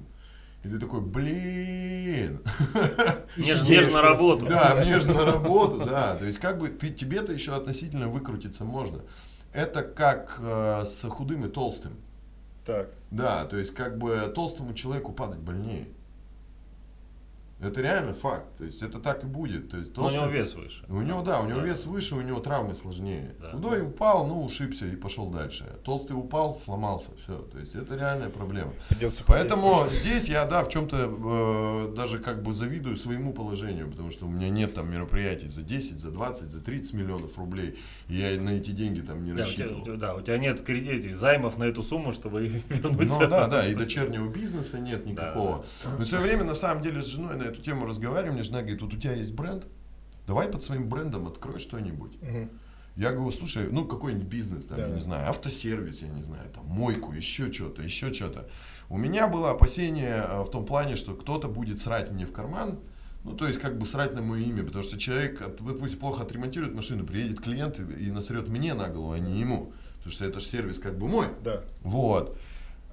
И 0.65 0.69
ты 0.69 0.81
такой, 0.81 1.01
блин, 1.01 2.41
Неж- 3.37 3.65
просто. 3.67 4.03
работу. 4.03 4.47
да, 4.47 4.75
мне 4.85 4.97
на 4.97 5.25
работу, 5.25 5.85
да. 5.85 6.17
То 6.17 6.25
есть 6.25 6.41
как 6.41 6.59
бы 6.59 6.69
ты 6.69 6.91
тебе-то 6.91 7.33
еще 7.33 7.55
относительно 7.55 8.09
выкрутиться 8.09 8.65
можно. 8.65 9.03
Это 9.57 9.83
как 9.83 10.39
э, 10.39 10.85
с 10.85 11.09
худым 11.09 11.47
и 11.47 11.49
толстым. 11.49 11.95
Так. 12.67 12.91
Да, 13.11 13.47
то 13.47 13.57
есть 13.57 13.73
как 13.75 13.97
бы 13.97 14.31
толстому 14.35 14.75
человеку 14.75 15.13
падать 15.13 15.39
больнее. 15.39 15.87
Это 17.59 17.81
реально 17.81 18.13
факт. 18.13 18.45
То 18.59 18.65
есть 18.65 18.83
это 18.83 18.99
так 18.99 19.25
и 19.25 19.27
будет. 19.27 19.71
То 19.71 19.79
есть 19.79 19.97
Но 19.97 20.07
у 20.09 20.11
него 20.11 20.27
вес 20.27 20.55
выше. 20.55 20.85
у 20.91 21.01
него, 21.01 21.23
да, 21.23 21.41
у 21.41 21.47
него 21.47 21.61
Да. 21.61 21.67
вес 21.67 21.87
выше, 21.87 22.15
у 22.15 22.21
него 22.21 22.39
травмы 22.41 22.75
сложнее. 22.75 23.35
Да. 23.41 23.53
Худой 23.53 23.81
упал, 23.83 24.27
ну, 24.27 24.43
ушибся 24.45 24.85
и 24.85 24.95
пошел 24.95 25.31
дальше. 25.31 25.65
Толстый 25.83 26.13
упал, 26.13 26.61
сломался. 26.63 27.13
Все. 27.25 27.39
То 27.39 27.59
есть 27.59 27.75
это 27.75 27.97
реальная 27.97 28.29
проблема. 28.29 28.75
Придется 28.91 29.25
Поэтому 29.27 29.87
здесь 29.91 30.29
я, 30.29 30.45
да, 30.45 30.65
в 30.65 30.69
чем-то 30.69 31.89
э, 31.91 31.95
даже 31.97 32.19
как 32.19 32.43
бы 32.43 32.53
завидую 32.53 32.99
своему 32.99 33.33
положению, 33.33 33.91
потому 33.91 34.11
что 34.11 34.27
у 34.27 34.29
меня 34.29 34.51
нет 34.51 34.75
там 34.75 34.91
мероприятий 34.93 35.49
за 35.49 35.63
10, 35.63 35.99
за 35.99 36.11
20, 36.11 36.51
за 36.51 36.61
30 36.61 36.93
миллионов 36.93 37.39
рублей, 37.39 37.79
и 38.09 38.17
я 38.17 38.39
на 38.39 38.51
эти 38.51 38.71
деньги 38.71 39.01
там 39.01 39.25
не 39.25 39.33
Да, 39.33 39.45
рассчитывал. 39.45 39.81
у 39.81 39.85
тебя- 39.87 39.97
да, 39.97 40.15
у 40.15 40.21
тебя 40.21 40.37
нет 40.37 40.61
кредитов, 40.61 41.19
займов 41.19 41.57
на 41.57 41.65
эту 41.65 41.83
сумму, 41.83 42.13
чтобы 42.13 42.47
вернуть 42.69 43.09
Ну 43.09 43.19
да, 43.29 43.47
да, 43.49 43.67
и 43.67 43.75
дочернего 43.75 44.29
бизнеса 44.29 44.79
нет 44.79 45.05
Да, 45.05 45.11
никакого. 45.11 45.65
Мы 45.99 46.05
в 46.05 46.07
свое 46.07 46.23
время 46.23 46.45
на 46.45 46.55
самом 46.55 46.83
деле 46.83 47.01
с 47.03 47.07
женой 47.07 47.37
на 47.37 47.46
эту 47.47 47.63
тему 47.63 47.87
разговаривали, 47.87 48.35
мне 48.35 48.43
жена 48.43 48.61
говорит, 48.61 48.83
вот 48.83 48.95
у 48.95 48.97
тебя 48.97 49.15
есть 49.15 49.33
бренд, 49.35 49.67
давай 50.27 50.49
под 50.49 50.63
своим 50.63 50.89
брендом 50.89 51.27
открой 51.29 51.59
что-нибудь. 51.59 52.21
Мгм. 52.23 52.51
Я 52.97 53.13
говорю, 53.13 53.31
слушай, 53.31 53.69
ну 53.71 53.85
какой-нибудь 53.85 54.27
бизнес, 54.27 54.65
там, 54.65 54.79
Да, 54.79 54.87
я 54.89 54.95
не 54.95 55.03
знаю, 55.03 55.29
автосервис, 55.29 56.01
я 56.03 56.09
не 56.09 56.23
знаю, 56.23 56.49
там, 56.55 56.65
мойку, 56.67 57.13
еще 57.13 57.53
что-то, 57.53 57.83
еще 57.83 58.13
что-то. 58.13 58.49
У 58.89 58.97
меня 58.97 59.29
было 59.29 59.51
опасение 59.51 60.25
э, 60.27 60.43
в 60.43 60.51
том 60.51 60.65
плане, 60.65 60.97
что 60.97 61.15
кто-то 61.15 61.49
будет 61.49 61.79
срать 61.79 62.11
мне 62.11 62.25
в 62.25 62.33
карман, 62.33 62.79
ну, 63.25 63.33
то 63.33 63.47
есть, 63.47 63.59
как 63.61 63.77
бы 63.79 63.85
срать 63.87 64.15
на 64.15 64.23
мое 64.23 64.45
имя, 64.45 64.63
потому 64.63 64.83
что 64.85 64.99
человек, 64.99 65.43
от- 65.43 65.57
допустим, 65.63 65.99
плохо 65.99 66.23
отремонтирует 66.23 66.75
машину, 66.75 67.05
приедет 67.05 67.41
клиент 67.41 67.79
и, 67.81 68.05
и 68.07 68.11
насрет 68.11 68.49
мне 68.49 68.73
на 68.73 68.89
голову, 68.89 69.13
а 69.13 69.19
не 69.19 69.41
ему. 69.41 69.73
Потому 69.97 70.13
что 70.13 70.25
это 70.25 70.39
же 70.41 70.47
сервис 70.47 70.79
как 70.79 70.97
бы 70.97 71.09
мой. 71.09 71.27
Да. 71.43 71.65
Вот. 71.83 72.39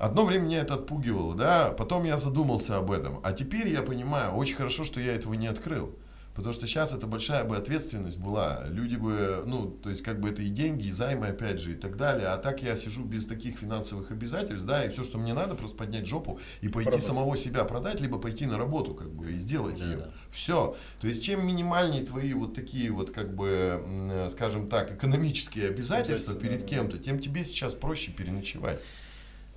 Одно 0.04 0.26
время 0.26 0.44
меня 0.44 0.60
это 0.60 0.74
отпугивало, 0.74 1.34
да, 1.34 1.70
потом 1.70 2.04
я 2.04 2.18
задумался 2.18 2.76
об 2.76 2.92
этом. 2.92 3.22
А 3.24 3.32
теперь 3.32 3.70
я 3.70 3.82
понимаю, 3.82 4.34
очень 4.34 4.56
хорошо, 4.58 4.84
что 4.84 5.00
я 5.00 5.14
этого 5.16 5.34
не 5.36 5.48
открыл. 5.48 5.96
Потому 6.36 6.52
что 6.52 6.68
сейчас 6.68 6.92
это 6.92 7.08
большая 7.08 7.46
бы 7.46 7.56
ответственность 7.56 8.18
была. 8.18 8.64
Люди 8.66 8.98
бы, 8.98 9.44
ну, 9.46 9.68
то 9.68 9.90
есть 9.90 10.02
как 10.02 10.20
бы 10.20 10.28
это 10.30 10.42
и 10.42 10.50
деньги, 10.50 10.88
и 10.88 10.92
займы, 10.92 11.28
опять 11.28 11.58
же, 11.62 11.72
и 11.72 11.76
так 11.76 11.96
далее. 11.96 12.28
А 12.28 12.38
так 12.38 12.62
я 12.64 12.76
сижу 12.76 13.06
без 13.06 13.28
таких 13.28 13.60
финансовых 13.60 14.12
обязательств, 14.12 14.66
да, 14.66 14.84
и 14.84 14.90
все, 14.90 15.04
что 15.04 15.18
мне 15.20 15.34
надо, 15.34 15.56
просто 15.56 15.78
поднять 15.78 16.06
жопу 16.06 16.38
и 16.60 16.68
пойти 16.68 16.90
Продать. 16.90 17.06
самого 17.06 17.38
себя 17.38 17.64
продать, 17.64 18.02
либо 18.02 18.18
пойти 18.18 18.46
на 18.46 18.58
работу, 18.58 18.96
как 18.96 19.10
бы, 19.14 19.32
и 19.32 19.38
сделать 19.38 19.78
Да, 19.78 19.86
ее. 19.86 19.98
да. 19.98 20.10
Все. 20.32 20.76
То 21.00 21.08
есть 21.08 21.24
чем 21.24 21.46
минимальнее 21.48 22.04
твои 22.04 22.34
вот 22.34 22.54
такие 22.56 22.92
вот, 22.92 23.12
как 23.12 23.34
бы, 23.34 24.28
скажем 24.32 24.68
так, 24.68 24.92
экономические 24.92 25.70
обязательства 25.70 26.36
перед 26.36 26.66
кем-то, 26.66 26.98
тем 26.98 27.20
тебе 27.20 27.46
сейчас 27.46 27.74
проще 27.74 28.12
переночевать. 28.12 28.82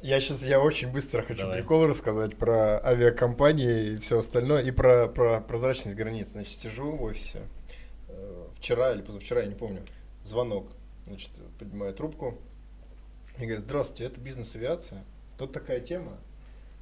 Я 0.06 0.20
сейчас, 0.20 0.44
я 0.44 0.60
очень 0.60 0.92
быстро 0.92 1.22
хочу 1.22 1.40
Давай. 1.40 1.58
прикол 1.58 1.88
рассказать 1.88 2.36
про 2.36 2.80
авиакомпании 2.80 3.94
и 3.94 3.96
все 3.96 4.20
остальное, 4.20 4.62
и 4.62 4.70
про, 4.70 5.08
про 5.08 5.40
прозрачность 5.40 5.96
границ. 5.96 6.28
Значит, 6.28 6.60
сижу 6.60 6.92
в 6.92 7.02
офисе, 7.02 7.40
э, 8.06 8.46
вчера 8.56 8.92
или 8.92 9.02
позавчера, 9.02 9.40
я 9.40 9.48
не 9.48 9.56
помню, 9.56 9.82
звонок. 10.22 10.68
Значит, 11.08 11.30
поднимаю 11.58 11.92
трубку 11.92 12.38
и 13.36 13.46
говорит, 13.46 13.64
здравствуйте, 13.64 14.04
это 14.04 14.20
бизнес-авиация. 14.20 15.04
Тут 15.38 15.52
такая 15.52 15.80
тема. 15.80 16.18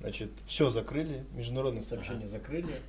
Значит, 0.01 0.29
все 0.45 0.69
закрыли, 0.69 1.25
международные 1.33 1.83
сообщения 1.83 2.29
закрыли, 2.29 2.83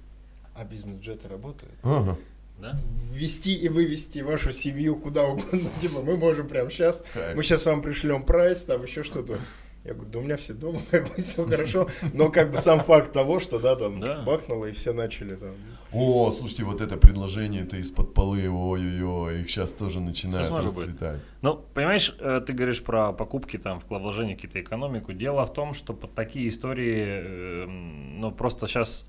а 0.53 0.65
бизнес-джеты 0.65 1.29
работают. 1.29 1.75
Ага. 1.81 2.17
Да? 2.59 2.75
Ввести 3.13 3.55
и 3.55 3.69
вывести 3.69 4.19
вашу 4.19 4.51
семью 4.51 4.97
куда 4.97 5.23
угодно. 5.23 5.69
Типа, 5.81 6.01
мы 6.01 6.17
можем 6.17 6.49
прямо 6.49 6.69
сейчас 6.69 7.05
мы 7.35 7.41
сейчас 7.41 7.65
вам 7.65 7.81
пришлем 7.81 8.25
прайс, 8.25 8.63
там 8.63 8.83
еще 8.83 9.01
что-то. 9.01 9.39
Я 9.85 9.93
говорю, 9.93 10.09
да 10.11 10.19
у 10.19 10.21
меня 10.23 10.35
все 10.35 10.53
дома, 10.53 10.81
как 10.91 11.15
бы 11.15 11.21
все 11.21 11.45
хорошо. 11.47 11.87
Но 12.13 12.29
как 12.31 12.51
бы 12.51 12.57
сам 12.57 12.79
факт 12.79 13.13
того, 13.13 13.39
что 13.39 13.59
да, 13.59 13.75
там 13.75 13.99
Да. 13.99 14.23
бахнуло 14.23 14.65
и 14.65 14.71
все 14.71 14.93
начали 14.93 15.35
там. 15.35 15.53
О, 15.93 16.31
слушайте, 16.31 16.63
вот 16.63 16.81
это 16.81 16.97
предложение-то 16.97 17.77
из-под 17.77 18.13
полы, 18.13 18.49
ой-ой-ой, 18.49 19.41
их 19.41 19.49
сейчас 19.49 19.71
тоже 19.73 19.99
начинают 19.99 20.49
будет. 20.49 20.63
расцветать. 20.63 21.21
Ну, 21.41 21.63
понимаешь, 21.73 22.15
э, 22.19 22.41
ты 22.45 22.53
говоришь 22.53 22.81
про 22.83 23.13
покупки, 23.13 23.57
там, 23.57 23.81
вложения 23.87 24.35
какие-то 24.35 24.59
экономику. 24.59 25.13
Дело 25.13 25.45
в 25.45 25.53
том, 25.53 25.73
что 25.75 25.93
под 25.93 26.13
такие 26.15 26.49
истории, 26.49 27.05
э, 27.05 27.65
ну, 27.67 28.31
просто 28.31 28.67
сейчас 28.67 29.07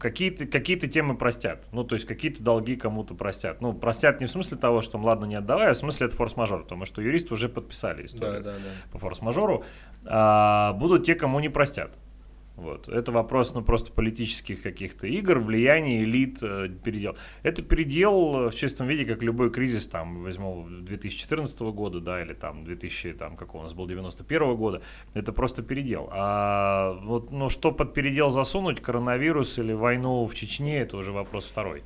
какие-то 0.00 0.46
какие 0.46 0.76
темы 0.76 1.16
простят. 1.16 1.66
Ну, 1.72 1.84
то 1.84 1.94
есть 1.94 2.06
какие-то 2.06 2.42
долги 2.42 2.74
кому-то 2.74 3.14
простят. 3.14 3.60
Ну, 3.60 3.72
простят 3.72 4.20
не 4.20 4.26
в 4.26 4.30
смысле 4.30 4.56
того, 4.56 4.80
что, 4.80 4.98
ладно, 4.98 5.26
не 5.26 5.36
отдавай, 5.36 5.68
а 5.68 5.72
в 5.74 5.76
смысле 5.76 6.06
это 6.06 6.16
форс-мажор, 6.16 6.62
потому 6.62 6.86
что 6.86 7.02
юристы 7.02 7.34
уже 7.34 7.48
подписали 7.48 8.06
историю 8.06 8.42
да. 8.42 8.56
по 8.90 8.98
форс-мажору. 8.98 9.64
А, 10.06 10.72
будут 10.72 11.04
те, 11.04 11.14
кому 11.14 11.38
не 11.38 11.50
простят. 11.50 11.92
Вот. 12.60 12.88
Это 12.88 13.10
вопрос, 13.10 13.54
ну, 13.54 13.62
просто 13.62 13.90
политических 13.90 14.60
каких-то 14.62 15.06
игр, 15.06 15.38
влияния, 15.38 16.04
элит, 16.04 16.42
э, 16.42 16.68
передел. 16.84 17.16
Это 17.42 17.62
передел 17.62 18.34
э, 18.34 18.50
в 18.50 18.54
чистом 18.54 18.86
виде, 18.86 19.06
как 19.06 19.22
любой 19.22 19.50
кризис, 19.50 19.88
там, 19.88 20.22
возьму 20.22 20.66
2014 20.68 21.58
года, 21.60 22.00
да, 22.00 22.22
или 22.22 22.34
там 22.34 22.64
2000, 22.64 23.14
там, 23.14 23.36
как 23.36 23.54
у 23.54 23.62
нас 23.62 23.72
был, 23.72 23.86
91 23.86 24.56
года, 24.56 24.82
это 25.14 25.32
просто 25.32 25.62
передел. 25.62 26.10
А 26.12 27.00
вот, 27.02 27.30
ну, 27.30 27.48
что 27.48 27.72
под 27.72 27.94
передел 27.94 28.28
засунуть, 28.28 28.82
коронавирус 28.82 29.58
или 29.58 29.72
войну 29.72 30.26
в 30.26 30.34
Чечне, 30.34 30.80
это 30.80 30.98
уже 30.98 31.12
вопрос 31.12 31.46
второй. 31.46 31.82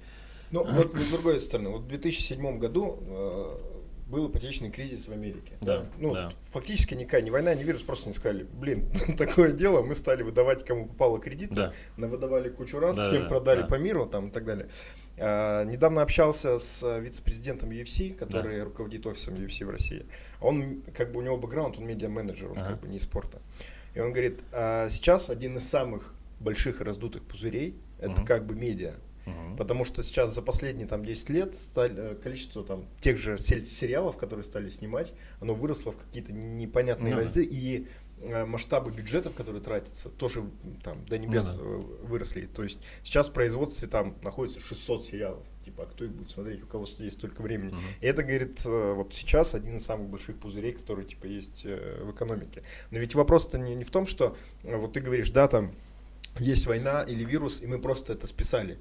Ну, 0.50 0.64
вот 0.64 0.92
с 0.92 1.10
другой 1.10 1.40
стороны, 1.40 1.70
вот 1.70 1.82
в 1.82 1.86
2007 1.86 2.58
году 2.58 2.98
э, 3.06 3.73
был 4.14 4.28
ипотечный 4.30 4.70
кризис 4.70 5.08
в 5.08 5.12
Америке. 5.12 5.54
Да, 5.60 5.86
Ну, 5.98 6.14
да. 6.14 6.30
фактически 6.50 6.94
никакая 6.94 7.22
ни 7.22 7.30
война, 7.30 7.54
ни 7.54 7.62
вирус 7.64 7.82
просто 7.82 8.08
не 8.08 8.14
сказали, 8.14 8.44
блин, 8.44 8.88
такое 9.18 9.52
дело, 9.52 9.82
мы 9.82 9.94
стали 9.94 10.22
выдавать 10.22 10.64
кому 10.64 10.86
попало 10.86 11.18
кредиты, 11.18 11.54
Да. 11.54 11.72
навыдавали 11.96 12.48
кучу 12.48 12.78
раз, 12.78 12.96
Да, 12.96 13.06
всем 13.08 13.22
да, 13.24 13.28
продали 13.28 13.62
да. 13.62 13.66
по 13.66 13.74
миру 13.74 14.06
там 14.06 14.28
и 14.28 14.30
так 14.30 14.44
далее. 14.44 14.68
А, 15.18 15.64
недавно 15.64 16.02
общался 16.02 16.58
с 16.58 16.82
а, 16.82 16.98
вице-президентом 16.98 17.70
UFC, 17.70 18.14
который 18.14 18.62
руководит 18.62 19.06
офисом 19.06 19.34
UFC 19.34 19.64
в 19.66 19.70
России. 19.70 20.06
Он, 20.40 20.82
как 20.96 21.12
бы 21.12 21.18
у 21.18 21.22
него 21.22 21.36
бэкграунд, 21.36 21.76
он 21.78 21.86
медиа-менеджер, 21.86 22.50
он 22.52 22.58
Ага. 22.58 22.68
как 22.70 22.80
бы 22.80 22.88
не 22.88 22.96
из 22.96 23.02
спорта. 23.02 23.42
И 23.94 24.00
он 24.00 24.12
говорит, 24.12 24.40
«А, 24.52 24.88
сейчас 24.88 25.28
один 25.30 25.56
из 25.56 25.68
самых 25.68 26.14
больших 26.40 26.80
раздутых 26.80 27.22
пузырей, 27.24 27.76
это 27.98 28.10
Мгм. 28.12 28.26
как 28.26 28.44
бы 28.46 28.54
медиа. 28.54 28.94
Потому 29.56 29.84
что 29.84 30.02
сейчас 30.02 30.34
за 30.34 30.42
последние 30.42 30.86
там 30.86 31.04
10 31.04 31.30
лет 31.30 31.54
стали, 31.54 31.94
э, 31.96 32.14
количество 32.16 32.62
там 32.64 32.84
тех 33.00 33.16
же 33.18 33.38
сер- 33.38 33.64
сериалов, 33.66 34.16
которые 34.16 34.44
стали 34.44 34.68
снимать, 34.68 35.12
оно 35.40 35.54
выросло 35.54 35.92
в 35.92 35.96
какие-то 35.96 36.32
непонятные 36.32 37.14
Ну 37.14 37.20
да. 37.20 37.24
разы, 37.24 37.44
и 37.44 37.86
э, 38.20 38.44
масштабы 38.44 38.90
бюджетов, 38.90 39.34
которые 39.34 39.62
тратятся, 39.62 40.08
тоже 40.10 40.44
там 40.82 41.04
до 41.06 41.16
небес 41.18 41.54
Ну 41.54 41.58
да. 41.58 41.64
э, 41.64 42.06
выросли. 42.06 42.46
То 42.46 42.64
есть 42.64 42.78
сейчас 43.02 43.28
в 43.28 43.32
производстве 43.32 43.88
там 43.88 44.14
находится 44.22 44.60
600 44.60 45.06
сериалов. 45.06 45.42
Типа, 45.64 45.84
а 45.84 45.86
кто 45.86 46.04
их 46.04 46.10
будет 46.12 46.30
смотреть, 46.30 46.62
у 46.62 46.66
кого 46.66 46.84
есть 46.98 47.16
столько 47.16 47.40
времени. 47.40 47.70
Мгм. 47.72 47.80
И 48.02 48.06
это, 48.06 48.22
говорит, 48.22 48.62
вот 48.66 49.14
сейчас 49.14 49.54
один 49.54 49.76
из 49.76 49.84
самых 49.86 50.08
больших 50.10 50.36
пузырей, 50.36 50.72
которые, 50.72 51.06
типа, 51.06 51.24
есть 51.24 51.64
в 51.64 52.10
экономике. 52.10 52.62
Но 52.90 52.98
ведь 52.98 53.14
вопрос-то 53.14 53.56
не, 53.58 53.74
не 53.74 53.84
в 53.84 53.90
том, 53.90 54.04
что, 54.06 54.36
вот 54.62 54.92
ты 54.92 55.00
говоришь, 55.00 55.30
да, 55.30 55.48
там, 55.48 55.74
есть 56.38 56.66
война 56.66 57.02
или 57.02 57.24
вирус, 57.24 57.62
и 57.62 57.66
мы 57.66 57.78
просто 57.78 58.12
это 58.12 58.26
списали. 58.26 58.78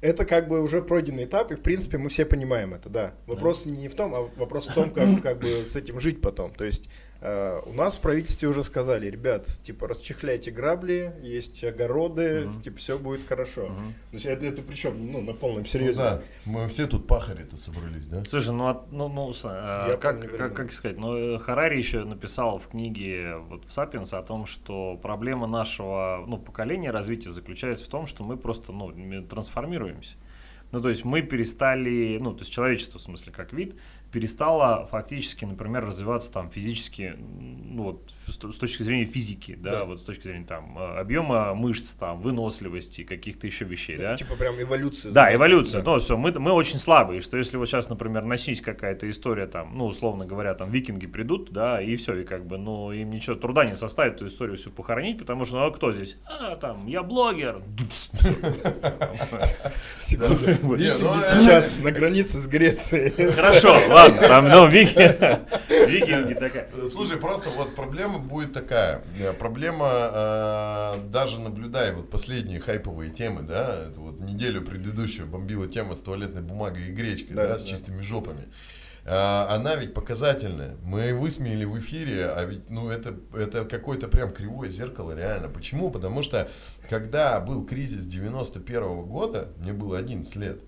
Это 0.00 0.24
как 0.24 0.48
бы 0.48 0.60
уже 0.60 0.80
пройденный 0.80 1.24
этап, 1.24 1.50
и, 1.50 1.56
в 1.56 1.60
принципе, 1.60 1.98
мы 1.98 2.08
все 2.08 2.24
понимаем 2.24 2.72
это, 2.74 2.88
да. 2.88 3.14
Вопрос 3.26 3.66
не 3.66 3.88
в 3.88 3.94
том, 3.94 4.14
а 4.14 4.20
вопрос 4.36 4.68
в 4.68 4.74
том, 4.74 4.90
как, 4.90 5.22
как 5.22 5.40
бы 5.40 5.64
с 5.64 5.74
этим 5.74 5.98
жить 5.98 6.20
потом. 6.20 6.54
То 6.54 6.64
есть 6.64 6.88
э, 7.20 7.60
у 7.66 7.72
нас 7.72 7.96
в 7.96 8.00
правительстве 8.00 8.48
уже 8.48 8.62
сказали, 8.64 9.08
ребят, 9.10 9.46
типа, 9.62 9.88
расчехляйте 9.88 10.50
грабли, 10.50 11.14
есть 11.22 11.62
огороды, 11.64 12.46
Мгм. 12.46 12.62
типа, 12.62 12.76
все 12.78 12.98
будет 12.98 13.26
хорошо. 13.26 13.66
Мгм. 13.68 13.94
То 14.10 14.14
есть 14.14 14.26
это, 14.26 14.46
это 14.46 14.62
причем, 14.62 15.10
ну, 15.10 15.20
на 15.20 15.32
полном 15.34 15.62
Ну 15.62 15.66
серьезе. 15.66 15.98
да, 15.98 16.22
мы 16.44 16.68
все 16.68 16.86
тут 16.86 17.06
пахари-то 17.06 17.56
собрались, 17.56 18.06
да? 18.06 18.22
Слушай, 18.28 18.52
ну, 18.54 18.68
от- 18.68 18.92
ну, 18.92 19.08
ну 19.08 19.32
а, 19.44 19.96
как, 19.96 20.20
как, 20.20 20.30
времена. 20.30 20.48
как 20.50 20.72
сказать, 20.72 20.98
ну, 20.98 21.38
Харари 21.38 21.78
еще 21.78 22.04
написал 22.04 22.58
в 22.58 22.68
книге 22.68 23.36
вот, 23.38 23.64
в 23.66 23.72
«Сапиенс» 23.72 24.12
о 24.14 24.22
том, 24.22 24.46
что 24.46 24.96
проблема 25.02 25.46
нашего 25.46 26.24
ну, 26.26 26.38
поколения 26.38 26.90
развития 26.90 27.30
заключается 27.30 27.84
в 27.84 27.88
том, 27.88 28.06
что 28.06 28.22
мы 28.24 28.36
просто 28.36 28.72
ну, 28.72 28.92
трансформируемся. 29.22 30.14
Ну, 30.70 30.82
то 30.82 30.90
есть 30.90 31.02
мы 31.02 31.22
перестали, 31.22 32.18
ну, 32.20 32.32
то 32.34 32.40
есть 32.40 32.52
человечество, 32.52 32.98
в 32.98 33.02
смысле, 33.02 33.32
как 33.32 33.54
вид, 33.54 33.76
перестало 34.12 34.86
фактически, 34.90 35.44
например, 35.44 35.84
развиваться 35.86 36.32
там 36.32 36.50
физически, 36.50 37.14
ну, 37.18 37.82
вот 37.82 38.10
с 38.26 38.36
точки 38.58 38.82
зрения 38.82 39.04
физики, 39.04 39.54
да, 39.54 39.70
Да. 39.70 39.84
вот 39.84 40.00
с 40.00 40.04
точки 40.04 40.22
зрения 40.24 40.46
там 40.46 40.78
э, 40.78 40.98
объема 40.98 41.54
мышц, 41.54 41.92
там, 41.92 42.20
выносливости, 42.20 43.04
каких-то 43.04 43.46
еще 43.46 43.64
вещей, 43.64 43.96
да. 43.96 44.16
Типа 44.16 44.34
прям 44.36 44.60
эволюция. 44.60 45.12
Да, 45.12 45.34
эволюция. 45.34 45.82
да. 45.82 45.90
Ну, 45.92 45.98
все, 45.98 46.16
мы, 46.16 46.32
мы 46.32 46.52
очень 46.52 46.78
слабые, 46.78 47.20
что 47.20 47.36
если 47.36 47.56
вот 47.56 47.68
сейчас, 47.68 47.88
например, 47.88 48.24
начнись 48.24 48.60
какая-то 48.60 49.08
история, 49.10 49.46
там, 49.46 49.76
ну, 49.76 49.86
условно 49.86 50.24
говоря, 50.26 50.54
там, 50.54 50.70
викинги 50.70 51.06
придут, 51.06 51.50
да, 51.52 51.80
и 51.82 51.96
все, 51.96 52.20
и 52.20 52.24
как 52.24 52.46
бы, 52.46 52.58
ну, 52.58 52.92
им 52.92 53.10
ничего 53.10 53.36
труда 53.36 53.64
не 53.64 53.76
составит 53.76 54.16
эту 54.16 54.28
историю 54.28 54.56
всю 54.56 54.70
похоронить, 54.70 55.18
потому 55.18 55.44
что, 55.44 55.56
ну, 55.56 55.66
а 55.66 55.70
кто 55.70 55.92
здесь? 55.92 56.16
А, 56.24 56.56
там, 56.56 56.86
я 56.86 57.02
блогер. 57.02 57.62
Секунду. 60.00 60.38
Ну, 60.68 60.76
сейчас 60.78 61.76
на 61.78 61.90
границе 61.90 62.38
с 62.38 62.46
Грецией. 62.48 63.10
Хорошо, 63.32 63.74
ладно, 64.02 64.28
там, 64.28 64.48
ну, 64.48 64.66
викинги, 64.68 65.38
викинги 65.90 66.34
такая. 66.34 66.68
Слушай, 66.90 67.16
просто 67.18 67.50
вот 67.50 67.74
проблема 67.74 68.18
будет 68.18 68.52
такая. 68.52 69.02
Э, 69.18 69.32
Проблема, 69.32 70.10
э, 70.12 70.98
даже 71.10 71.40
наблюдая 71.40 71.92
вот 71.92 72.10
последние 72.10 72.60
хайповые 72.60 73.10
темы, 73.10 73.42
да, 73.42 73.86
вот 73.96 74.20
неделю 74.20 74.62
предыдущую 74.62 75.26
бомбила 75.26 75.66
тема 75.66 75.96
с 75.96 76.00
туалетной 76.00 76.42
бумагой 76.42 76.88
и 76.88 76.92
гречкой, 76.92 77.36
Да, 77.36 77.58
с 77.58 77.64
чистыми 77.64 78.00
жопами. 78.00 78.48
Э, 79.04 79.46
Она 79.48 79.74
ведь 79.76 79.94
показательная. 79.94 80.76
Мы 80.82 81.14
высмеяли 81.14 81.64
в 81.64 81.78
эфире, 81.78 82.26
а 82.28 82.44
ведь 82.44 82.68
ну 82.70 82.90
это, 82.90 83.14
это 83.34 83.64
какое-то 83.64 84.08
прям 84.08 84.30
кривое 84.30 84.68
зеркало, 84.68 85.16
реально. 85.16 85.48
Почему? 85.48 85.90
Потому 85.90 86.22
что 86.22 86.48
когда 86.90 87.40
был 87.40 87.64
кризис 87.66 88.04
91 88.04 89.02
года, 89.06 89.48
мне 89.58 89.72
было 89.72 89.98
11 89.98 90.36
лет, 90.36 90.60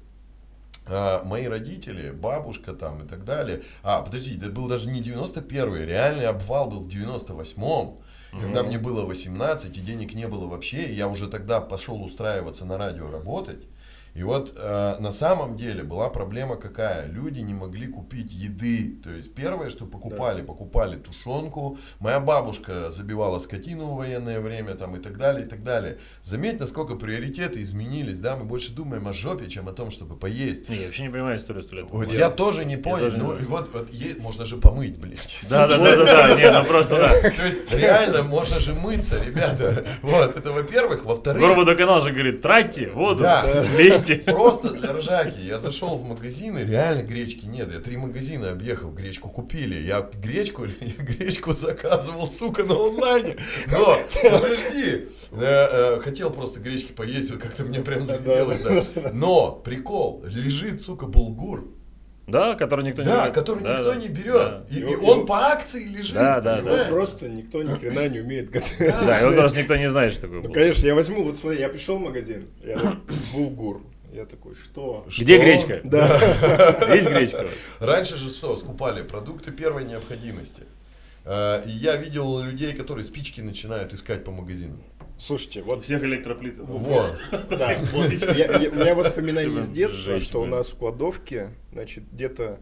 мои 1.24 1.46
родители, 1.46 2.10
бабушка 2.10 2.72
там 2.74 3.04
и 3.04 3.08
так 3.08 3.24
далее. 3.24 3.62
А, 3.82 4.02
подожди, 4.02 4.36
это 4.36 4.50
был 4.50 4.68
даже 4.68 4.90
не 4.90 5.00
91-й, 5.00 5.86
реальный 5.86 6.26
обвал 6.26 6.68
был 6.68 6.80
в 6.80 6.88
98-м. 6.88 7.98
Когда 8.32 8.62
мне 8.62 8.78
было 8.78 9.04
18, 9.06 9.76
и 9.76 9.80
денег 9.80 10.14
не 10.14 10.28
было 10.28 10.46
вообще, 10.46 10.84
и 10.84 10.94
я 10.94 11.08
уже 11.08 11.28
тогда 11.28 11.60
пошел 11.60 12.00
устраиваться 12.02 12.64
на 12.64 12.78
радио 12.78 13.10
работать. 13.10 13.66
И 14.14 14.22
вот 14.22 14.52
э, 14.56 14.96
на 14.98 15.12
самом 15.12 15.56
деле 15.56 15.82
была 15.82 16.08
проблема 16.08 16.56
какая? 16.56 17.06
Люди 17.06 17.40
не 17.40 17.54
могли 17.54 17.86
купить 17.86 18.32
еды. 18.32 18.96
То 19.02 19.10
есть 19.10 19.34
первое, 19.34 19.70
что 19.70 19.86
покупали, 19.86 20.42
покупали 20.42 20.96
тушенку. 20.96 21.78
Моя 22.00 22.20
бабушка 22.20 22.90
забивала 22.90 23.38
скотину 23.38 23.86
в 23.86 23.96
военное 23.96 24.40
время 24.40 24.74
там, 24.74 24.96
и 24.96 25.00
так 25.00 25.16
далее, 25.16 25.46
и 25.46 25.48
так 25.48 25.62
далее. 25.62 25.98
Заметь, 26.24 26.58
насколько 26.58 26.96
приоритеты 26.96 27.62
изменились. 27.62 28.18
Да? 28.18 28.36
Мы 28.36 28.44
больше 28.44 28.72
думаем 28.72 29.06
о 29.08 29.12
жопе, 29.12 29.48
чем 29.48 29.68
о 29.68 29.72
том, 29.72 29.90
чтобы 29.90 30.16
поесть. 30.16 30.68
Не, 30.68 30.76
я 30.76 30.86
вообще 30.86 31.02
не 31.02 31.10
понимаю 31.10 31.38
историю 31.38 31.62
сто 31.62 31.76
лет. 31.76 31.86
Вот 31.90 32.12
я 32.12 32.30
тоже 32.30 32.64
не 32.64 32.76
понял. 32.76 33.04
тоже 33.04 33.18
ну, 33.18 33.36
и 33.36 33.44
вот, 33.44 33.70
вот 33.72 33.92
е- 33.92 34.16
можно 34.18 34.44
же 34.44 34.56
помыть, 34.56 34.98
блядь. 34.98 35.38
Да, 35.48 35.68
да, 35.68 35.78
да, 35.78 35.96
да, 35.96 36.04
да, 36.04 36.34
не, 36.34 36.50
ну 36.50 36.64
просто 36.64 36.96
да. 36.96 37.08
То 37.20 37.46
есть 37.46 37.72
реально 37.72 38.22
можно 38.22 38.58
же 38.58 38.74
мыться, 38.74 39.22
ребята. 39.24 39.84
Вот, 40.02 40.36
это 40.36 40.52
во-первых. 40.52 41.04
Во-вторых, 41.04 41.40
Горводоканал 41.40 42.00
же 42.00 42.10
говорит, 42.10 42.42
тратьте 42.42 42.88
воду, 42.90 43.22
Да. 43.22 43.44
Лейте. 44.00 44.16
Просто 44.26 44.70
для 44.70 44.92
ржаки. 44.92 45.40
Я 45.40 45.58
зашел 45.58 45.96
в 45.96 46.04
магазин, 46.04 46.58
и 46.58 46.64
реально 46.64 47.02
гречки 47.02 47.44
нет. 47.44 47.72
Я 47.72 47.80
три 47.80 47.96
магазина 47.96 48.50
объехал, 48.50 48.90
гречку 48.90 49.28
купили. 49.28 49.76
Я 49.76 50.08
гречку, 50.22 50.64
я 50.80 51.04
гречку 51.04 51.52
заказывал, 51.52 52.30
сука, 52.30 52.64
на 52.64 52.74
онлайне. 52.74 53.36
Но, 53.70 53.98
подожди. 54.22 55.08
Э, 55.32 55.96
э, 55.96 56.00
Хотел 56.00 56.30
просто 56.30 56.60
гречки 56.60 56.92
поесть, 56.92 57.30
вот 57.30 57.40
как-то 57.40 57.64
мне 57.64 57.80
прям 57.80 58.06
захотелось. 58.06 58.62
да. 58.62 59.10
Но, 59.12 59.52
прикол, 59.52 60.24
лежит, 60.24 60.82
сука, 60.82 61.06
булгур. 61.06 61.68
Да, 62.30 62.54
который 62.54 62.84
никто 62.84 63.02
не 63.02 63.08
Да, 63.08 63.22
берет. 63.24 63.34
который 63.34 63.62
Да, 63.64 63.76
никто 63.78 63.90
да, 63.92 63.96
не 63.96 64.08
да. 64.08 64.14
берет. 64.14 64.52
И, 64.70 64.74
И 64.76 64.80
и 64.80 64.84
он- 64.96 65.20
он 65.20 65.26
по 65.26 65.46
акции 65.48 65.84
лежит. 65.84 66.14
Да, 66.14 66.40
да, 66.40 66.60
да. 66.62 66.84
Просто 66.88 67.28
никто 67.28 67.62
ни 67.62 67.76
хрена 67.78 68.08
не 68.08 68.20
умеет 68.20 68.50
готовить. 68.50 68.78
Да, 68.78 69.18
его 69.18 69.32
просто 69.32 69.58
никто 69.60 69.76
не 69.76 69.88
знает, 69.88 70.12
что 70.12 70.22
такое 70.22 70.42
Ну, 70.42 70.52
конечно, 70.52 70.86
я 70.86 70.94
возьму, 70.94 71.24
вот 71.24 71.38
смотри, 71.38 71.60
я 71.60 71.68
пришел 71.68 71.96
в 71.98 72.00
магазин, 72.00 72.46
я 72.64 72.76
булгур. 73.32 73.82
Я 74.12 74.24
такой, 74.24 74.54
что? 74.56 75.04
Где 75.06 75.36
Что? 75.36 75.44
гречка? 75.44 75.80
Да. 75.84 76.86
Есть 76.94 77.08
гречка? 77.10 77.46
Раньше 77.78 78.16
же 78.16 78.28
что, 78.28 78.56
скупали 78.56 79.02
продукты 79.02 79.52
первой 79.52 79.84
необходимости. 79.84 80.64
Э, 81.24 81.62
И 81.64 81.70
я 81.70 81.94
видел 81.96 82.42
людей, 82.42 82.72
которые 82.74 83.04
спички 83.04 83.40
начинают 83.40 83.92
искать 83.94 84.24
по 84.24 84.32
магазинам. 84.32 84.82
Слушайте, 85.20 85.60
У 85.60 85.64
вот 85.66 85.84
всех 85.84 86.02
электроплит. 86.02 86.58
Вот. 86.58 87.20
Да, 87.50 87.74
вот 87.92 88.10
я- 88.10 88.56
я- 88.58 88.70
у 88.70 88.74
меня 88.74 88.94
воспоминания 88.94 89.58
из 89.60 89.68
детства, 89.68 90.18
что 90.18 90.40
у 90.40 90.46
нас 90.46 90.70
в 90.70 90.76
кладовке, 90.76 91.50
значит, 91.72 92.04
где-то 92.10 92.58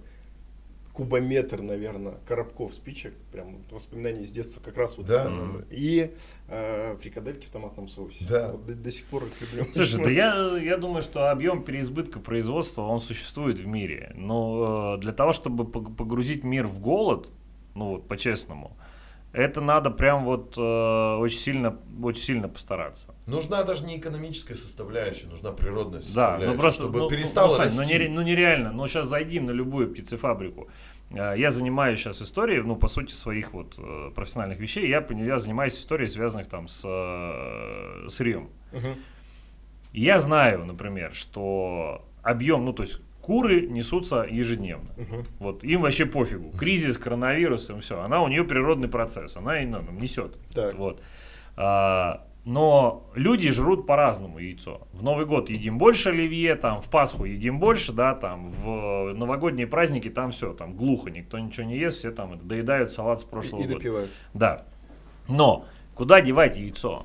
кубометр, 0.92 1.62
наверное, 1.62 2.14
коробков 2.26 2.74
спичек, 2.74 3.14
прям 3.30 3.58
воспоминания 3.70 4.22
из 4.24 4.32
детства 4.32 4.60
как 4.60 4.76
раз 4.76 4.96
вот. 4.96 5.06
Да. 5.06 5.30
И 5.70 6.10
э, 6.48 6.96
фрикадельки 7.00 7.46
в 7.46 7.50
томатном 7.50 7.86
соусе. 7.86 8.24
Да. 8.28 8.50
Вот 8.50 8.66
до, 8.66 8.74
до 8.74 8.90
сих 8.90 9.04
пор 9.04 9.26
их 9.26 9.40
люблю. 9.52 9.72
Слушай, 9.74 10.02
да 10.04 10.10
я, 10.56 10.58
я 10.58 10.76
думаю, 10.76 11.02
что 11.02 11.30
объем 11.30 11.62
переизбытка 11.62 12.18
производства, 12.18 12.82
он 12.82 13.00
существует 13.00 13.60
в 13.60 13.66
мире. 13.68 14.10
Но 14.16 14.96
э, 14.96 15.00
для 15.00 15.12
того, 15.12 15.32
чтобы 15.32 15.62
пог- 15.62 15.94
погрузить 15.94 16.42
мир 16.42 16.66
в 16.66 16.80
голод, 16.80 17.30
ну 17.76 17.90
вот 17.90 18.08
по-честному, 18.08 18.76
это 19.32 19.60
надо 19.60 19.90
прям 19.90 20.24
вот 20.24 20.54
э, 20.56 21.16
очень 21.18 21.38
сильно, 21.38 21.78
очень 22.02 22.22
сильно 22.22 22.48
постараться. 22.48 23.14
Нужна 23.26 23.62
даже 23.62 23.84
не 23.84 23.98
экономическая 23.98 24.54
составляющая, 24.54 25.26
нужна 25.26 25.52
природная 25.52 26.00
Да, 26.00 26.06
составляющая, 26.06 26.52
ну 26.54 26.58
просто, 26.60 26.82
чтобы 26.84 26.98
ну, 27.00 27.08
перестало 27.08 27.48
ну, 27.48 27.54
Сань, 27.54 27.64
расти. 27.66 27.78
ну, 27.78 27.88
нере- 28.04 28.08
ну 28.10 28.22
нереально, 28.22 28.72
ну 28.72 28.86
сейчас 28.88 29.06
зайди 29.06 29.40
на 29.40 29.50
любую 29.50 29.92
птицефабрику. 29.92 30.68
Э, 31.10 31.34
Я 31.36 31.50
занимаюсь 31.50 32.00
сейчас 32.00 32.22
историей, 32.22 32.62
ну, 32.62 32.76
по 32.76 32.88
сути, 32.88 33.12
своих 33.12 33.52
вот 33.52 33.74
э, 33.78 34.10
профессиональных 34.14 34.58
вещей. 34.60 34.88
Я, 34.88 35.06
я 35.10 35.38
занимаюсь 35.38 35.74
историей, 35.78 36.08
связанных 36.08 36.48
там 36.48 36.66
с 36.68 36.82
э, 36.86 38.08
сырьем. 38.10 38.48
Мгм. 38.72 38.96
Я 39.92 40.20
знаю, 40.20 40.64
например, 40.64 41.14
что 41.14 42.04
объем, 42.22 42.64
ну, 42.64 42.72
то 42.72 42.82
есть 42.82 43.00
куры 43.28 43.66
несутся 43.66 44.26
ежедневно. 44.28 44.88
Мгм. 44.96 45.24
Вот, 45.38 45.62
им 45.62 45.82
вообще 45.82 46.06
пофигу. 46.06 46.50
Кризис, 46.58 46.96
коронавирус, 46.96 47.68
им 47.68 47.82
все. 47.82 48.00
Она 48.00 48.22
у 48.22 48.28
нее 48.28 48.42
природный 48.42 48.88
процесс, 48.88 49.36
она 49.36 49.62
и 49.62 49.66
ну, 49.66 49.82
там, 49.82 49.98
несет. 49.98 50.38
Так. 50.54 50.74
Вот. 50.78 51.02
А, 51.54 52.24
но 52.46 53.04
люди 53.14 53.50
жрут 53.52 53.86
по-разному 53.86 54.38
яйцо. 54.38 54.88
В 54.94 55.02
Новый 55.02 55.26
год 55.26 55.50
едим 55.50 55.76
больше 55.76 56.08
оливье, 56.08 56.54
там 56.54 56.80
в 56.80 56.88
Пасху 56.88 57.26
едим 57.26 57.58
больше, 57.60 57.92
да, 57.92 58.14
там 58.14 58.50
в 58.50 59.12
новогодние 59.12 59.66
праздники 59.66 60.08
там 60.08 60.30
все, 60.30 60.54
там 60.54 60.74
глухо, 60.74 61.10
никто 61.10 61.38
ничего 61.38 61.66
не 61.66 61.76
ест, 61.76 61.98
все 61.98 62.12
там 62.12 62.38
доедают 62.48 62.92
салат 62.92 63.20
с 63.20 63.24
прошлого 63.24 63.60
И 63.60 63.64
года. 63.64 63.74
допивают. 63.78 64.10
Да. 64.32 64.64
Но 65.28 65.66
куда 65.94 66.22
девать 66.22 66.56
яйцо? 66.56 67.04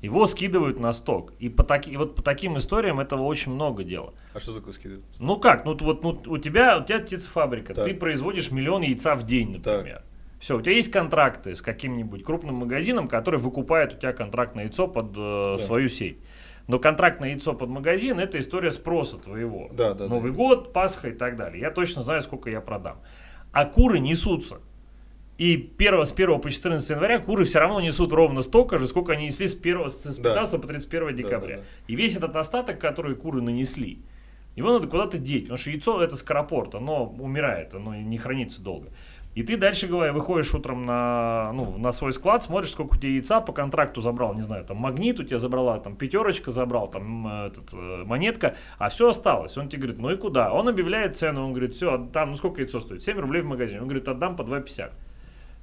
Его 0.00 0.26
скидывают 0.26 0.78
на 0.78 0.92
сток. 0.92 1.32
И, 1.40 1.48
по 1.48 1.64
таки, 1.64 1.90
и 1.90 1.96
вот 1.96 2.14
по 2.14 2.22
таким 2.22 2.56
историям 2.56 3.00
этого 3.00 3.22
очень 3.22 3.52
много 3.52 3.82
дела. 3.82 4.14
А 4.32 4.38
что 4.38 4.54
такое 4.54 4.72
скидывают? 4.72 5.04
Ну 5.18 5.36
как, 5.38 5.64
ну 5.64 5.76
вот 5.76 6.02
ну, 6.02 6.20
у 6.26 6.38
тебя 6.38 6.78
у 6.78 6.84
тебя 6.84 7.00
птицефабрика, 7.00 7.74
Так. 7.74 7.84
ты 7.84 7.94
производишь 7.94 8.52
миллион 8.52 8.82
яйца 8.82 9.16
в 9.16 9.26
день, 9.26 9.52
например. 9.52 10.02
Все, 10.38 10.56
у 10.56 10.60
тебя 10.62 10.74
есть 10.74 10.92
контракты 10.92 11.56
с 11.56 11.62
каким-нибудь 11.62 12.22
крупным 12.22 12.54
магазином, 12.56 13.08
который 13.08 13.40
выкупает 13.40 13.94
у 13.94 13.96
тебя 13.96 14.12
контрактное 14.12 14.64
яйцо 14.64 14.86
под 14.86 15.16
э, 15.16 15.56
Да. 15.58 15.64
свою 15.64 15.88
сеть. 15.88 16.18
Но 16.68 16.78
контрактное 16.78 17.30
яйцо 17.30 17.54
под 17.54 17.68
магазин 17.70 18.20
это 18.20 18.38
история 18.38 18.70
спроса 18.70 19.18
твоего. 19.18 19.68
Да, 19.72 19.94
да, 19.94 20.04
да. 20.04 20.08
Новый 20.08 20.30
год, 20.30 20.72
Пасха 20.72 21.08
и 21.08 21.12
так 21.12 21.36
далее. 21.36 21.60
Я 21.60 21.72
точно 21.72 22.02
знаю, 22.04 22.22
сколько 22.22 22.50
я 22.50 22.60
продам. 22.60 22.98
А 23.50 23.64
куры 23.64 23.98
несутся. 23.98 24.60
И 25.38 25.72
1, 25.78 26.04
с 26.04 26.12
1 26.12 26.40
по 26.40 26.50
14 26.50 26.90
января 26.90 27.20
куры 27.20 27.44
все 27.44 27.60
равно 27.60 27.80
несут 27.80 28.12
ровно 28.12 28.42
столько 28.42 28.78
же, 28.80 28.88
сколько 28.88 29.12
они 29.12 29.26
несли 29.28 29.46
с, 29.46 29.54
1, 29.58 29.88
с 29.88 30.02
с 30.02 30.18
Да. 30.18 30.30
15 30.30 30.60
по 30.60 30.66
31 30.66 31.14
декабря. 31.14 31.56
да. 31.58 31.62
И 31.86 31.94
весь 31.94 32.16
этот 32.16 32.34
остаток, 32.34 32.80
который 32.80 33.14
куры 33.14 33.40
нанесли, 33.40 34.00
его 34.56 34.72
надо 34.72 34.88
куда-то 34.88 35.18
деть, 35.18 35.42
потому 35.44 35.58
что 35.58 35.70
яйцо 35.70 36.02
это 36.02 36.16
скоропорт, 36.16 36.74
оно 36.74 37.06
умирает, 37.06 37.72
оно 37.72 37.94
не 37.94 38.18
хранится 38.18 38.60
долго. 38.60 38.88
И 39.36 39.44
ты 39.44 39.56
дальше, 39.56 39.86
говоря, 39.86 40.12
выходишь 40.12 40.52
утром 40.52 40.84
на, 40.84 41.52
ну, 41.52 41.78
на 41.78 41.92
свой 41.92 42.12
склад, 42.12 42.42
смотришь, 42.42 42.70
сколько 42.72 42.94
у 42.94 42.96
тебя 42.96 43.10
яйца 43.10 43.40
по 43.40 43.52
контракту 43.52 44.00
забрал, 44.00 44.34
не 44.34 44.42
знаю, 44.42 44.64
там 44.64 44.78
магнит 44.78 45.20
у 45.20 45.22
тебя 45.22 45.38
забрала, 45.38 45.78
там 45.78 45.94
пятерочка 45.94 46.50
забрал, 46.50 46.88
там 46.90 47.46
этот, 47.46 47.72
э, 47.72 48.02
монетка, 48.04 48.56
а 48.78 48.88
все 48.88 49.10
осталось. 49.10 49.56
Он 49.56 49.68
тебе 49.68 49.82
говорит, 49.82 50.00
ну 50.00 50.10
и 50.10 50.16
куда? 50.16 50.52
Он 50.52 50.66
объявляет 50.66 51.16
цену, 51.16 51.44
он 51.44 51.52
говорит, 51.52 51.76
все, 51.76 52.08
там, 52.12 52.30
ну 52.30 52.36
сколько 52.36 52.60
яйцо 52.62 52.80
стоит? 52.80 53.04
7 53.04 53.16
рублей 53.20 53.42
в 53.42 53.46
магазине. 53.46 53.80
Он 53.80 53.86
говорит, 53.86 54.08
отдам 54.08 54.34
по 54.34 54.42
2,50. 54.42 54.90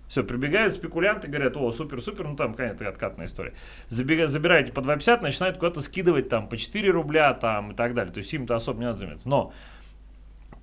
Все, 0.07 0.23
прибегают 0.23 0.73
спекулянты, 0.73 1.27
говорят, 1.27 1.57
о, 1.57 1.71
супер-супер, 1.71 2.27
ну 2.27 2.35
там 2.35 2.53
какая-то 2.53 2.87
откатная 2.87 3.25
история. 3.25 3.53
Забега- 3.89 4.27
забираете 4.27 4.71
по 4.71 4.81
2,50, 4.81 5.21
начинают 5.21 5.57
куда-то 5.57 5.81
скидывать 5.81 6.29
там 6.29 6.47
по 6.47 6.57
4 6.57 6.91
рубля 6.91 7.33
там 7.33 7.71
и 7.71 7.75
так 7.75 7.93
далее. 7.95 8.13
То 8.13 8.19
есть 8.19 8.33
им-то 8.33 8.55
особо 8.55 8.79
не 8.79 8.85
надо 8.85 8.99
заниматься. 8.99 9.27
Но 9.27 9.53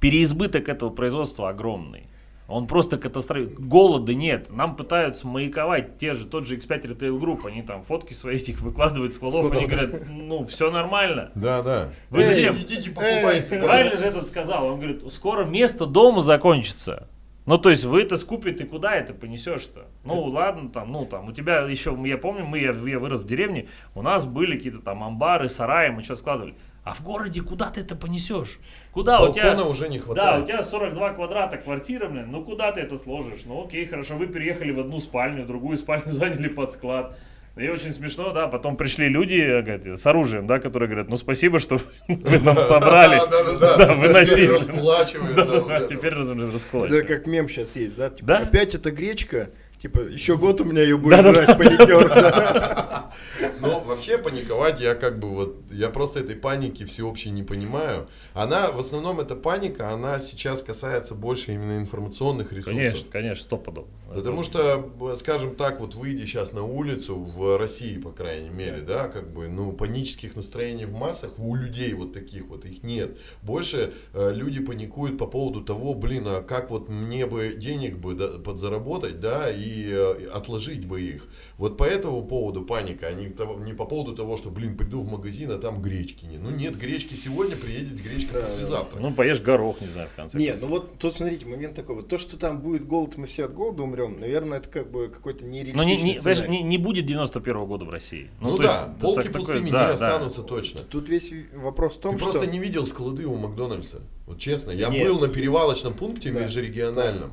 переизбыток 0.01 0.69
этого 0.69 0.91
производства 0.91 1.49
огромный. 1.49 2.07
Он 2.49 2.67
просто 2.67 2.99
катастрофический. 2.99 3.65
Голода 3.65 4.15
нет. 4.15 4.51
Нам 4.51 4.77
пытаются 4.77 5.27
маяковать 5.27 5.99
те 5.99 6.13
же, 6.13 6.27
тот 6.27 6.47
же 6.47 6.57
X5 6.57 6.83
Retail 6.83 7.19
Group. 7.19 7.47
Они 7.47 7.63
там 7.63 7.83
фотки 7.85 8.13
свои 8.13 8.37
этих 8.37 8.61
выкладывают 8.61 9.13
с 9.15 9.17
складов. 9.17 9.53
Они 9.53 9.67
говорят, 9.67 10.07
ну, 10.09 10.47
все 10.47 10.71
нормально. 10.71 11.31
Да, 11.35 11.63
да. 11.63 11.89
Вы 12.11 12.25
зачем? 12.25 12.55
идите 12.55 12.91
покупайте. 12.91 13.59
Правильно 13.59 13.97
же 13.97 14.05
этот 14.05 14.27
сказал. 14.29 14.67
Он 14.67 14.81
говорит, 14.81 15.03
скоро 15.13 15.45
место 15.45 15.87
дома 15.87 16.23
закончится. 16.23 17.09
Ну, 17.45 17.59
то 17.59 17.71
есть 17.71 17.85
вы 17.85 18.03
это 18.03 18.17
скупите, 18.17 18.59
ты 18.59 18.65
куда 18.67 18.95
это 18.95 19.15
понесешь-то? 19.15 19.87
Ну, 20.05 20.23
ладно, 20.23 20.71
там, 20.71 20.93
ну, 20.93 21.07
там, 21.07 21.29
у 21.29 21.33
тебя 21.33 21.61
еще, 21.63 21.99
я 22.05 22.17
помню, 22.17 22.45
мы, 22.47 22.61
я, 22.61 22.73
я 22.73 22.99
вырос 23.01 23.23
в 23.23 23.27
деревне, 23.27 23.69
у 23.95 24.03
нас 24.03 24.25
были 24.25 24.57
какие-то 24.57 24.79
там 24.79 25.03
амбары, 25.03 25.49
сараи, 25.49 25.91
мы 25.91 26.05
что 26.05 26.15
складывали. 26.17 26.55
А 26.85 26.95
в 26.95 27.03
городе 27.03 27.43
куда 27.43 27.71
ты 27.71 27.81
это 27.81 27.95
понесешь? 27.95 28.59
Куда 28.93 29.21
у 29.23 29.33
тебя... 29.33 29.51
Балкона 29.51 29.69
уже 29.69 29.89
не 29.89 29.99
Да, 29.99 30.03
у 30.03 30.07
хватает. 30.07 30.47
тебя 30.47 30.63
42 30.63 31.11
квадрата 31.11 31.57
квартира, 31.57 32.09
блин, 32.09 32.31
ну 32.31 32.45
куда 32.45 32.73
ты 32.73 32.81
это 32.81 32.97
сложишь? 32.97 33.43
Ну 33.45 33.65
окей, 33.65 33.87
хорошо, 33.87 34.17
вы 34.17 34.27
переехали 34.27 34.73
в 34.73 34.81
одну 34.81 34.99
спальню, 34.99 35.47
другую 35.47 35.77
спальню 35.77 36.11
заняли 36.13 36.49
под 36.49 36.73
склад. 36.73 37.17
И 37.57 37.69
очень 37.69 37.93
смешно, 37.93 38.33
да, 38.33 38.49
потом 38.49 38.77
пришли 38.79 39.09
люди 39.09 39.35
говорят, 39.61 40.01
с 40.01 40.07
оружием, 40.07 40.47
да, 40.47 40.59
которые 40.59 40.89
говорят, 40.89 41.09
ну 41.09 41.17
спасибо, 41.17 41.61
что 41.61 41.79
вы 42.09 42.39
нам 42.39 42.57
собрали. 42.61 43.19
Да, 43.19 43.45
да, 43.45 43.59
да. 43.59 43.77
Да, 43.77 43.95
выносили. 43.95 44.47
Теперь 44.47 44.51
расплачивают, 44.53 45.37
да, 45.37 45.77
это. 45.77 47.03
Как 47.03 47.27
мем 47.27 47.49
сейчас 47.49 47.77
есть, 47.77 47.97
да? 47.97 48.09
Типа, 48.09 48.27
Да? 48.27 48.39
опять 48.39 48.75
эта 48.75 48.91
гречка, 48.91 49.51
типа, 49.83 49.99
еще 50.01 50.39
год 50.39 50.63
у 50.63 50.65
меня 50.65 50.83
ее 50.83 50.97
будет 50.97 51.21
жрать 51.21 51.59
паникер. 51.59 52.09
да. 52.09 53.11
Но 53.61 53.81
вообще 53.81 54.17
паниковать 54.17 54.81
я 54.81 54.95
как 54.95 55.19
бы 55.19 55.29
вот, 55.29 55.57
я 55.71 55.91
просто 55.91 56.21
этой 56.21 56.37
паники 56.37 56.85
всеобщей 56.85 57.31
не 57.31 57.43
понимаю. 57.43 58.09
Она, 58.33 58.71
в 58.73 58.81
основном 58.81 59.21
эта 59.21 59.37
паника, 59.37 59.91
она 59.91 60.19
сейчас 60.21 60.63
касается 60.63 61.15
больше 61.15 61.53
именно 61.53 61.77
информационных 61.79 62.53
ресурсов. 62.53 62.75
Конечно, 62.75 63.05
конечно, 63.13 63.45
стопудово. 63.45 63.87
Потому 64.15 64.43
что, 64.45 65.17
скажем 65.17 65.57
так, 65.57 65.81
вот 65.81 65.95
выйди 65.95 66.25
сейчас 66.27 66.53
на 66.53 66.63
улицу, 66.63 67.17
в 67.17 67.59
России, 67.59 67.99
по 67.99 68.11
крайней 68.11 68.51
мере, 68.51 68.81
да, 68.81 69.09
как 69.09 69.33
бы, 69.33 69.49
ну, 69.49 69.73
панических 69.73 70.37
настроений 70.37 70.87
в 70.87 70.93
массах 70.93 71.39
у 71.39 71.55
людей 71.55 71.93
вот 71.95 72.13
таких 72.13 72.47
вот, 72.47 72.65
их 72.65 72.83
нет. 72.83 73.19
Больше 73.43 73.93
э, 74.13 74.33
люди 74.33 74.61
паникуют 74.63 75.19
по 75.19 75.27
поводу 75.27 75.61
того, 75.63 75.95
блин, 75.95 76.25
а 76.27 76.43
как 76.43 76.71
вот 76.71 76.89
мне 76.89 77.27
бы 77.27 77.55
денег 77.57 77.99
бы 77.99 78.15
да, 78.15 78.29
подзаработать, 78.39 79.21
да, 79.21 79.51
и 79.51 79.73
и 79.73 79.91
э, 79.93 80.29
отложить 80.33 80.87
бы 80.87 81.01
их. 81.01 81.27
Вот 81.59 81.77
по 81.77 81.85
этому 81.85 82.25
поводу 82.27 82.63
паника, 82.65 83.07
а 83.09 83.13
не, 83.13 83.29
того- 83.29 83.59
не 83.63 83.73
по 83.75 83.85
поводу 83.85 84.17
того, 84.17 84.37
что, 84.37 84.51
блин, 84.51 84.77
приду 84.77 85.01
в 85.03 85.11
магазин, 85.11 85.51
а 85.51 85.59
там 85.59 85.81
гречки 85.83 86.25
нет. 86.25 86.41
Ну 86.43 86.51
нет 86.51 86.77
гречки 86.77 87.15
сегодня, 87.15 87.57
приедет 87.57 88.03
гречка 88.03 88.35
Да, 88.35 88.41
послезавтра. 88.43 88.99
Ну, 89.01 89.13
поешь 89.13 89.41
горох, 89.41 89.81
не 89.81 89.87
знаю, 89.87 90.09
в 90.09 90.17
конце 90.17 90.39
Нет, 90.39 90.53
концов. 90.55 90.71
ну 90.71 90.77
вот 90.77 90.99
тут 90.99 91.15
смотрите, 91.17 91.47
момент 91.47 91.75
такой. 91.75 91.97
Вот 91.97 92.09
то, 92.09 92.19
что 92.19 92.37
там 92.39 92.61
будет 92.61 92.87
голод, 92.87 93.17
мы 93.17 93.27
все 93.27 93.45
от 93.45 93.55
голода 93.55 93.83
умрем, 93.83 94.19
наверное, 94.19 94.59
это 94.59 94.69
как 94.69 94.91
бы 94.91 95.09
какой-то 95.09 95.45
Но 95.45 95.51
не, 95.51 95.61
нереалистичный 95.63 96.13
не, 96.15 96.19
знаешь, 96.21 96.49
не, 96.49 96.63
не 96.63 96.79
будет 96.79 97.07
91 97.07 97.67
года 97.67 97.85
в 97.85 97.91
России. 97.91 98.31
Ну, 98.41 98.57
то 98.57 98.63
да, 98.63 98.87
есть, 98.89 99.01
полки 99.01 99.17
так- 99.23 99.27
такое- 99.33 99.41
пустыми 99.47 99.71
да, 99.71 99.81
не 99.83 99.87
да. 99.89 99.95
останутся 99.95 100.43
точно. 100.43 100.81
Тут 100.81 101.09
весь 101.09 101.31
вопрос 101.55 101.95
в 101.97 102.01
том, 102.01 102.13
Ты 102.13 102.19
что... 102.23 102.31
просто 102.33 102.51
не 102.51 102.59
видел 102.59 102.87
склады 102.87 103.27
у 103.27 103.35
Макдональдса. 103.37 104.01
Вот 104.27 104.39
честно, 104.39 104.71
я 104.71 104.89
Нет. 104.89 105.07
был 105.07 105.21
на 105.21 105.29
перевалочном 105.29 105.95
пункте 105.95 106.33
Да. 106.33 106.41
межрегиональном. 106.41 107.31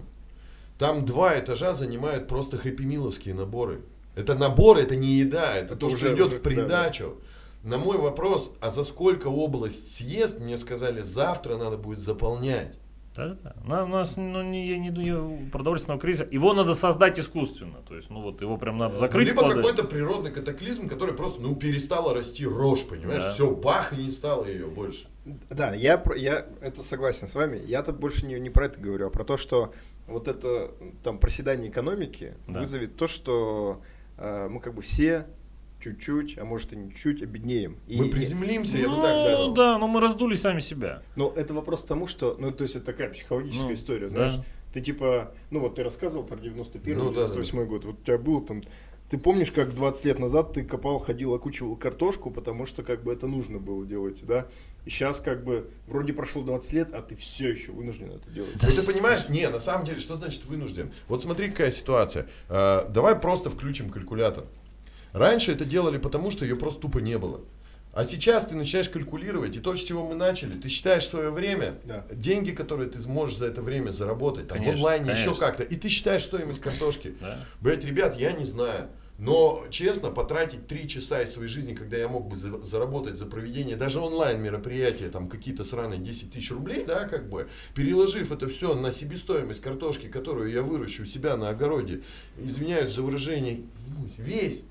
Там 0.78 1.06
два 1.06 1.38
этажа 1.40 1.74
занимают 1.74 2.28
просто 2.28 2.58
хэппи-миловские 2.58 3.34
наборы. 3.34 3.82
Это 4.20 4.36
наборы, 4.36 4.82
это 4.82 4.96
не 4.96 5.08
еда, 5.08 5.54
это, 5.56 5.74
Это 5.74 5.76
то, 5.76 5.90
что 5.90 5.98
уже- 5.98 6.16
идет 6.16 6.28
уже- 6.28 6.38
в 6.38 6.42
придачу. 6.42 7.18
На 7.64 7.78
мой 7.78 7.98
вопрос, 7.98 8.54
а 8.62 8.72
за 8.72 8.84
сколько 8.84 9.28
область 9.28 9.96
съест, 9.96 10.40
мне 10.40 10.58
сказали, 10.58 11.02
завтра 11.02 11.58
надо 11.58 11.78
будет 11.78 12.00
заполнять. 12.00 12.76
Да, 13.16 13.36
да, 13.44 13.54
да. 13.68 13.84
У 13.84 13.88
нас 13.88 14.16
ну, 14.16 14.42
не, 14.44 14.70
я 14.70 14.78
не 14.78 14.92
думаю, 14.92 15.50
продовольственного 15.52 16.00
кризиса. 16.00 16.28
Его 16.32 16.54
надо 16.54 16.74
создать 16.74 17.20
искусственно. 17.20 17.80
То 17.88 17.96
есть, 17.98 18.10
ну 18.10 18.22
вот 18.22 18.40
его 18.42 18.58
прям 18.58 18.78
надо 18.78 18.96
закрыть. 18.98 19.28
Либо 19.28 19.40
склады. 19.42 19.56
какой-то 19.62 19.84
природный 19.84 20.32
катаклизм, 20.32 20.88
который 20.88 21.14
просто, 21.16 21.42
ну, 21.42 21.54
перестала 21.56 22.14
расти 22.14 22.46
рожь, 22.46 22.86
понимаешь? 22.88 23.24
Да. 23.24 23.32
Все, 23.34 23.50
бах, 23.50 23.92
и 23.92 23.98
не 23.98 24.12
стало 24.12 24.46
ее 24.46 24.68
больше. 24.68 25.08
Да, 25.50 25.74
я, 25.74 25.98
про- 25.98 26.16
я 26.16 26.46
это 26.62 26.82
согласен 26.82 27.28
с 27.28 27.36
вами. 27.36 27.62
Я-то 27.66 27.92
больше 27.92 28.26
не, 28.26 28.40
не 28.40 28.50
про 28.50 28.68
это 28.68 28.80
говорю, 28.80 29.08
а 29.08 29.10
про 29.10 29.26
то, 29.26 29.36
что 29.36 29.74
вот 30.08 30.30
это 30.30 30.72
там 31.04 31.18
проседание 31.20 31.70
экономики 31.70 32.36
Да. 32.48 32.62
вызовет 32.62 32.96
то, 32.96 33.08
что 33.08 33.82
мы 34.50 34.60
как 34.60 34.74
бы 34.74 34.82
все 34.82 35.28
чуть-чуть, 35.82 36.38
а 36.38 36.44
может 36.46 36.74
и 36.74 36.76
не 36.76 36.90
чуть-чуть 36.92 37.22
обеднеем. 37.24 37.78
И- 37.88 37.98
Мы 37.98 38.08
и- 38.08 38.10
приземлимся, 38.12 38.78
я 38.78 38.90
бы 38.90 38.96
Ну, 38.98 39.02
так 39.02 39.18
сказал. 39.18 39.54
да, 39.54 39.78
но 39.78 39.88
мы 39.88 40.02
раздули 40.02 40.36
сами 40.36 40.60
себя. 40.60 41.02
Но 41.16 41.32
это 41.36 41.54
вопрос 41.54 41.84
к 41.84 41.88
тому, 41.88 42.06
что, 42.06 42.36
ну, 42.40 42.52
то 42.52 42.64
есть 42.64 42.76
это 42.76 42.86
такая 42.88 43.10
психологическая 43.10 43.68
Ну, 43.70 43.74
история, 43.74 44.10
да. 44.10 44.30
знаешь. 44.30 44.46
Ты 44.74 44.82
типа, 44.82 45.32
ну 45.50 45.62
вот 45.62 45.76
ты 45.76 45.84
рассказывал 45.84 46.24
про 46.26 46.36
91 46.38 46.98
Ну, 47.00 47.06
да, 47.12 47.22
98 47.28 47.66
год, 47.66 47.86
вот 47.86 47.96
у 48.02 48.04
тебя 48.04 48.18
было 48.20 48.46
там, 48.46 48.62
ты 49.10 49.18
помнишь, 49.18 49.52
как 49.52 49.74
20 49.74 50.06
лет 50.06 50.20
назад 50.20 50.54
ты 50.54 50.64
копал, 50.64 51.00
ходил, 51.00 51.34
окучивал 51.34 51.76
картошку, 51.76 52.30
потому 52.30 52.66
что 52.66 52.84
как 52.84 53.04
бы 53.04 53.12
это 53.12 53.26
нужно 53.26 53.58
было 53.58 53.86
делать, 53.86 54.24
да? 54.24 54.48
И 54.86 54.90
сейчас 54.92 55.20
как 55.20 55.44
бы 55.44 55.70
вроде 55.88 56.14
прошло 56.14 56.44
20 56.44 56.74
лет, 56.74 56.94
а 56.94 57.02
ты 57.02 57.16
все 57.16 57.50
еще 57.50 57.72
вынужден 57.72 58.12
это 58.12 58.30
делать. 58.30 58.52
Ну, 58.62 58.70
ты 58.70 58.84
понимаешь, 58.84 59.28
не, 59.28 59.50
на 59.50 59.60
самом 59.60 59.86
деле, 59.86 60.00
что 60.00 60.16
значит 60.16 60.46
вынужден? 60.46 60.92
Вот 61.08 61.22
смотри, 61.24 61.50
какая 61.50 61.72
ситуация. 61.72 62.28
Э, 62.50 62.86
давай 62.90 63.16
просто 63.16 63.50
включим 63.50 63.90
калькулятор. 63.90 64.46
Раньше 65.12 65.54
это 65.54 65.66
делали 65.66 65.98
потому, 65.98 66.30
что 66.30 66.46
ее 66.46 66.56
просто 66.56 66.82
тупо 66.82 67.00
не 67.00 67.18
было. 67.18 67.42
А 67.92 68.06
сейчас 68.06 68.46
ты 68.46 68.56
начинаешь 68.56 68.88
калькулировать, 68.90 69.58
и 69.58 69.60
то, 69.60 69.76
с 69.76 69.84
чего 69.84 70.08
мы 70.08 70.14
начали, 70.14 70.54
ты 70.54 70.70
считаешь 70.70 71.08
свое 71.08 71.32
время, 71.32 71.80
Да. 71.86 72.06
деньги, 72.12 72.52
которые 72.52 72.88
ты 72.88 73.00
сможешь 73.00 73.38
за 73.38 73.48
это 73.48 73.64
время 73.64 73.90
заработать, 73.90 74.48
там, 74.48 74.60
в 74.60 74.62
Конечно, 74.62 74.78
онлайне, 74.80 75.06
еще 75.12 75.24
конечно. 75.24 75.40
как-то, 75.40 75.64
и 75.64 75.76
ты 75.76 75.90
считаешь 75.90 76.24
стоимость 76.24 76.62
картошки. 76.62 77.16
Да. 77.20 77.44
Блять, 77.60 77.84
ребят, 77.84 78.16
я 78.20 78.32
не 78.34 78.46
знаю. 78.46 78.90
Но, 79.20 79.66
честно, 79.70 80.12
потратить 80.12 80.68
три 80.68 80.88
часа 80.88 81.22
из 81.22 81.34
своей 81.34 81.50
жизни, 81.50 81.74
когда 81.74 81.98
я 81.98 82.08
мог 82.08 82.28
бы 82.30 82.38
за- 82.38 82.60
заработать 82.62 83.18
за 83.18 83.26
проведение 83.26 83.76
даже 83.76 84.00
онлайн 84.00 84.42
мероприятия, 84.42 85.10
там 85.10 85.28
какие-то 85.28 85.66
сраные 85.66 86.00
10 86.00 86.32
тысяч 86.32 86.52
рублей, 86.52 86.86
да, 86.86 87.06
как 87.06 87.30
бы, 87.30 87.50
переложив 87.76 88.32
это 88.32 88.48
все 88.48 88.74
на 88.76 88.94
себестоимость 88.94 89.60
картошки, 89.62 90.08
которую 90.08 90.50
я 90.50 90.62
выращу 90.64 91.04
у 91.04 91.06
себя 91.06 91.36
на 91.36 91.50
огороде, 91.50 92.02
извиняюсь 92.38 92.92
за 92.92 93.02
выражение, 93.02 93.64
ебусь, 93.88 94.14
весь, 94.18 94.64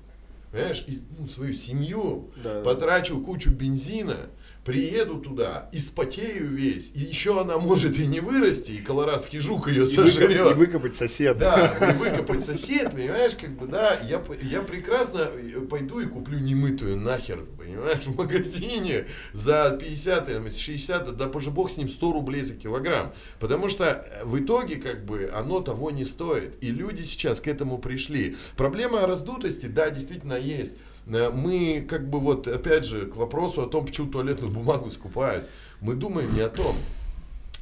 понимаешь, 0.51 0.83
ну, 1.19 1.27
свою 1.27 1.53
семью, 1.53 2.31
Да. 2.43 2.63
потрачу 2.63 3.21
кучу 3.21 3.51
бензина, 3.51 4.31
приеду 4.69 5.17
туда, 5.17 5.67
испотею 5.73 6.47
весь, 6.49 6.91
и 6.93 6.99
еще 6.99 7.41
она 7.41 7.57
может 7.57 7.97
и 7.97 8.05
не 8.05 8.19
вырасти, 8.19 8.69
и 8.71 8.77
колорадский 8.77 9.39
жук 9.39 9.67
ее 9.67 9.85
И, 9.85 9.87
сожрет. 9.87 10.29
выкоп- 10.29 10.51
и 10.51 10.53
выкопать 10.53 10.95
сосед. 10.95 11.37
Да, 11.39 11.75
и 11.89 11.97
выкопать 11.97 12.43
сосед, 12.43 12.91
понимаешь, 12.91 13.31
как 13.33 13.49
бы, 13.57 13.65
да, 13.65 13.99
я, 14.07 14.21
я 14.43 14.61
прекрасно 14.61 15.21
э, 15.33 15.59
пойду 15.61 15.99
и 16.01 16.05
куплю 16.05 16.37
немытую 16.37 16.97
нахер, 16.97 17.45
понимаешь, 17.57 18.03
в 18.05 18.15
магазине 18.15 19.07
за 19.33 19.75
50, 19.79 20.25
там, 20.27 20.49
60, 20.51 21.17
да 21.17 21.25
боже 21.27 21.49
бог 21.49 21.71
с 21.71 21.77
ним 21.77 21.89
100 21.89 22.11
рублей 22.13 22.43
за 22.43 22.53
килограмм, 22.53 23.11
потому 23.39 23.69
что 23.69 23.85
э, 23.85 24.23
в 24.23 24.39
итоге, 24.39 24.75
как 24.75 25.03
бы, 25.03 25.31
оно 25.33 25.61
того 25.61 25.89
не 25.89 26.05
стоит, 26.05 26.53
и 26.61 26.67
люди 26.67 27.01
сейчас 27.01 27.39
к 27.39 27.47
этому 27.47 27.79
пришли. 27.79 28.37
Проблема 28.55 29.07
раздутости, 29.07 29.65
да, 29.65 29.89
действительно 29.89 30.35
есть. 30.37 30.77
Э, 31.09 31.29
Мы, 31.31 31.85
как 31.87 32.09
бы, 32.09 32.19
вот, 32.19 32.47
опять 32.47 32.85
же, 32.85 33.05
к 33.07 33.15
вопросу 33.15 33.61
о 33.61 33.67
том, 33.67 33.85
почему 33.85 34.09
туалетную 34.09 34.51
бумагу 34.51 34.91
скупают, 34.91 35.47
мы 35.81 35.95
думаем 35.95 36.33
не 36.33 36.41
о 36.41 36.49
том, 36.49 36.77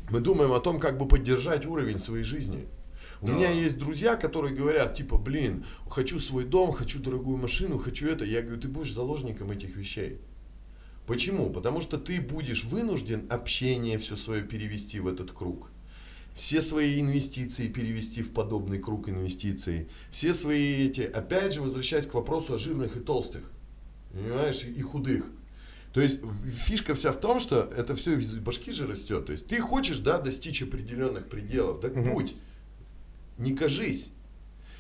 мы 0.10 0.20
думаем 0.20 0.52
о 0.54 0.60
том, 0.60 0.80
как 0.80 0.98
бы 0.98 1.08
поддержать 1.08 1.66
уровень 1.66 2.00
своей 2.00 2.24
жизни. 2.24 2.66
У 3.22 3.28
Да. 3.28 3.34
меня 3.34 3.50
есть 3.50 3.78
друзья, 3.78 4.16
которые 4.16 4.54
говорят, 4.56 4.95
типа, 4.95 5.18
блин, 5.18 5.66
хочу 5.89 6.20
свой 6.20 6.43
дом, 6.45 6.72
хочу 6.72 7.00
дорогую 7.00 7.38
машину, 7.38 7.80
хочу 7.80 8.08
это. 8.08 8.24
Я 8.26 8.41
говорю, 8.41 8.62
ты 8.62 8.68
будешь 8.68 8.93
заложником 8.93 9.50
этих 9.52 9.76
вещей. 9.76 10.20
Почему? 11.08 11.50
Потому 11.50 11.82
что 11.82 11.98
ты 11.98 12.22
будешь 12.22 12.66
вынужден 12.66 13.26
общение 13.30 13.98
все 13.98 14.16
свое 14.18 14.43
перевести 14.43 15.00
в 15.00 15.08
этот 15.08 15.32
круг. 15.32 15.72
Все 16.38 16.61
свои 16.61 17.01
инвестиции 17.01 17.67
перевести 17.67 18.21
в 18.21 18.31
подобный 18.31 18.77
круг 18.77 19.09
инвестиций. 19.09 19.88
Все 20.11 20.35
свои 20.35 20.85
эти, 20.85 21.01
опять 21.01 21.51
же, 21.53 21.63
возвращаясь 21.63 22.05
к 22.05 22.13
вопросу 22.13 22.53
о 22.53 22.57
жирных 22.59 22.95
и 22.95 22.99
толстых. 22.99 23.41
Понимаешь, 24.13 24.63
и 24.63 24.79
худых. 24.83 25.25
То 25.93 25.99
есть 25.99 26.19
фишка 26.67 26.93
вся 26.93 27.11
в 27.11 27.19
том, 27.19 27.39
что 27.39 27.67
это 27.75 27.95
все 27.95 28.19
из 28.19 28.35
башки 28.35 28.71
же 28.71 28.85
растет. 28.85 29.25
То 29.25 29.31
есть 29.31 29.47
ты 29.47 29.59
хочешь, 29.59 29.97
да, 29.97 30.19
достичь 30.19 30.61
определенных 30.61 31.27
пределов, 31.27 31.81
так 31.81 31.95
Мгм. 31.95 32.13
будь. 32.13 32.35
Не 33.39 33.55
кажись. 33.55 34.11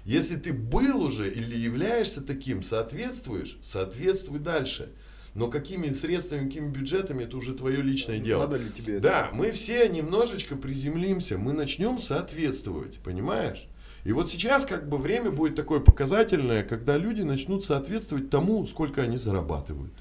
Если 0.05 0.35
ты 0.35 0.53
был 0.53 1.01
уже 1.01 1.27
или 1.27 1.55
являешься 1.57 2.21
таким, 2.21 2.61
соответствуешь, 2.61 3.57
соответствуй 3.63 4.37
дальше. 4.37 4.91
Но 5.35 5.47
какими 5.49 5.89
средствами, 5.93 6.45
какими 6.45 6.69
бюджетами, 6.69 7.23
это 7.23 7.37
уже 7.37 7.53
твое 7.53 7.81
личное 7.81 8.19
дело. 8.19 8.41
Надо 8.41 8.57
ли 8.57 8.69
тебе 8.71 8.95
это? 8.95 9.03
Да, 9.03 9.29
мы 9.33 9.51
все 9.51 9.87
немножечко 9.87 10.55
приземлимся, 10.55 11.37
мы 11.37 11.53
начнем 11.53 11.97
соответствовать, 11.99 12.99
понимаешь? 12.99 13.67
И 14.03 14.13
вот 14.13 14.29
сейчас 14.29 14.65
как 14.65 14.87
бы 14.87 14.97
время 14.97 15.31
будет 15.31 15.55
такое 15.55 15.79
показательное, 15.79 16.63
когда 16.63 16.97
люди 16.97 17.21
начнут 17.23 17.63
соответствовать 17.65 18.29
тому, 18.29 18.65
сколько 18.65 19.01
они 19.01 19.17
зарабатывают. 19.17 19.93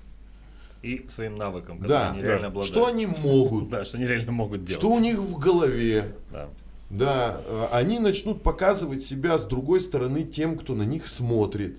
И 0.82 1.04
своим 1.08 1.36
навыкам, 1.36 1.78
которые 1.80 1.88
Да, 1.98 2.10
они 2.12 2.22
реально 2.22 2.42
да. 2.42 2.46
обладают. 2.48 2.72
что 2.72 2.86
они 2.86 3.06
могут, 3.06 3.68
Да, 3.70 3.84
что 3.84 3.96
они 3.98 4.06
реально 4.06 4.32
могут 4.32 4.64
делать. 4.64 4.80
что 4.80 4.90
у 4.92 5.00
них 5.00 5.18
в 5.18 5.38
голове. 5.38 6.14
Да. 6.30 6.48
Да, 6.88 7.40
э, 7.44 7.66
они 7.72 7.98
начнут 7.98 8.44
показывать 8.44 9.02
себя 9.02 9.38
с 9.38 9.44
другой 9.44 9.80
стороны 9.80 10.22
тем, 10.22 10.56
кто 10.56 10.76
на 10.76 10.84
них 10.84 11.08
смотрит, 11.08 11.76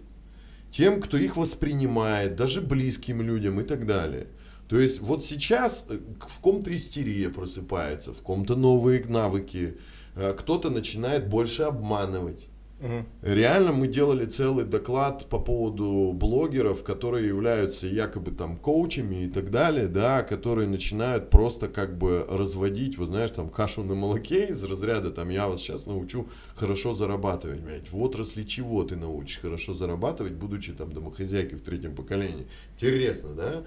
тем, 0.78 1.01
кто 1.01 1.17
их 1.17 1.38
воспринимает, 1.38 2.36
даже 2.36 2.61
близким 2.61 3.23
людям 3.23 3.59
и 3.59 3.63
так 3.63 3.88
далее. 3.88 4.28
То 4.69 4.80
есть 4.80 4.99
вот 4.99 5.25
сейчас 5.25 5.88
э, 5.89 5.97
в 6.19 6.39
ком-то 6.39 6.71
истерия 6.71 7.30
просыпается, 7.30 8.13
в 8.13 8.21
ком-то 8.21 8.55
новые 8.55 9.03
навыки, 9.05 9.78
э, 10.15 10.36
кто-то 10.38 10.69
начинает 10.69 11.30
больше 11.30 11.63
обманывать. 11.63 12.45
Мгм. 12.80 13.07
Реально 13.23 13.71
мы 13.71 13.88
делали 13.88 14.25
целый 14.25 14.63
доклад 14.63 15.25
по 15.30 15.39
поводу 15.39 16.11
блогеров, 16.13 16.84
которые 16.84 17.28
являются 17.28 17.88
якобы 17.88 18.32
там 18.32 18.55
коучами 18.57 19.25
и 19.25 19.30
так 19.30 19.49
далее, 19.49 19.88
да, 19.88 20.21
которые 20.21 20.67
начинают 20.67 21.32
просто 21.32 21.69
как 21.69 21.97
бы 21.97 22.25
разводить, 22.30 22.97
вот 22.97 23.09
знаешь, 23.09 23.32
там 23.32 23.49
кашу 23.49 23.84
на 23.84 23.95
молоке 23.95 24.45
из 24.45 24.63
разряда, 24.63 25.09
там 25.09 25.30
я 25.30 25.47
вас 25.47 25.59
сейчас 25.59 25.88
научу 25.88 26.28
хорошо 26.55 26.93
зарабатывать, 26.93 27.61
блядь. 27.61 27.89
В 27.91 27.99
отрасли 27.99 28.43
чего 28.43 28.84
ты 28.84 28.95
научишь 28.95 29.39
хорошо 29.39 29.73
зарабатывать, 29.73 30.34
будучи 30.34 30.71
там 30.73 30.91
домохозяйкой 30.93 31.57
в 31.57 31.61
третьем 31.63 31.95
поколении. 31.95 32.47
Интересно, 32.75 33.30
да? 33.34 33.63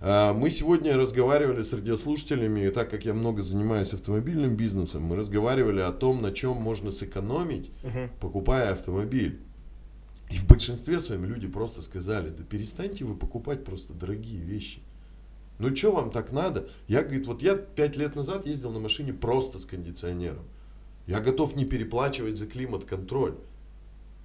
А, 0.00 0.32
Мы 0.32 0.48
сегодня 0.50 0.96
разговаривали 0.96 1.60
с 1.62 1.72
радиослушателями, 1.72 2.66
и 2.66 2.70
так 2.70 2.90
как 2.90 3.04
я 3.04 3.12
много 3.12 3.42
занимаюсь 3.42 3.92
автомобильным 3.92 4.56
бизнесом, 4.56 5.02
мы 5.02 5.16
разговаривали 5.16 5.80
о 5.80 5.92
том, 5.92 6.22
на 6.22 6.32
чем 6.32 6.56
можно 6.56 6.90
сэкономить, 6.90 7.70
Мгм. 7.82 8.10
покупая 8.20 8.72
автомобиль. 8.72 9.40
И 10.30 10.36
в 10.36 10.46
большинстве 10.46 11.00
своем 11.00 11.24
люди 11.24 11.48
просто 11.48 11.82
сказали, 11.82 12.30
да 12.30 12.44
перестаньте 12.44 13.04
вы 13.04 13.14
покупать 13.16 13.64
просто 13.64 13.92
дорогие 13.92 14.40
вещи. 14.40 14.80
Ну 15.58 15.74
что 15.76 15.92
вам 15.92 16.10
так 16.10 16.32
надо? 16.32 16.68
Я, 16.88 17.02
говорит, 17.02 17.26
вот 17.26 17.42
я 17.42 17.54
пять 17.56 17.96
лет 17.96 18.16
назад 18.16 18.46
ездил 18.46 18.70
на 18.70 18.78
машине 18.80 19.12
просто 19.12 19.58
с 19.58 19.66
кондиционером. 19.66 20.44
Я 21.06 21.20
готов 21.20 21.56
не 21.56 21.66
переплачивать 21.66 22.38
за 22.38 22.46
климат-контроль. 22.46 23.34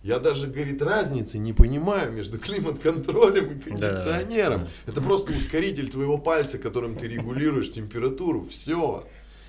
Я 0.06 0.20
даже, 0.20 0.45
говорит, 0.45 0.84
разницы 0.84 1.39
не 1.39 1.51
понимаю 1.51 2.12
между 2.12 2.38
климат-контролем 2.45 3.53
и 3.53 3.60
кондиционером. 3.60 4.66
Да. 4.66 4.91
Это 4.91 5.01
просто 5.01 5.32
ускоритель 5.32 5.89
твоего 5.89 6.20
пальца, 6.20 6.60
которым 6.60 6.95
ты 6.95 7.08
регулируешь 7.08 7.72
температуру. 7.72 8.45
Все. 8.45 9.08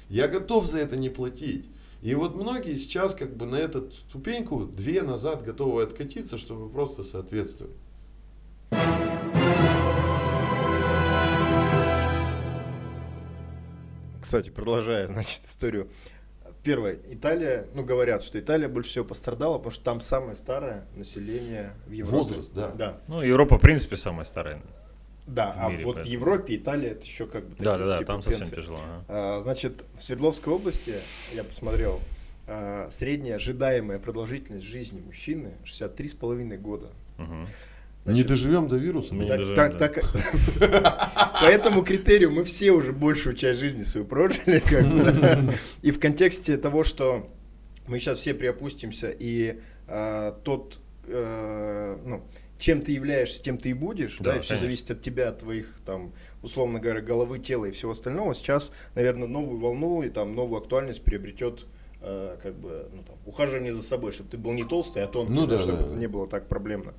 Я 0.09 0.29
готов 0.29 0.65
за 0.65 0.79
это 0.79 0.97
не 0.97 1.11
платить. 1.11 1.67
И 2.01 2.15
вот 2.15 2.37
многие 2.37 2.75
сейчас 2.75 3.15
как 3.15 3.37
бы 3.37 3.45
на 3.45 3.57
эту 3.57 3.93
ступеньку 3.93 4.65
две 4.65 5.03
назад 5.03 5.45
готовы 5.45 5.83
откатиться, 5.83 6.39
чтобы 6.39 6.71
просто 6.71 7.05
соответствовать. 7.05 7.77
Кстати, 14.23 14.49
продолжая, 14.49 15.07
значит, 15.07 15.45
историю. 15.45 15.91
Первое, 16.67 16.99
Италия, 17.11 17.67
ну 17.75 17.85
говорят, 17.85 18.25
что 18.25 18.41
Италия 18.41 18.67
больше 18.67 18.91
всего 18.91 19.05
пострадала, 19.05 19.57
потому 19.59 19.71
что 19.71 19.85
там 19.85 20.01
самое 20.01 20.35
старое 20.35 20.85
население 20.97 21.73
в 21.87 21.93
Европе. 21.93 22.17
Возраст, 22.17 22.53
да. 22.53 22.73
Да, 22.73 22.99
Ну, 23.07 23.23
Европа, 23.23 23.57
в 23.57 23.61
принципе, 23.61 23.95
самая 23.97 24.25
старая. 24.25 24.61
да. 25.29 25.53
В 25.53 25.65
а 25.65 25.71
мире, 25.71 25.85
вот 25.85 25.93
в 25.93 25.95
поэтому. 26.01 26.13
Европе 26.13 26.57
Италия 26.57 26.91
это 26.91 27.05
еще 27.07 27.27
как 27.27 27.45
бы 27.45 27.55
Да, 27.63 27.75
такие, 27.75 27.79
да, 27.79 27.87
да, 27.87 27.99
типа, 27.99 28.07
там 28.13 28.23
совсем 28.23 28.41
пенсы. 28.41 28.57
тяжело. 28.57 28.79
ага. 28.83 29.05
А, 29.09 29.41
Значит, 29.43 29.85
в 29.97 30.03
Свердловской 30.03 30.53
области, 30.53 30.95
я 31.33 31.45
посмотрел, 31.45 32.01
а, 32.49 32.89
средняя 32.91 33.37
ожидаемая 33.37 34.01
продолжительность 34.01 34.67
жизни 34.67 35.01
мужчины 35.01 35.53
63,5 35.65 36.57
года. 36.59 36.89
Мгм. 38.07 38.15
Не 38.15 38.23
доживем 38.23 38.69
до 38.69 38.77
вируса. 38.77 39.15
Не 39.15 39.27
Так- 39.27 39.39
доживем, 39.39 39.57
так- 39.57 39.79
да. 39.79 39.89
так- 39.89 41.41
По 41.41 41.45
этому 41.47 41.83
критерию 41.83 42.31
мы 42.31 42.45
все 42.45 42.71
уже 42.73 42.93
большую 42.93 43.35
часть 43.37 43.59
жизни 43.61 43.83
свою 43.83 44.07
прожили. 44.07 44.61
как 44.61 44.85
бы. 44.87 45.53
И 45.83 45.91
в 45.91 45.99
контексте 46.01 46.57
того, 46.57 46.85
что 46.85 47.29
мы 47.89 47.99
сейчас 47.99 48.21
все 48.21 48.33
приопустимся, 48.35 49.11
и 49.11 49.61
а, 49.89 50.33
тот, 50.45 50.79
э, 51.07 51.99
ну, 52.05 52.23
чем 52.59 52.81
ты 52.81 52.93
являешься, 52.93 53.43
тем 53.43 53.59
ты 53.59 53.71
и 53.71 53.73
будешь, 53.75 54.17
да, 54.19 54.33
Да, 54.33 54.37
и 54.37 54.41
все 54.41 54.49
конечно. 54.51 54.67
зависит 54.67 54.91
от 54.91 55.03
тебя, 55.03 55.29
от 55.29 55.41
твоих, 55.41 55.69
там, 55.85 56.13
условно 56.43 56.81
говоря, 56.81 57.01
головы, 57.01 57.39
тела 57.39 57.67
и 57.67 57.71
всего 57.71 57.93
остального. 57.93 58.35
Сейчас, 58.35 58.73
наверное, 58.95 59.29
новую 59.29 59.61
волну 59.61 60.03
и 60.03 60.09
там 60.11 60.35
новую 60.35 60.61
актуальность 60.63 61.03
приобретет 61.03 61.67
э, 62.01 62.37
как 62.43 62.55
бы, 62.55 62.89
ну, 62.95 63.03
там, 63.03 63.17
ухаживание 63.27 63.73
за 63.73 63.83
собой, 63.83 64.13
чтобы 64.13 64.31
ты 64.31 64.39
был 64.39 64.53
не 64.53 64.65
толстый, 64.65 65.03
а 65.05 65.07
тонкий, 65.07 65.33
Ну 65.35 65.47
да, 65.47 65.57
да, 65.57 65.63
чтобы 65.63 65.79
да, 65.79 65.83
это 65.85 65.93
да. 65.93 65.99
не 65.99 66.07
было 66.09 66.27
так 66.27 66.47
проблемно. 66.49 66.95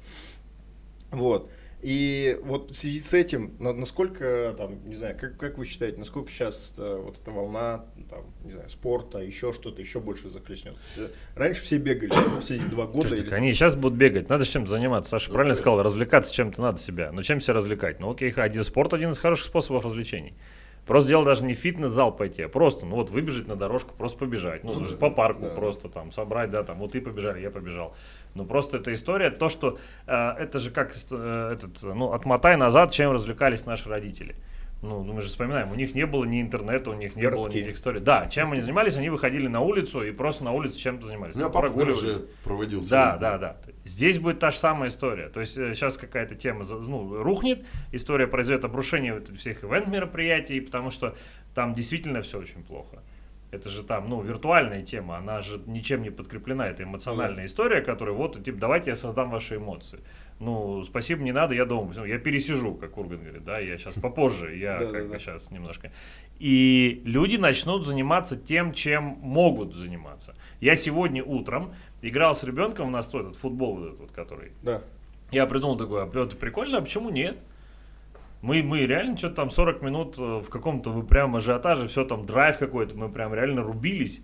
Вот. 1.12 1.50
И 1.84 2.40
вот 2.42 2.72
в 2.72 2.74
связи 2.76 3.00
с 3.00 3.14
этим, 3.14 3.54
на- 3.60 3.72
насколько, 3.72 4.56
там, 4.58 4.84
не 4.90 4.96
знаю, 4.96 5.16
как, 5.20 5.38
как 5.38 5.60
вы 5.60 5.66
считаете, 5.66 6.00
насколько 6.00 6.32
сейчас 6.32 6.74
э, 6.78 7.02
вот 7.04 7.20
эта 7.22 7.30
волна, 7.30 7.86
там, 8.10 8.24
не 8.44 8.52
знаю, 8.52 8.68
спорта, 8.68 9.20
еще 9.20 9.54
что-то, 9.54 9.80
еще 9.80 10.00
больше 10.00 10.28
захлестнется? 10.30 10.82
Э, 10.98 11.08
Раньше 11.36 11.62
все 11.62 11.78
бегали 11.78 12.10
все 12.42 12.58
два 12.58 12.88
года. 12.88 13.10
Слушайте, 13.10 13.28
или- 13.28 13.34
они 13.36 13.54
сейчас 13.54 13.76
будут 13.76 13.96
бегать, 13.98 14.28
надо 14.28 14.44
с 14.44 14.48
чем-то 14.48 14.72
заниматься. 14.72 15.12
Саша 15.12 15.28
Ну, 15.30 15.34
правильно 15.36 15.54
конечно. 15.54 15.62
сказал, 15.64 15.84
развлекаться 15.84 16.34
чем-то 16.34 16.62
надо 16.62 16.80
себя. 16.80 17.12
Но 17.12 17.22
чем 17.22 17.40
себя 17.42 17.54
развлекать? 17.54 18.00
Ну 18.00 18.10
окей, 18.12 18.32
один 18.32 18.64
спорт 18.64 18.96
один 18.96 19.12
из 19.12 19.20
хороших 19.20 19.46
способов 19.46 19.86
развлечений. 19.86 20.34
Просто 20.88 21.10
дело 21.10 21.26
даже 21.26 21.44
не 21.44 21.54
в 21.54 21.58
фитнес-зал 21.58 22.16
пойти, 22.16 22.44
а 22.44 22.48
просто, 22.50 22.86
ну 22.86 22.96
вот 22.96 23.10
выбежать 23.10 23.46
на 23.46 23.58
дорожку, 23.58 23.94
просто 23.94 24.18
побежать. 24.18 24.64
Ну, 24.64 24.74
Ну 24.80 24.88
да, 24.88 24.96
по 24.96 25.10
парку 25.10 25.42
да. 25.42 25.50
просто 25.50 25.90
там 25.90 26.14
собрать, 26.14 26.50
да, 26.50 26.64
там, 26.64 26.80
вот 26.80 26.94
ты 26.94 27.02
побежали, 27.02 27.42
я 27.42 27.52
побежал. 27.52 27.94
Ну 28.36 28.46
просто 28.46 28.78
эта 28.78 28.94
история, 28.94 29.30
то, 29.30 29.50
что 29.50 29.80
э, 30.06 30.14
это 30.14 30.60
же 30.60 30.72
как 30.72 30.96
э, 31.12 31.54
этот, 31.54 31.82
ну, 31.82 32.12
отмотай 32.12 32.56
назад, 32.58 32.92
чем 32.92 33.12
развлекались 33.12 33.66
наши 33.66 33.90
родители. 33.90 34.36
Ну, 34.84 35.04
мы 35.04 35.22
же 35.24 35.30
вспоминаем, 35.30 35.72
у 35.72 35.76
них 35.76 35.96
не 35.96 36.06
было 36.06 36.24
ни 36.24 36.40
интернета, 36.40 36.92
у 36.92 36.94
них 36.94 37.16
не 37.16 37.24
было 37.24 37.32
Городки. 37.32 37.58
никаких 37.58 37.78
историй. 37.78 38.00
Да, 38.00 38.28
чем 38.28 38.52
они 38.52 38.62
занимались, 38.62 38.96
они 38.96 39.10
выходили 39.10 39.48
на 39.48 39.62
улицу 39.62 40.04
и 40.04 40.12
просто 40.12 40.44
на 40.44 40.52
улице 40.52 40.78
чем-то 40.78 41.08
занимались. 41.08 41.36
У 41.36 41.40
меня 41.40 41.50
Там 41.50 41.64
папа 41.64 41.74
гараже 41.76 42.26
проводил 42.44 42.86
Да, 42.86 43.18
да, 43.18 43.40
да. 43.40 43.58
Здесь 43.86 44.20
будет 44.20 44.40
та 44.40 44.52
же 44.52 44.58
самая 44.58 44.90
история. 44.90 45.30
То 45.30 45.42
есть 45.42 45.56
сейчас 45.56 45.98
какая-то 45.98 46.36
тема 46.36 46.64
ну, 46.70 47.24
рухнет, 47.24 47.66
история 47.92 48.28
произойдет 48.28 48.66
обрушение 48.66 49.20
всех 49.40 49.64
ивент-мероприятий, 49.64 50.60
потому 50.60 50.92
что 50.92 51.16
там 51.56 51.74
действительно 51.74 52.22
все 52.22 52.38
очень 52.38 52.64
плохо. 52.64 53.02
Это 53.50 53.70
же 53.70 53.84
там, 53.84 54.10
ну, 54.10 54.22
виртуальная 54.22 54.82
тема, 54.82 55.18
она 55.18 55.42
же 55.42 55.62
ничем 55.68 56.02
не 56.02 56.10
подкреплена. 56.10 56.68
Это 56.68 56.84
эмоциональная 56.84 57.46
история, 57.46 57.82
которая 57.82 58.14
вот, 58.14 58.44
типа, 58.44 58.58
давайте 58.58 58.90
я 58.90 58.96
создам 58.96 59.30
ваши 59.30 59.56
эмоции. 59.56 60.00
Ну, 60.40 60.84
спасибо, 60.84 61.24
не 61.24 61.32
надо, 61.32 61.56
я 61.56 61.66
дома. 61.66 61.94
Я 62.06 62.20
пересижу, 62.20 62.76
как 62.76 62.98
Урган 62.98 63.24
говорит, 63.24 63.46
да, 63.46 63.58
я 63.60 63.78
сейчас 63.78 63.94
попозже, 63.94 64.56
я 64.56 64.78
как 64.78 65.10
бы 65.10 65.18
сейчас 65.18 65.50
немножко. 65.50 65.92
И 66.40 67.02
люди 67.06 67.38
начнут 67.38 67.86
заниматься 67.88 68.36
тем, 68.38 68.74
чем 68.74 69.18
могут 69.22 69.74
заниматься. 69.74 70.36
Я 70.60 70.76
сегодня 70.76 71.24
утром 71.24 71.74
играл 72.02 72.36
с 72.36 72.44
ребенком, 72.44 72.88
у 72.88 72.92
нас 72.92 73.08
тут 73.08 73.22
этот 73.22 73.36
футбол 73.38 73.78
вот 73.78 73.94
этот 73.94 74.12
который 74.12 74.52
Да. 74.62 74.82
я 75.32 75.48
придумал 75.48 75.78
такое, 75.78 76.04
а 76.04 76.08
прикольно, 76.08 76.80
а 76.80 76.82
почему 76.82 77.10
нет? 77.10 77.38
Мы, 78.42 78.62
мы 78.64 78.86
реально 78.86 79.18
что-то 79.18 79.36
там 79.36 79.52
40 79.52 79.82
минут 79.82 80.16
э, 80.18 80.42
в 80.46 80.50
каком-то 80.50 80.92
вы 80.92 81.04
прям 81.04 81.36
ажиотаже, 81.36 81.88
все 81.88 82.06
там 82.06 82.26
драйв 82.26 82.58
какой-то, 82.58 82.96
мы 82.96 83.10
прям 83.10 83.34
реально 83.34 83.64
рубились. 83.64 84.22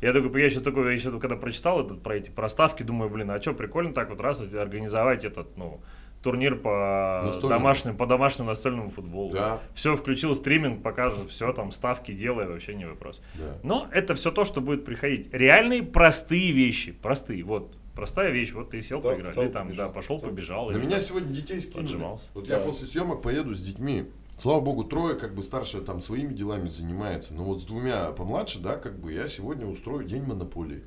Я 0.00 0.12
такой, 0.12 0.40
я 0.40 0.46
еще 0.46 0.60
такой, 0.60 0.84
я 0.86 0.92
еще 0.92 1.18
когда 1.18 1.36
прочитал 1.36 1.84
этот, 1.84 2.02
про 2.02 2.16
эти 2.16 2.28
проставки, 2.28 2.82
думаю, 2.82 3.10
блин, 3.10 3.30
а 3.30 3.40
что, 3.40 3.54
прикольно 3.54 3.94
так 3.94 4.10
вот 4.10 4.20
раз 4.20 4.40
организовать 4.40 5.24
этот, 5.24 5.56
ну, 5.56 5.80
турнир 6.24 6.56
по 6.56 7.22
Настольному. 7.24 7.48
домашнему, 7.48 7.96
по 7.96 8.06
домашнему 8.06 8.48
настольному 8.48 8.90
футболу. 8.90 9.34
Да. 9.34 9.60
Все, 9.74 9.94
включил 9.94 10.34
стриминг, 10.34 10.82
покажет, 10.82 11.28
все 11.28 11.52
там, 11.52 11.70
ставки 11.70 12.12
делай, 12.12 12.46
вообще 12.46 12.74
не 12.74 12.86
вопрос. 12.86 13.20
Да. 13.34 13.58
Но 13.62 13.88
это 13.92 14.14
все 14.14 14.30
то, 14.30 14.44
что 14.44 14.60
будет 14.60 14.84
приходить. 14.84 15.32
Реальные 15.32 15.82
простые 15.82 16.52
вещи, 16.52 16.92
простые, 16.92 17.44
вот, 17.44 17.76
простая 17.94 18.30
вещь, 18.30 18.52
вот 18.52 18.70
ты 18.70 18.82
сел, 18.82 18.98
Встал, 18.98 19.12
поиграл, 19.12 19.30
встал, 19.30 19.44
или 19.44 19.50
там, 19.52 19.66
побежал, 19.68 19.86
да, 19.88 19.92
пошел, 19.94 20.16
встал. 20.16 20.30
побежал. 20.30 20.70
На 20.70 20.76
меня 20.76 20.96
там- 20.96 21.00
сегодня 21.04 21.32
детей 21.34 21.60
скинули. 21.60 21.96
Вот 22.34 22.46
Да. 22.46 22.56
я 22.58 22.62
после 22.62 22.86
съемок 22.86 23.22
поеду 23.22 23.54
с 23.54 23.60
детьми. 23.60 24.06
Слава 24.36 24.60
богу, 24.60 24.82
трое, 24.84 25.14
как 25.14 25.34
бы 25.34 25.42
старшая 25.44 25.82
там 25.82 26.00
своими 26.00 26.32
делами 26.32 26.68
занимается. 26.68 27.34
Но 27.34 27.44
вот 27.44 27.62
с 27.62 27.64
двумя 27.64 28.10
помладше, 28.10 28.58
да, 28.58 28.76
как 28.76 28.98
бы 28.98 29.12
я 29.12 29.26
сегодня 29.28 29.64
устрою 29.66 30.04
день 30.04 30.22
монополии. 30.24 30.82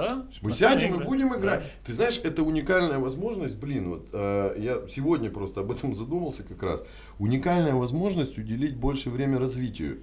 Да? 0.00 0.26
Мы 0.40 0.52
сядем 0.52 1.00
и 1.00 1.04
будем 1.04 1.30
Да. 1.30 1.38
играть. 1.38 1.62
Ты 1.84 1.92
знаешь, 1.92 2.20
это 2.24 2.42
уникальная 2.42 2.98
возможность, 2.98 3.56
блин, 3.56 3.90
вот 3.90 4.08
э, 4.12 4.54
я 4.58 4.88
сегодня 4.88 5.30
просто 5.30 5.60
об 5.60 5.70
этом 5.72 5.94
задумался 5.94 6.42
как 6.42 6.62
раз. 6.62 6.82
Уникальная 7.18 7.74
возможность 7.74 8.38
уделить 8.38 8.76
больше 8.76 9.10
время 9.10 9.38
развитию. 9.38 9.98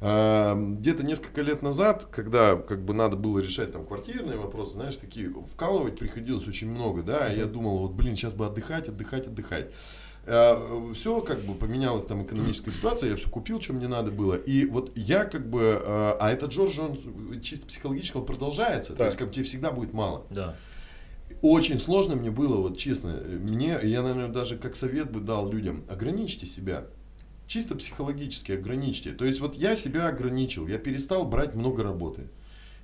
Э, 0.00 0.54
где-то 0.56 1.02
несколько 1.02 1.42
лет 1.42 1.60
назад, 1.62 2.06
когда 2.10 2.56
как 2.56 2.82
бы 2.82 2.94
надо 2.94 3.16
было 3.16 3.40
решать 3.40 3.72
там 3.72 3.84
квартирные 3.84 4.38
вопросы, 4.38 4.72
знаешь, 4.74 4.96
такие 4.96 5.30
вкалывать 5.30 5.98
приходилось 5.98 6.48
очень 6.48 6.70
много, 6.70 7.02
да, 7.02 7.30
и 7.32 7.38
я 7.38 7.44
думал, 7.46 7.78
вот, 7.78 7.92
блин, 7.92 8.16
сейчас 8.16 8.32
бы 8.32 8.46
отдыхать, 8.46 8.88
отдыхать, 8.88 9.26
отдыхать. 9.26 9.66
Все 10.24 11.20
как 11.22 11.40
бы 11.42 11.54
поменялась 11.54 12.04
там 12.04 12.24
экономическая 12.24 12.70
ситуация, 12.70 13.10
я 13.10 13.16
все 13.16 13.28
купил, 13.28 13.60
что 13.60 13.72
мне 13.72 13.88
надо 13.88 14.10
было. 14.12 14.34
И 14.34 14.66
вот 14.66 14.92
я 14.96 15.24
как 15.24 15.48
бы, 15.50 15.60
э, 15.60 16.16
а 16.20 16.30
этот 16.30 16.52
Джордж, 16.52 16.78
он 16.78 16.96
чисто 17.40 17.66
психологически, 17.66 18.16
он 18.16 18.24
продолжается. 18.26 18.92
То 18.92 18.98
Так. 18.98 19.06
есть 19.06 19.18
как 19.18 19.28
бы 19.28 19.34
тебе 19.34 19.44
всегда 19.44 19.72
будет 19.72 19.92
мало. 19.92 20.24
Да. 20.30 20.56
Очень 21.40 21.80
сложно 21.80 22.14
мне 22.14 22.30
было, 22.30 22.56
вот 22.56 22.78
честно, 22.78 23.10
мне, 23.10 23.78
я, 23.82 24.02
наверное, 24.02 24.28
даже 24.28 24.56
как 24.56 24.76
совет 24.76 25.10
бы 25.10 25.20
дал 25.20 25.50
людям, 25.50 25.84
ограничьте 25.88 26.46
себя. 26.46 26.86
Чисто 27.48 27.74
психологически 27.74 28.52
ограничьте. 28.52 29.10
То 29.10 29.24
есть 29.24 29.40
вот 29.40 29.56
я 29.56 29.74
себя 29.74 30.06
ограничил, 30.06 30.68
я 30.68 30.78
перестал 30.78 31.24
брать 31.24 31.54
много 31.56 31.82
работы. 31.82 32.28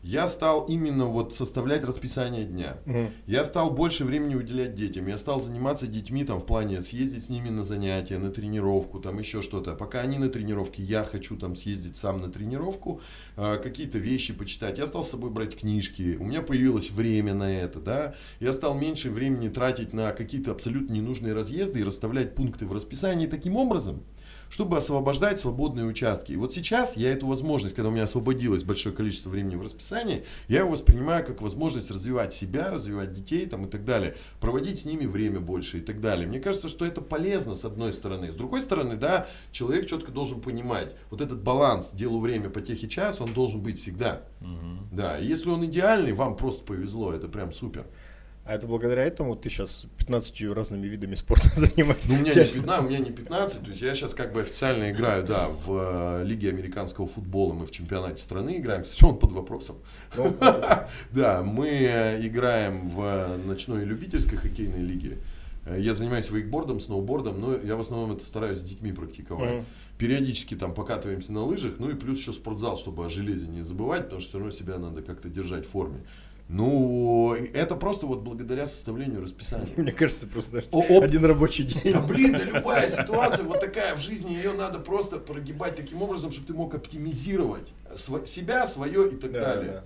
Я 0.02 0.28
стал 0.28 0.64
именно 0.66 1.06
вот 1.06 1.34
составлять 1.34 1.84
расписание 1.84 2.44
дня. 2.44 2.78
Мгм. 2.86 3.10
Я 3.26 3.44
стал 3.44 3.70
больше 3.70 4.04
времени 4.04 4.34
уделять 4.34 4.74
детям. 4.74 5.06
Я 5.06 5.18
стал 5.18 5.40
заниматься 5.40 5.86
детьми 5.86 6.24
там 6.24 6.40
в 6.40 6.46
плане 6.46 6.82
съездить 6.82 7.24
с 7.24 7.28
ними 7.28 7.48
на 7.48 7.64
занятия, 7.64 8.18
на 8.18 8.30
тренировку, 8.30 9.00
там 9.00 9.18
еще 9.18 9.42
что-то. 9.42 9.74
Пока 9.74 10.00
они 10.00 10.18
на 10.18 10.28
тренировке, 10.28 10.82
я 10.82 11.04
хочу 11.04 11.36
там 11.36 11.56
съездить 11.56 11.96
сам 11.96 12.20
на 12.20 12.30
тренировку, 12.30 13.00
э, 13.36 13.58
какие-то 13.62 13.98
вещи 13.98 14.32
почитать. 14.32 14.78
Я 14.78 14.86
стал 14.86 15.02
с 15.02 15.10
собой 15.10 15.30
брать 15.30 15.58
книжки. 15.58 16.16
У 16.20 16.24
меня 16.24 16.42
появилось 16.42 16.90
время 16.90 17.34
на 17.34 17.50
это, 17.52 17.80
да. 17.80 18.14
Я 18.40 18.52
стал 18.52 18.78
меньше 18.78 19.10
времени 19.10 19.48
тратить 19.48 19.92
на 19.92 20.12
какие-то 20.12 20.52
абсолютно 20.52 20.92
ненужные 20.92 21.32
разъезды 21.32 21.80
и 21.80 21.84
расставлять 21.84 22.34
пункты 22.34 22.66
в 22.66 22.72
расписании 22.72 23.26
таким 23.26 23.56
образом, 23.56 24.02
чтобы 24.48 24.78
освобождать 24.78 25.40
свободные 25.40 25.86
участки. 25.86 26.32
И 26.32 26.36
вот 26.36 26.52
сейчас 26.52 26.96
я 26.96 27.12
эту 27.12 27.26
возможность, 27.26 27.74
когда 27.74 27.88
у 27.88 27.92
меня 27.92 28.04
освободилось 28.04 28.64
большое 28.64 28.94
количество 28.94 29.30
времени 29.30 29.56
в 29.56 29.62
расписании, 29.62 30.24
я 30.48 30.60
его 30.60 30.70
воспринимаю 30.70 31.24
как 31.24 31.42
возможность 31.42 31.90
развивать 31.90 32.32
себя, 32.32 32.70
развивать 32.70 33.12
детей 33.12 33.46
там, 33.46 33.66
и 33.66 33.68
так 33.68 33.84
далее, 33.84 34.16
проводить 34.40 34.80
с 34.80 34.84
ними 34.84 35.06
время 35.06 35.40
больше 35.40 35.78
и 35.78 35.80
так 35.80 36.00
далее. 36.00 36.26
Мне 36.26 36.40
кажется, 36.40 36.68
что 36.68 36.84
это 36.84 37.00
полезно 37.00 37.54
с 37.54 37.64
одной 37.64 37.92
стороны. 37.92 38.30
С 38.30 38.34
другой 38.34 38.60
стороны, 38.60 38.96
да, 38.96 39.26
человек 39.52 39.86
четко 39.86 40.12
должен 40.12 40.40
понимать, 40.40 40.94
вот 41.10 41.20
этот 41.20 41.42
баланс 41.42 41.90
делу 41.92 42.20
время 42.20 42.50
по 42.50 42.60
тех 42.60 42.82
и 42.82 42.88
час, 42.88 43.20
он 43.20 43.32
должен 43.32 43.62
быть 43.62 43.80
всегда. 43.80 44.22
Мгм. 44.40 44.88
Да, 44.92 45.18
и 45.18 45.26
если 45.26 45.50
он 45.50 45.64
идеальный, 45.64 46.12
вам 46.12 46.36
просто 46.36 46.64
повезло, 46.64 47.12
это 47.12 47.28
прям 47.28 47.52
супер. 47.52 47.86
А 48.48 48.54
это 48.54 48.66
благодаря 48.66 49.04
этому 49.04 49.36
ты 49.36 49.50
сейчас 49.50 49.84
15 49.98 50.40
разными 50.54 50.86
видами 50.86 51.14
спорта 51.16 51.50
занимаешься? 51.54 52.08
Ну, 52.08 52.14
у 52.16 52.18
меня 52.20 52.32
не 52.32 52.46
15, 52.46 52.82
у 52.82 52.88
меня 52.88 52.98
не 52.98 53.10
15, 53.10 53.60
то 53.60 53.68
есть 53.68 53.82
я 53.82 53.94
сейчас 53.94 54.14
как 54.14 54.32
бы 54.32 54.40
официально 54.40 54.90
играю, 54.90 55.22
да, 55.26 55.50
в 55.50 56.22
э, 56.22 56.24
Лиге 56.24 56.48
американского 56.48 57.06
футбола, 57.06 57.52
мы 57.52 57.66
в 57.66 57.70
чемпионате 57.70 58.22
страны 58.22 58.56
играем, 58.56 58.84
кстати, 58.84 59.04
он 59.04 59.18
под 59.18 59.32
вопросом. 59.32 59.76
Ну, 60.16 60.34
Да, 61.12 61.42
мы 61.42 61.68
э, 61.68 62.26
играем 62.26 62.88
в 62.88 63.36
ночной 63.44 63.84
любительской 63.84 64.38
хоккейной 64.38 64.80
лиге. 64.80 65.18
Э, 65.66 65.78
Я 65.78 65.92
занимаюсь 65.92 66.30
вейкбордом, 66.30 66.80
сноубордом, 66.80 67.38
но 67.42 67.54
я 67.54 67.76
в 67.76 67.80
основном 67.80 68.12
это 68.12 68.24
стараюсь 68.24 68.60
с 68.60 68.62
детьми 68.62 68.92
практиковать. 68.92 69.62
Периодически 69.98 70.54
там 70.54 70.72
покатываемся 70.72 71.32
на 71.32 71.44
лыжах, 71.44 71.74
ну 71.80 71.90
и 71.90 71.94
плюс 71.94 72.20
еще 72.20 72.32
спортзал, 72.32 72.78
чтобы 72.78 73.04
о 73.04 73.10
железе 73.10 73.46
не 73.46 73.60
забывать, 73.60 74.04
потому 74.04 74.20
что 74.22 74.30
все 74.30 74.38
равно 74.38 74.52
себя 74.52 74.78
надо 74.78 75.02
как-то 75.02 75.28
держать 75.28 75.66
в 75.66 75.70
форме. 75.70 75.98
Ну, 76.48 77.34
это 77.34 77.76
просто 77.76 78.06
вот 78.06 78.20
благодаря 78.20 78.66
составлению 78.66 79.20
расписания. 79.22 79.72
Мне 79.76 79.92
кажется, 79.92 80.26
просто 80.26 80.62
О- 80.72 80.78
оп. 80.78 81.02
один 81.02 81.24
рабочий 81.26 81.64
день. 81.64 81.92
Да 81.92 82.00
блин, 82.00 82.32
да 82.32 82.44
любая 82.44 82.88
ситуация 82.88 83.44
вот 83.44 83.60
такая 83.60 83.94
в 83.94 83.98
жизни, 83.98 84.32
ее 84.32 84.54
надо 84.54 84.78
просто 84.78 85.18
прогибать 85.18 85.76
таким 85.76 86.00
образом, 86.02 86.30
чтобы 86.32 86.46
ты 86.46 86.54
мог 86.54 86.74
оптимизировать 86.74 87.68
себя, 88.24 88.66
свое 88.66 89.10
и 89.10 89.16
так 89.16 89.32
Да, 89.32 89.40
далее. 89.40 89.72
да. 89.72 89.84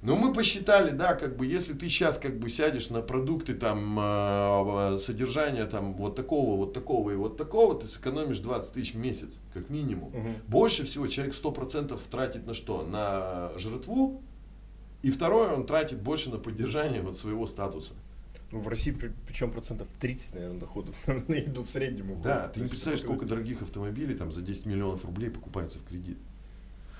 Но 0.00 0.14
мы 0.14 0.32
посчитали, 0.32 0.92
да, 0.92 1.14
как 1.14 1.36
бы, 1.36 1.44
если 1.44 1.72
ты 1.72 1.88
сейчас 1.88 2.18
как 2.18 2.38
бы 2.38 2.48
сядешь 2.48 2.88
на 2.90 3.02
продукты 3.02 3.54
там 3.54 3.98
э, 4.00 4.98
содержания 5.00 5.64
там 5.64 5.94
вот 5.94 6.14
такого, 6.14 6.56
вот 6.56 6.72
такого 6.72 7.10
и 7.10 7.16
вот 7.16 7.36
такого, 7.36 7.74
ты 7.80 7.88
сэкономишь 7.88 8.38
20 8.38 8.72
тысяч 8.72 8.94
в 8.94 8.98
месяц, 8.98 9.40
как 9.52 9.68
минимум. 9.70 10.10
Мгм. 10.10 10.34
Больше 10.46 10.84
всего 10.84 11.08
человек 11.08 11.34
100% 11.34 11.98
тратит 12.12 12.46
на 12.46 12.54
что? 12.54 12.84
На 12.84 13.50
жратву. 13.58 14.22
И 15.02 15.10
второе, 15.10 15.52
он 15.54 15.66
тратит 15.66 16.00
больше 16.00 16.30
на 16.30 16.38
поддержание 16.38 17.02
вот 17.02 17.16
своего 17.16 17.46
статуса. 17.46 17.94
Ну, 18.50 18.60
в 18.60 18.68
России 18.68 18.90
при- 18.92 19.12
причем 19.26 19.50
процентов 19.50 19.86
30, 20.00 20.34
наверное, 20.34 20.58
доходов 20.58 20.94
на 21.06 21.34
еду 21.34 21.62
в 21.62 21.68
среднем. 21.68 22.06
уходит. 22.12 22.22
Да, 22.22 22.48
То 22.48 22.54
ты 22.54 22.60
не 22.60 22.68
представляешь, 22.68 23.00
сколько 23.02 23.26
дорогих 23.26 23.62
автомобилей 23.62 24.14
там 24.14 24.32
за 24.32 24.40
10 24.42 24.66
миллионов 24.66 25.04
рублей 25.04 25.30
покупается 25.30 25.78
в 25.78 25.84
кредит. 25.84 26.18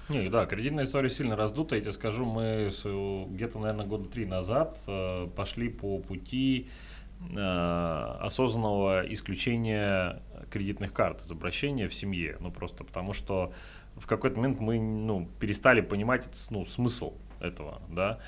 Не, 0.08 0.28
да, 0.30 0.46
кредитная 0.46 0.84
история 0.84 1.10
сильно 1.10 1.36
раздута. 1.36 1.74
Я 1.74 1.80
тебе 1.82 1.92
скажу, 1.92 2.24
мы 2.24 2.70
с- 2.70 3.26
где-то, 3.30 3.58
наверное, 3.58 3.86
года 3.86 4.08
три 4.08 4.26
назад 4.26 4.78
э, 4.86 5.26
пошли 5.34 5.68
по 5.68 5.98
пути 5.98 6.68
э, 7.34 8.16
осознанного 8.20 9.04
исключения 9.12 10.22
кредитных 10.50 10.92
карт 10.92 11.22
из 11.24 11.30
обращения 11.30 11.88
в 11.88 11.94
семье. 11.94 12.36
Ну, 12.40 12.50
просто 12.50 12.84
потому 12.84 13.12
что 13.12 13.52
в 13.96 14.06
какой-то 14.06 14.36
момент 14.36 14.60
мы 14.60 14.78
ну, 14.78 15.28
перестали 15.40 15.80
понимать 15.80 16.24
ну, 16.50 16.64
смысл 16.66 17.14
этого, 17.40 17.80
да. 17.88 18.18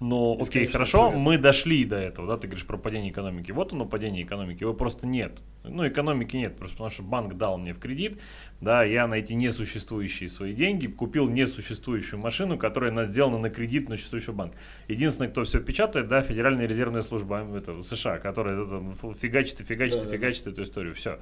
Но, 0.00 0.38
окей, 0.40 0.66
хорошо, 0.68 1.08
период. 1.08 1.24
мы 1.24 1.38
дошли 1.38 1.84
до 1.84 1.96
этого, 1.96 2.28
да, 2.28 2.36
ты 2.36 2.46
говоришь 2.46 2.64
про 2.64 2.76
падение 2.76 3.10
экономики. 3.10 3.50
Вот 3.50 3.72
оно, 3.72 3.84
падение 3.84 4.22
экономики, 4.22 4.62
его 4.62 4.72
просто 4.72 5.08
нет. 5.08 5.40
Ну, 5.64 5.86
экономики 5.88 6.36
нет, 6.36 6.56
просто 6.56 6.76
потому 6.76 6.90
что 6.90 7.02
банк 7.02 7.36
дал 7.36 7.58
мне 7.58 7.74
в 7.74 7.80
кредит, 7.80 8.20
да, 8.60 8.84
я 8.84 9.08
на 9.08 9.14
эти 9.14 9.32
несуществующие 9.32 10.28
свои 10.28 10.54
деньги 10.54 10.86
купил 10.86 11.28
несуществующую 11.28 12.20
машину, 12.20 12.56
которая 12.56 12.92
на- 12.92 13.06
сделана 13.06 13.38
на 13.38 13.50
кредит 13.50 13.88
на 13.88 13.96
существующий 13.96 14.30
банк. 14.30 14.52
Единственное, 14.86 15.30
кто 15.30 15.42
все 15.42 15.58
печатает, 15.58 16.06
да, 16.06 16.22
Федеральная 16.22 16.66
резервная 16.68 17.02
служба 17.02 17.44
это, 17.56 17.82
США, 17.82 18.18
которая 18.18 18.64
это, 18.66 18.80
фигачит 19.20 19.60
и 19.60 19.64
фигачит 19.64 19.96
и 19.96 19.98
Да-да-да. 19.98 20.16
фигачит 20.16 20.46
эту 20.46 20.62
историю, 20.62 20.94
все. 20.94 21.18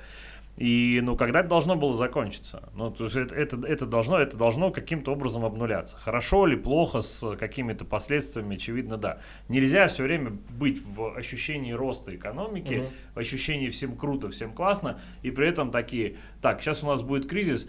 И, 0.56 1.00
ну, 1.02 1.16
когда 1.16 1.40
это 1.40 1.50
должно 1.50 1.76
было 1.76 1.92
закончиться? 1.92 2.70
Ну, 2.74 2.90
то 2.90 3.04
есть 3.04 3.16
это, 3.16 3.34
это, 3.34 3.58
это 3.66 3.84
должно, 3.84 4.18
это 4.18 4.36
должно 4.38 4.70
каким-то 4.70 5.12
образом 5.12 5.44
обнуляться. 5.44 5.98
Хорошо 5.98 6.46
ли, 6.46 6.56
плохо, 6.56 7.02
с 7.02 7.36
какими-то 7.36 7.84
последствиями, 7.84 8.56
очевидно, 8.56 8.96
да. 8.96 9.18
Нельзя 9.48 9.86
все 9.88 10.04
время 10.04 10.32
быть 10.58 10.80
в 10.82 11.14
ощущении 11.14 11.72
роста 11.72 12.14
экономики, 12.16 12.74
Мгм. 12.74 12.86
в 13.14 13.18
ощущении 13.18 13.68
всем 13.68 13.96
круто, 13.96 14.30
всем 14.30 14.52
классно, 14.52 14.98
и 15.22 15.30
при 15.30 15.46
этом 15.46 15.70
такие, 15.70 16.16
так, 16.40 16.62
сейчас 16.62 16.82
у 16.82 16.86
нас 16.86 17.02
будет 17.02 17.28
кризис, 17.28 17.68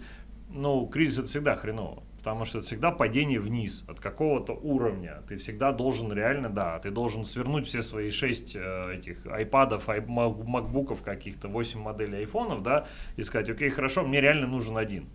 ну, 0.50 0.86
кризис 0.86 1.18
это 1.18 1.28
всегда 1.28 1.56
хреново. 1.56 2.02
Потому 2.18 2.44
что 2.44 2.58
это 2.58 2.66
всегда 2.66 2.90
падение 2.90 3.38
вниз 3.40 3.84
от 3.88 4.00
какого-то 4.00 4.52
уровня. 4.52 5.22
Ты 5.28 5.38
всегда 5.38 5.72
должен 5.72 6.12
реально, 6.12 6.50
да, 6.50 6.78
ты 6.80 6.90
должен 6.90 7.24
свернуть 7.24 7.66
все 7.66 7.80
свои 7.80 8.10
6 8.10 8.56
этих 8.56 9.24
айпадов, 9.26 9.88
ай- 9.88 10.00
мак- 10.00 10.44
макбуков 10.44 11.02
каких-то, 11.02 11.48
8 11.48 11.80
моделей 11.80 12.18
айфонов, 12.18 12.62
да, 12.62 12.86
и 13.16 13.22
сказать, 13.22 13.48
окей, 13.48 13.70
хорошо, 13.70 14.02
мне 14.04 14.20
реально 14.20 14.46
нужен 14.48 14.76
один. 14.76 15.06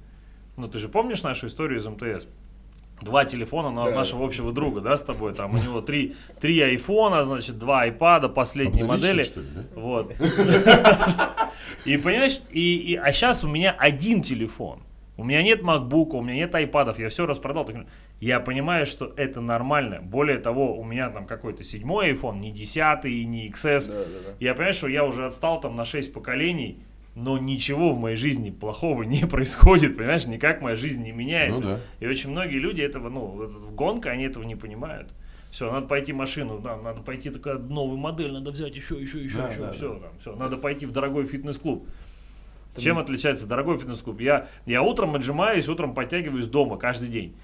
Ну, 0.57 0.67
ты 0.67 0.77
же 0.79 0.87
помнишь 0.89 1.23
нашу 1.23 1.47
историю 1.47 1.79
из 1.79 1.85
МТС? 1.85 2.27
Два 3.01 3.25
телефона 3.25 3.69
на 3.69 3.85
Да. 3.89 3.95
нашего 3.97 4.25
общего 4.25 4.53
друга, 4.53 4.79
да, 4.79 4.95
с 4.95 5.03
тобой, 5.03 5.33
там 5.33 5.53
у 5.55 5.57
него 5.57 5.81
три, 5.81 6.15
три 6.39 6.61
айфона, 6.61 7.25
значит, 7.25 7.59
два 7.59 7.81
айпада, 7.81 8.29
последние 8.29 8.85
модели. 8.85 9.23
что 9.23 9.41
ли, 9.41 9.47
да? 9.53 9.63
Вот. 9.75 10.13
И 11.85 11.97
понимаешь, 11.97 12.39
и, 12.49 12.77
и- 12.77 12.95
а 12.95 13.11
сейчас 13.11 13.43
у 13.43 13.47
меня 13.49 13.75
один 13.77 14.21
телефон. 14.21 14.79
У 15.15 15.23
меня 15.23 15.43
нет 15.43 15.61
макбука, 15.61 16.15
у 16.15 16.21
меня 16.21 16.35
нет 16.35 16.55
айпадов, 16.55 16.97
я 16.97 17.09
все 17.09 17.25
распродал. 17.25 17.69
Я 18.19 18.39
понимаю, 18.39 18.85
что 18.85 19.13
это 19.15 19.41
нормально. 19.41 20.01
Более 20.01 20.39
того, 20.39 20.77
у 20.77 20.83
меня 20.83 21.09
там 21.09 21.27
какой-то 21.27 21.63
седьмой 21.63 22.13
iPhone, 22.13 22.39
не 22.39 22.51
десятый 22.51 23.13
и 23.13 23.25
не 23.25 23.49
XS. 23.49 23.87
Да, 23.87 23.93
да, 23.93 24.05
да. 24.05 24.35
Я 24.39 24.53
понимаю, 24.53 24.73
что 24.73 24.87
я 24.87 25.05
уже 25.05 25.25
отстал 25.25 25.61
там 25.61 25.75
на 25.75 25.85
6 25.85 26.11
поколений, 26.13 26.79
но 27.15 27.37
ничего 27.37 27.91
в 27.91 27.99
моей 27.99 28.17
жизни 28.17 28.49
плохого 28.49 29.03
не 29.03 29.27
происходит, 29.27 29.97
понимаешь, 29.97 30.25
никак 30.25 30.61
моя 30.61 30.75
жизнь 30.75 31.03
не 31.03 31.11
меняется. 31.11 31.63
Ну 31.63 31.69
да. 31.73 31.79
И 31.99 32.07
очень 32.07 32.31
многие 32.31 32.57
люди 32.57 32.81
этого, 32.81 33.09
ну, 33.09 33.27
вот 33.27 33.51
в 33.51 33.75
гонка, 33.75 34.09
они 34.09 34.23
этого 34.23 34.43
не 34.43 34.55
понимают. 34.55 35.13
Все, 35.51 35.71
надо 35.71 35.85
пойти 35.85 36.13
машину, 36.13 36.59
да, 36.59 36.75
надо 36.77 37.03
пойти 37.03 37.29
такая 37.29 37.59
новую 37.59 37.99
модель, 37.99 38.31
надо 38.31 38.49
взять 38.49 38.75
еще, 38.75 38.99
еще, 38.99 39.23
еще, 39.23 39.37
Да, 39.37 39.49
еще, 39.49 39.59
да, 39.59 39.71
все, 39.73 39.99
там, 39.99 40.09
все, 40.19 40.35
надо 40.35 40.57
пойти 40.57 40.87
в 40.87 40.91
дорогой 40.91 41.27
фитнес-клуб. 41.27 41.87
Чем 42.77 42.97
отличается 42.97 43.45
дорогой 43.47 43.77
фитнес-клуб? 43.77 44.19
Я, 44.21 44.47
я 44.65 44.81
утром 44.81 45.15
отжимаюсь, 45.15 45.67
утром 45.67 45.93
подтягиваюсь 45.93 46.47
дома 46.47 46.77
каждый 46.77 47.09
день. 47.09 47.35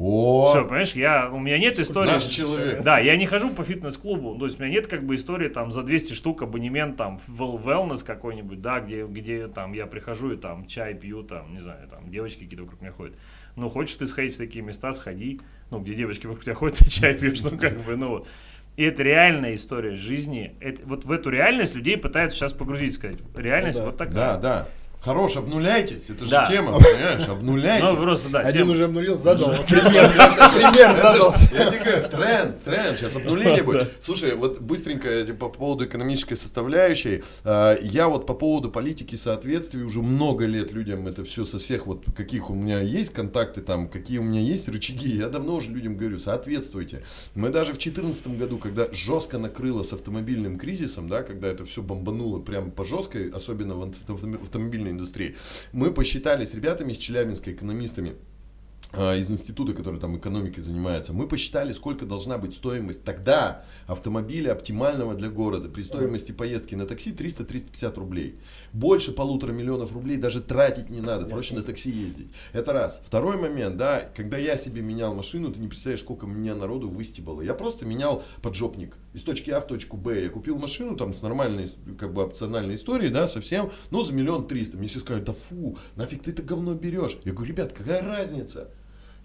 О, 0.00 0.50
Все, 0.50 0.62
понимаешь, 0.62 0.92
я, 0.92 1.28
у 1.28 1.40
меня 1.40 1.58
нет 1.58 1.76
истории. 1.80 2.06
наш 2.10 2.22
человек. 2.24 2.82
Да, 2.84 3.00
я 3.00 3.16
не 3.16 3.26
хожу 3.26 3.50
по 3.50 3.64
фитнес-клубу, 3.64 4.38
то 4.38 4.44
есть 4.46 4.60
у 4.60 4.62
меня 4.62 4.74
нет 4.74 4.86
как 4.86 5.02
бы 5.02 5.16
истории 5.16 5.48
там 5.48 5.72
за 5.72 5.82
200 5.82 6.12
штук 6.12 6.40
абонемент 6.42 6.96
там 6.96 7.18
в 7.26 7.42
wel- 7.42 7.60
wellness 7.64 8.04
какой-нибудь, 8.04 8.62
да, 8.62 8.78
где, 8.78 9.04
где 9.06 9.48
там 9.48 9.72
я 9.72 9.86
прихожу 9.86 10.30
и 10.30 10.36
там 10.36 10.68
чай 10.68 10.94
пью, 10.94 11.24
там, 11.24 11.52
не 11.52 11.60
знаю, 11.60 11.88
там 11.88 12.08
девочки 12.10 12.44
какие-то 12.44 12.62
вокруг 12.62 12.80
меня 12.80 12.92
ходят. 12.92 13.16
Ну, 13.56 13.68
хочешь 13.68 13.96
ты 13.96 14.06
сходить 14.06 14.36
в 14.36 14.38
такие 14.38 14.64
места, 14.64 14.94
сходи, 14.94 15.40
ну, 15.72 15.80
где 15.80 15.94
девочки 15.94 16.26
вокруг 16.26 16.44
тебя 16.44 16.54
ходят, 16.54 16.78
ты 16.78 16.88
чай 16.88 17.14
пьешь, 17.14 17.42
ну, 17.42 17.58
как 17.58 17.80
бы, 17.80 17.96
ну, 17.96 18.08
вот. 18.10 18.28
И 18.76 18.84
это 18.84 19.02
реальная 19.02 19.56
история 19.56 19.96
жизни. 19.96 20.54
Это, 20.60 20.80
вот 20.84 21.04
в 21.04 21.10
эту 21.10 21.30
реальность 21.30 21.74
людей 21.74 21.96
пытаются 21.96 22.38
сейчас 22.38 22.52
погрузить, 22.52 22.94
сказать. 22.94 23.18
Реальность 23.34 23.78
Ну 23.78 23.86
да. 23.86 23.90
вот 23.90 23.98
такая. 23.98 24.14
Да, 24.14 24.36
да. 24.36 24.68
Хорош, 25.00 25.36
обнуляйтесь. 25.36 26.10
Это 26.10 26.24
же 26.24 26.30
Да. 26.32 26.46
тема, 26.46 26.72
понимаешь? 26.78 27.28
Обнуляйтесь. 27.28 27.84
Ну, 27.84 27.96
просто, 27.96 28.28
да, 28.30 28.40
Один 28.40 28.62
тема. 28.62 28.72
уже 28.72 28.84
обнулил, 28.86 29.16
задал. 29.18 29.50
Пример, 29.64 30.12
пример 30.12 30.96
задал. 30.96 31.32
я 31.52 31.70
тебе 31.70 31.84
говорю, 31.84 32.08
тренд, 32.08 32.64
тренд, 32.64 32.98
сейчас 32.98 33.14
обнуление 33.16 33.62
будет. 33.64 33.92
Слушай, 34.02 34.34
вот 34.34 34.60
быстренько 34.60 35.24
по 35.38 35.48
поводу 35.48 35.84
экономической 35.86 36.34
составляющей. 36.34 37.22
э, 37.44 37.76
Я 37.82 38.08
вот 38.08 38.26
по 38.26 38.34
поводу 38.34 38.70
политики 38.72 39.14
соответствий 39.14 39.82
уже 39.84 40.02
много 40.02 40.46
лет 40.46 40.72
людям 40.72 41.06
это 41.06 41.24
все 41.24 41.44
со 41.44 41.58
всех 41.60 41.86
вот 41.86 42.04
каких 42.16 42.50
у 42.50 42.54
меня 42.54 42.80
есть 42.80 43.12
контакты 43.12 43.60
там, 43.60 43.88
какие 43.88 44.18
у 44.18 44.24
меня 44.24 44.40
есть 44.40 44.68
рычаги, 44.68 45.16
я 45.16 45.28
давно 45.28 45.56
уже 45.56 45.70
людям 45.70 45.96
говорю, 45.96 46.18
соответствуйте. 46.18 47.02
Мы 47.36 47.50
даже 47.50 47.72
в 47.72 47.78
2014 47.78 48.36
году, 48.36 48.58
когда 48.58 48.88
жестко 48.92 49.38
накрыло 49.38 49.84
с 49.84 49.92
автомобильным 49.92 50.58
кризисом, 50.58 51.08
да, 51.08 51.22
когда 51.22 51.46
это 51.48 51.64
все 51.64 51.82
бомбануло 51.82 52.40
прям 52.40 52.72
по 52.72 52.84
жесткой, 52.84 53.30
особенно 53.30 53.74
в 53.76 53.82
авто- 53.84 54.38
автомобильной 54.88 54.92
индустрии, 54.92 55.36
мы 55.72 55.92
посчитали 55.92 56.44
с 56.44 56.54
ребятами 56.54 56.92
из 56.92 56.98
Челябинска, 56.98 57.52
экономистами, 57.52 58.14
а, 58.90 59.14
из 59.14 59.30
института, 59.30 59.74
который 59.74 60.00
там 60.00 60.16
экономикой 60.16 60.62
занимается, 60.62 61.12
мы 61.12 61.28
посчитали, 61.28 61.72
сколько 61.72 62.06
должна 62.06 62.38
быть 62.38 62.54
стоимость 62.54 63.04
тогда 63.04 63.64
автомобиля 63.86 64.52
оптимального 64.52 65.14
для 65.14 65.28
города. 65.28 65.68
При 65.68 65.82
стоимости 65.82 66.32
поездки 66.32 66.74
на 66.74 66.86
такси 66.86 67.12
300-350 67.12 67.98
рублей. 67.98 68.38
Больше 68.72 69.12
полутора 69.12 69.52
миллионов 69.52 69.92
рублей 69.92 70.16
даже 70.16 70.40
тратить 70.40 70.88
не 70.88 71.00
надо, 71.00 71.26
проще 71.26 71.54
на 71.54 71.62
такси 71.62 71.90
ездить. 71.90 72.28
Это 72.54 72.72
раз. 72.72 73.02
Второй 73.04 73.36
момент, 73.36 73.76
да, 73.76 74.10
когда 74.16 74.38
я 74.38 74.56
себе 74.56 74.80
менял 74.80 75.14
машину, 75.14 75.52
ты 75.52 75.60
не 75.60 75.68
представляешь, 75.68 76.00
сколько 76.00 76.26
меня 76.26 76.54
народу 76.54 76.88
выстебало. 76.88 77.42
Я 77.42 77.52
просто 77.52 77.84
менял 77.84 78.22
поджопник 78.40 78.96
из 79.18 79.22
точки 79.22 79.50
А 79.50 79.60
в 79.60 79.66
точку 79.66 79.96
Б. 79.96 80.22
Я 80.22 80.30
купил 80.30 80.58
машину 80.58 80.96
там 80.96 81.12
с 81.12 81.22
нормальной, 81.22 81.68
как 81.98 82.14
бы 82.14 82.24
опциональной 82.24 82.76
историей, 82.76 83.10
да, 83.10 83.28
совсем, 83.28 83.70
ну, 83.90 84.02
за 84.02 84.12
миллион 84.12 84.46
триста. 84.46 84.76
Мне 84.76 84.88
все 84.88 85.00
скажут, 85.00 85.24
да 85.24 85.32
фу, 85.32 85.76
нафиг 85.96 86.22
ты 86.22 86.30
это 86.30 86.42
говно 86.42 86.74
берешь? 86.74 87.18
Я 87.24 87.32
говорю, 87.32 87.52
ребят, 87.52 87.72
какая 87.72 88.02
разница? 88.02 88.72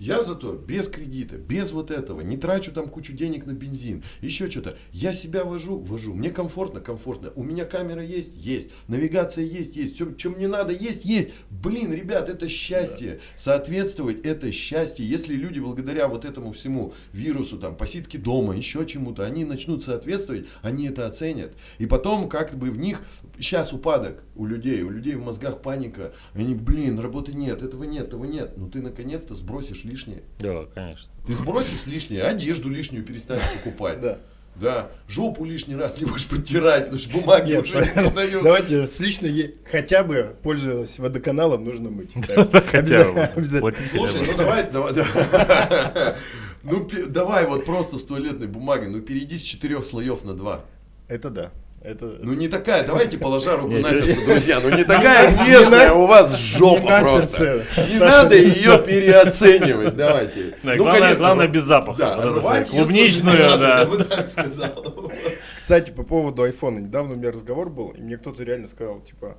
Я 0.04 0.22
зато 0.22 0.52
без 0.52 0.90
кредита, 0.90 1.38
без 1.38 1.72
вот 1.72 1.90
этого, 1.90 2.20
не 2.20 2.36
трачу 2.36 2.74
там 2.74 2.90
кучу 2.90 3.14
денег 3.14 3.46
на 3.46 3.54
бензин, 3.54 4.04
еще 4.20 4.50
что-то. 4.50 4.76
Я 4.92 5.14
себя 5.14 5.46
вожу, 5.46 5.80
вожу. 5.80 6.14
Мне 6.14 6.30
комфортно, 6.30 6.82
комфортно. 6.82 7.32
У 7.38 7.44
меня 7.44 7.64
камера 7.64 8.04
есть, 8.04 8.32
есть. 8.36 8.68
Навигация 8.90 9.46
есть, 9.46 9.78
есть. 9.78 9.96
Все, 9.96 10.14
что 10.18 10.32
мне 10.32 10.50
надо, 10.50 10.74
есть, 10.74 11.06
есть. 11.06 11.30
Блин, 11.50 11.94
ребят, 11.94 12.28
это 12.28 12.50
счастье. 12.50 13.22
Соответствовать 13.38 14.26
это 14.26 14.52
счастье. 14.52 15.08
Если 15.08 15.36
люди 15.36 15.60
благодаря 15.60 16.10
вот 16.10 16.26
этому 16.26 16.52
всему 16.52 16.94
вирусу, 17.14 17.58
там, 17.58 17.78
посидки 17.78 18.18
дома, 18.18 18.58
еще 18.58 18.86
чему-то, 18.86 19.26
они 19.26 19.46
начнут 19.46 19.86
соответствовать, 19.86 20.48
они 20.62 20.88
это 20.88 21.08
оценят. 21.08 21.54
И 21.78 21.86
потом 21.86 22.28
как 22.28 22.58
бы 22.58 22.72
в 22.72 22.78
них 22.78 23.04
сейчас 23.40 23.72
упадок 23.72 24.22
у 24.36 24.46
людей, 24.46 24.84
у 24.84 24.90
людей 24.90 25.16
в 25.16 25.24
мозгах 25.24 25.62
паника. 25.62 26.12
Они, 26.34 26.56
блин, 26.56 27.00
работы 27.00 27.32
нет, 27.32 27.62
этого 27.62 27.86
нет, 27.86 28.08
этого 28.08 28.26
нет. 28.26 28.58
Ну 28.58 28.70
ты 28.70 28.82
наконец-то 28.82 29.34
сбросишь 29.36 29.86
лишнее. 29.94 30.24
Да, 30.40 30.66
конечно. 30.74 31.10
Ты 31.26 31.36
сбросишь 31.36 31.86
лишнее, 31.86 32.24
одежду 32.24 32.70
лишнюю 32.70 33.04
перестанешь 33.04 33.44
покупать. 33.54 34.02
Да. 34.02 34.18
Да, 34.56 34.92
жопу 35.08 35.46
лишний 35.46 35.76
раз 35.76 36.00
не 36.00 36.06
будешь 36.06 36.28
подтирать, 36.28 36.86
потому 36.86 37.00
что 37.00 37.12
бумаги 37.12 37.54
Нет, 37.54 37.64
уже 37.64 37.80
не 37.80 37.92
продают. 37.92 38.44
Давайте 38.44 38.86
с 38.86 39.00
личной 39.00 39.56
хотя 39.70 40.04
бы, 40.04 40.36
пользуясь 40.44 41.00
водоканалом, 41.00 41.64
нужно 41.64 41.90
мыть. 41.90 42.12
Хотя 42.14 43.12
бы. 43.12 43.30
Слушай, 43.48 44.28
ну 44.28 44.38
давай, 44.38 44.70
давай, 44.72 44.94
давай. 44.94 46.16
Ну, 46.62 46.88
давай 47.10 47.46
вот 47.48 47.66
просто 47.66 47.98
с 47.98 48.06
туалетной 48.06 48.48
бумагой, 48.48 48.90
ну 48.90 49.02
перейди 49.02 49.38
с 49.38 49.42
четырех 49.42 49.86
слоев 49.86 50.24
на 50.24 50.34
два. 50.34 50.64
Это 51.08 51.30
да. 51.30 51.52
Это... 51.84 52.18
Ну 52.22 52.34
не 52.34 52.48
такая, 52.48 52.88
давайте 52.88 53.18
положа 53.18 53.58
руку 53.58 53.74
на 53.74 53.84
сердце, 53.84 54.26
друзья, 54.26 54.62
ну 54.62 54.70
не 54.70 54.86
такая 54.86 55.32
Не 55.32 55.50
нежная 55.50 55.90
на- 55.90 55.96
у 55.96 56.08
вас 56.08 56.38
жопа 56.38 57.02
просто. 57.02 57.66
Не 57.76 58.00
надо 58.00 58.38
ее 58.38 58.80
переоценивать, 58.80 59.96
давайте. 59.96 60.56
Да, 60.64 60.78
главное- 60.78 61.48
без 61.48 61.64
запаха. 61.64 62.00
Да, 62.00 62.64
Клубничную, 62.64 63.38
да. 63.60 63.82
Я 63.82 63.86
бы 63.86 64.02
так 64.04 64.30
сказал. 64.30 65.12
Кстати, 65.58 65.92
по 65.92 66.04
поводу 66.04 66.44
айфона. 66.44 66.80
Недавно 66.80 67.14
у 67.14 67.18
меня 67.18 67.32
разговор 67.32 67.70
был, 67.70 67.90
и 67.90 68.02
мне 68.02 68.18
кто-то 68.18 68.44
реально 68.44 68.68
сказал, 68.68 69.02
типа, 69.02 69.38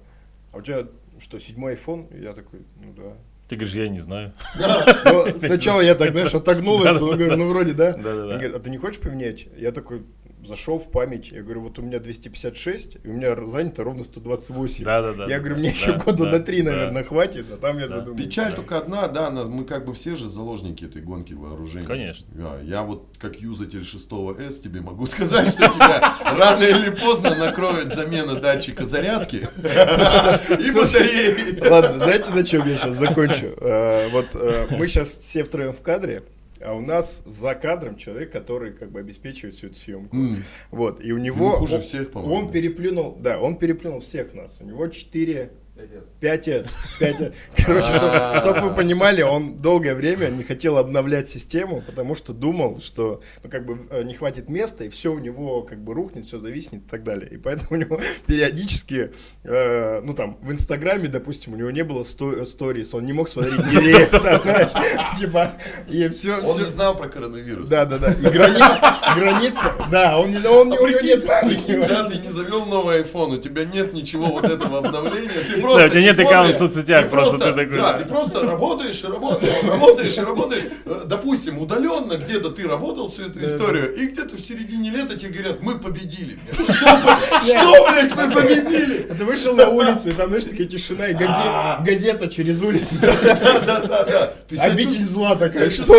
а 0.53 0.59
у 0.59 0.61
тебя 0.63 0.87
что, 1.19 1.39
седьмой 1.39 1.73
айфон? 1.73 2.09
И 2.15 2.23
я 2.23 2.35
такой, 2.35 2.61
ну 2.83 2.93
да. 2.95 3.17
Ты 3.49 3.57
говоришь, 3.57 3.75
я 3.75 3.89
не 3.89 4.01
знаю. 4.01 4.33
Ну, 5.05 5.39
сначала 5.39 5.81
я 5.81 5.95
так, 5.95 6.13
знаешь, 6.13 6.35
отогнул 6.35 6.83
это, 6.83 6.93
ну, 6.95 7.17
говорю, 7.17 7.37
ну 7.37 7.49
вроде 7.49 7.73
да. 7.73 7.93
Да-да-да. 7.93 8.23
Он 8.23 8.29
говорит, 8.29 8.55
а 8.55 8.59
ты 8.59 8.71
не 8.71 8.79
хочешь 8.79 9.01
поменять? 9.01 9.47
Я 9.57 9.73
такой 9.73 10.03
зашел 10.47 10.79
в 10.79 10.91
память, 10.91 11.31
я 11.33 11.43
говорю, 11.43 11.63
вот 11.63 11.79
у 11.79 11.83
меня 11.83 11.99
256, 11.99 12.97
и 13.05 13.09
у 13.09 13.13
меня 13.13 13.35
занято 13.47 13.85
ровно 13.85 14.05
128. 14.05 14.85
Да-да-да. 14.85 15.27
Я 15.27 15.39
говорю, 15.39 15.55
да, 15.57 15.61
мне 15.61 15.71
да, 15.71 15.77
еще 15.77 15.93
года 15.99 16.25
да, 16.25 16.31
на 16.33 16.41
три, 16.41 16.63
да. 16.63 16.71
наверное, 16.73 17.03
хватит, 17.05 17.47
а 17.53 17.57
там 17.57 17.79
я 17.79 17.89
Да. 17.89 17.95
задумался. 18.01 18.25
Печаль 18.25 18.51
Да. 18.51 18.57
только 18.57 18.79
одна, 18.79 19.09
да, 19.09 19.31
мы 19.31 19.65
как 19.65 19.85
бы 19.85 19.93
все 19.93 20.15
же 20.15 20.29
заложники 20.29 20.85
этой 20.85 21.03
гонки 21.03 21.33
вооружений. 21.33 21.87
Конечно. 21.87 22.27
Да, 22.33 22.61
я 22.63 22.83
вот 22.83 23.07
как 23.19 23.37
юзатель 23.41 23.85
6 23.85 24.09
S 24.41 24.61
тебе 24.61 24.81
могу 24.81 25.07
сказать, 25.09 25.49
что 25.49 25.69
тебя 25.69 26.15
рано 26.25 26.63
или 26.63 26.91
поздно 26.91 27.35
накроет 27.37 27.95
замена 27.95 28.35
датчика 28.41 28.85
зарядки 28.85 29.37
и 29.37 30.71
батареи. 30.73 31.69
Ладно, 31.69 32.01
знаете, 32.05 32.31
на 32.33 32.45
чем 32.45 32.67
я 32.69 32.77
сейчас 32.77 32.97
закончу? 32.97 33.55
Э, 33.61 34.09
Вот 34.11 34.27
э, 34.35 34.67
мы 34.71 34.87
сейчас 34.89 35.11
все 35.19 35.45
втроем 35.45 35.73
в 35.73 35.81
кадре, 35.81 36.23
а 36.65 36.75
у 36.75 36.81
нас 36.81 37.23
за 37.27 37.55
кадром 37.55 37.97
человек, 37.97 38.33
который 38.33 38.73
как 38.73 38.91
бы 38.91 39.01
обеспечивает 39.01 39.55
всю 39.57 39.67
эту 39.69 39.77
съемку. 39.77 40.17
М, 40.17 40.43
Вот, 40.71 41.01
и 41.05 41.13
у 41.13 41.19
Ну, 41.19 41.23
него... 41.25 41.51
хуже 41.53 41.77
он- 41.77 41.83
всех, 41.83 42.11
по-моему. 42.11 42.35
Он 42.47 42.51
переплюнул, 42.53 43.17
да, 43.21 43.39
он 43.39 43.57
переплюнул 43.59 44.01
всех 44.01 44.35
нас. 44.35 44.59
У 44.61 44.65
него 44.65 44.89
4... 44.89 45.51
5S. 45.77 46.67
5S. 47.01 47.33
Короче, 47.67 47.87
А. 47.91 48.39
чтобы 48.41 48.69
вы 48.69 48.75
понимали, 48.75 49.23
он 49.23 49.57
долгое 49.57 49.95
время 49.97 50.29
не 50.29 50.45
хотел 50.45 50.79
обновлять 50.79 51.29
систему, 51.29 51.83
потому 51.85 52.15
что 52.15 52.33
думал, 52.33 52.81
что 52.81 53.23
ну, 53.43 53.51
как 53.51 53.67
бы 53.67 53.89
э, 53.91 54.05
не 54.05 54.15
хватит 54.15 54.49
места, 54.49 54.85
и 54.85 54.89
все 54.89 55.13
у 55.13 55.19
него 55.19 55.63
как 55.63 55.83
бы 55.83 55.93
рухнет, 55.95 56.27
все 56.27 56.39
зависнет 56.39 56.83
и 56.87 56.89
так 56.89 57.03
далее. 57.03 57.29
И 57.33 57.39
поэтому 57.39 57.69
у 57.73 57.75
него 57.75 58.01
периодически, 58.27 59.11
э, 59.43 60.01
ну 60.05 60.15
там, 60.15 60.39
в 60.43 60.53
Инстаграме, 60.53 61.09
допустим, 61.09 61.55
у 61.55 61.57
него 61.57 61.73
не 61.73 61.83
было 61.83 62.05
сто- 62.05 62.45
сторис, 62.45 62.95
он 62.95 63.05
не 63.05 63.13
мог 63.13 63.29
смотреть 63.29 63.55
знаешь, 63.67 65.19
типа, 65.19 65.51
и 65.89 66.09
все, 66.09 66.37
Он 66.41 66.63
не 66.63 66.71
знал 66.71 66.97
про 66.97 67.09
коронавирус. 67.09 67.69
да, 67.69 67.85
да, 67.85 67.99
да. 67.99 68.13
И 68.13 68.17
грани- 68.23 69.19
граница, 69.19 69.73
да, 69.91 70.19
он 70.19 70.31
не, 70.31 70.37
он, 70.47 70.69
не- 70.71 70.77
А 70.77 70.81
у 70.81 70.87
него 70.87 70.99
прикинь, 70.99 71.07
нет 71.09 71.27
памяти. 71.27 71.89
да, 71.89 72.09
ты 72.09 72.19
не 72.19 72.29
завел 72.29 72.65
новый 72.67 73.03
iPhone, 73.03 73.35
у 73.35 73.41
тебя 73.41 73.65
нет 73.65 73.93
ничего 73.93 74.27
вот 74.27 74.45
этого 74.45 74.79
обновления, 74.79 75.31
ты 75.53 75.64
просто 75.65 75.81
Да, 75.81 75.87
у 75.87 75.89
тебя 75.89 76.01
не 76.01 76.07
нет 76.07 76.19
аккаунта 76.19 76.55
в 76.55 76.59
соцсетях, 76.59 77.05
ты 77.05 77.11
просто 77.11 77.39
ты 77.39 77.45
такой, 77.53 77.77
Да, 77.77 77.93
да. 77.93 77.99
ты 77.99 78.05
просто 78.05 78.41
работаешь 78.43 79.03
и 79.03 79.07
работаешь, 79.07 79.63
работаешь 79.63 80.17
и 80.17 80.21
работаешь. 80.21 80.63
Э, 80.85 81.03
Допустим, 81.07 81.59
удаленно 81.59 82.15
где-то 82.17 82.51
ты 82.51 82.69
работал 82.69 83.09
всю 83.09 83.23
эту 83.23 83.43
историю, 83.45 83.95
и 83.95 84.07
где-то 84.07 84.37
в 84.37 84.41
середине 84.41 84.91
лета 84.91 85.17
тебе 85.19 85.33
говорят, 85.33 85.63
мы 85.63 85.79
победили. 85.79 86.39
блядь». 86.57 86.67
Что, 87.45 87.89
блядь, 87.91 88.15
мы 88.17 88.35
победили? 88.35 89.07
А 89.11 89.15
ты 89.19 89.25
вышел 89.25 89.55
на 89.55 89.69
улицу, 89.69 90.09
и 90.09 90.13
там, 90.13 90.29
знаешь, 90.29 90.45
такая 90.45 90.67
тишина, 90.67 91.09
и 91.09 91.15
газе- 91.15 91.85
газета 91.85 92.29
через 92.29 92.61
улицу. 92.63 92.95
Да, 93.65 93.81
да, 93.81 94.05
да, 94.05 94.63
Обитель 94.65 95.05
зла 95.07 95.37
такая, 95.37 95.71
что? 95.71 95.95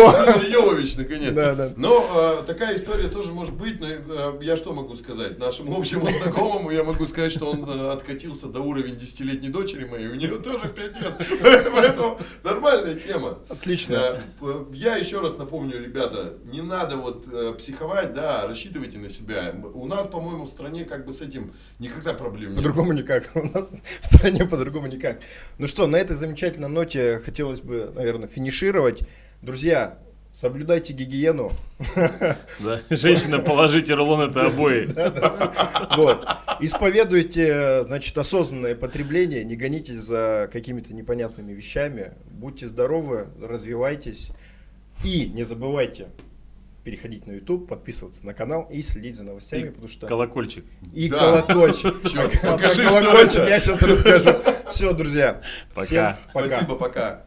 Йовович, 0.50 0.96
наконец. 0.96 1.32
Да, 1.34 1.54
да. 1.54 1.72
Но 1.76 2.06
э, 2.40 2.46
такая 2.46 2.76
история 2.76 3.08
тоже 3.08 3.32
может 3.32 3.54
быть, 3.54 3.80
но 3.80 3.86
э, 3.88 4.32
я 4.42 4.56
что 4.56 4.72
могу 4.72 4.94
сказать? 4.96 5.38
Нашему 5.38 5.76
общему 5.76 6.06
знакомому 6.10 6.70
я 6.70 6.84
могу 6.84 7.06
сказать, 7.06 7.32
что 7.32 7.46
он 7.46 7.68
откатился 7.90 8.46
до 8.46 8.60
уровня 8.60 8.94
десятилетней 8.94 9.48
дочери 9.56 9.84
моей, 9.84 10.08
у 10.08 10.14
нее 10.14 10.36
тоже 10.38 10.68
5 10.68 11.00
лет. 11.00 11.70
Поэтому 11.72 12.18
нормальная 12.44 12.94
тема. 12.94 13.38
Отлично. 13.48 14.22
Э, 14.42 14.64
Я 14.72 14.96
еще 14.96 15.20
раз 15.20 15.38
напомню, 15.38 15.82
ребята, 15.82 16.34
не 16.44 16.60
надо 16.60 16.96
вот 16.96 17.26
э, 17.32 17.54
психовать, 17.58 18.12
да, 18.12 18.46
рассчитывайте 18.46 18.98
на 18.98 19.08
себя. 19.08 19.54
У 19.74 19.86
нас, 19.86 20.06
по-моему, 20.06 20.44
в 20.44 20.48
стране 20.48 20.84
как 20.84 21.06
бы 21.06 21.12
с 21.12 21.20
этим 21.22 21.52
никогда 21.78 22.12
проблем 22.12 22.50
нет. 22.50 22.56
По-другому 22.56 22.92
никак. 22.92 23.30
У 23.34 23.44
нас 23.44 23.70
в 24.00 24.04
стране 24.06 24.44
по-другому 24.44 24.86
никак. 24.88 25.20
Ну 25.58 25.66
что, 25.66 25.86
на 25.86 25.96
этой 25.96 26.14
замечательной 26.14 26.68
ноте 26.68 27.20
хотелось 27.24 27.60
бы, 27.60 27.90
наверное, 27.94 28.28
финишировать. 28.28 29.00
Друзья, 29.42 29.98
соблюдайте 30.36 30.92
гигиену. 30.92 31.52
Да. 32.60 32.80
Женщина, 32.90 33.38
положите 33.38 33.94
рулон 33.94 34.30
это 34.30 34.46
обои. 34.46 34.86
Вот. 35.96 36.28
Исповедуйте, 36.60 37.82
значит, 37.84 38.16
осознанное 38.18 38.74
потребление, 38.74 39.44
не 39.44 39.56
гонитесь 39.56 39.96
за 39.96 40.48
какими-то 40.52 40.94
непонятными 40.94 41.52
вещами. 41.52 42.12
Будьте 42.30 42.66
здоровы, 42.66 43.28
развивайтесь. 43.40 44.30
И 45.04 45.26
не 45.26 45.42
забывайте 45.42 46.08
переходить 46.84 47.26
на 47.26 47.32
YouTube, 47.32 47.68
подписываться 47.68 48.24
на 48.24 48.32
канал 48.32 48.68
и 48.70 48.80
следить 48.82 49.16
за 49.16 49.24
новостями, 49.24 49.66
И 49.68 49.70
потому 49.70 49.88
что... 49.88 50.06
Колокольчик. 50.06 50.64
И 50.92 51.08
Да. 51.08 51.42
колокольчик. 51.42 51.94
А 52.44 52.52
покажи, 52.52 52.86
колокольчик 52.86 53.48
я 53.48 53.58
сейчас 53.60 53.82
расскажу. 53.82 54.30
Все, 54.70 54.92
друзья. 54.92 55.42
Пока. 55.74 55.84
Всем 55.84 56.16
пока. 56.32 56.48
Спасибо, 56.48 56.76
пока. 56.76 57.22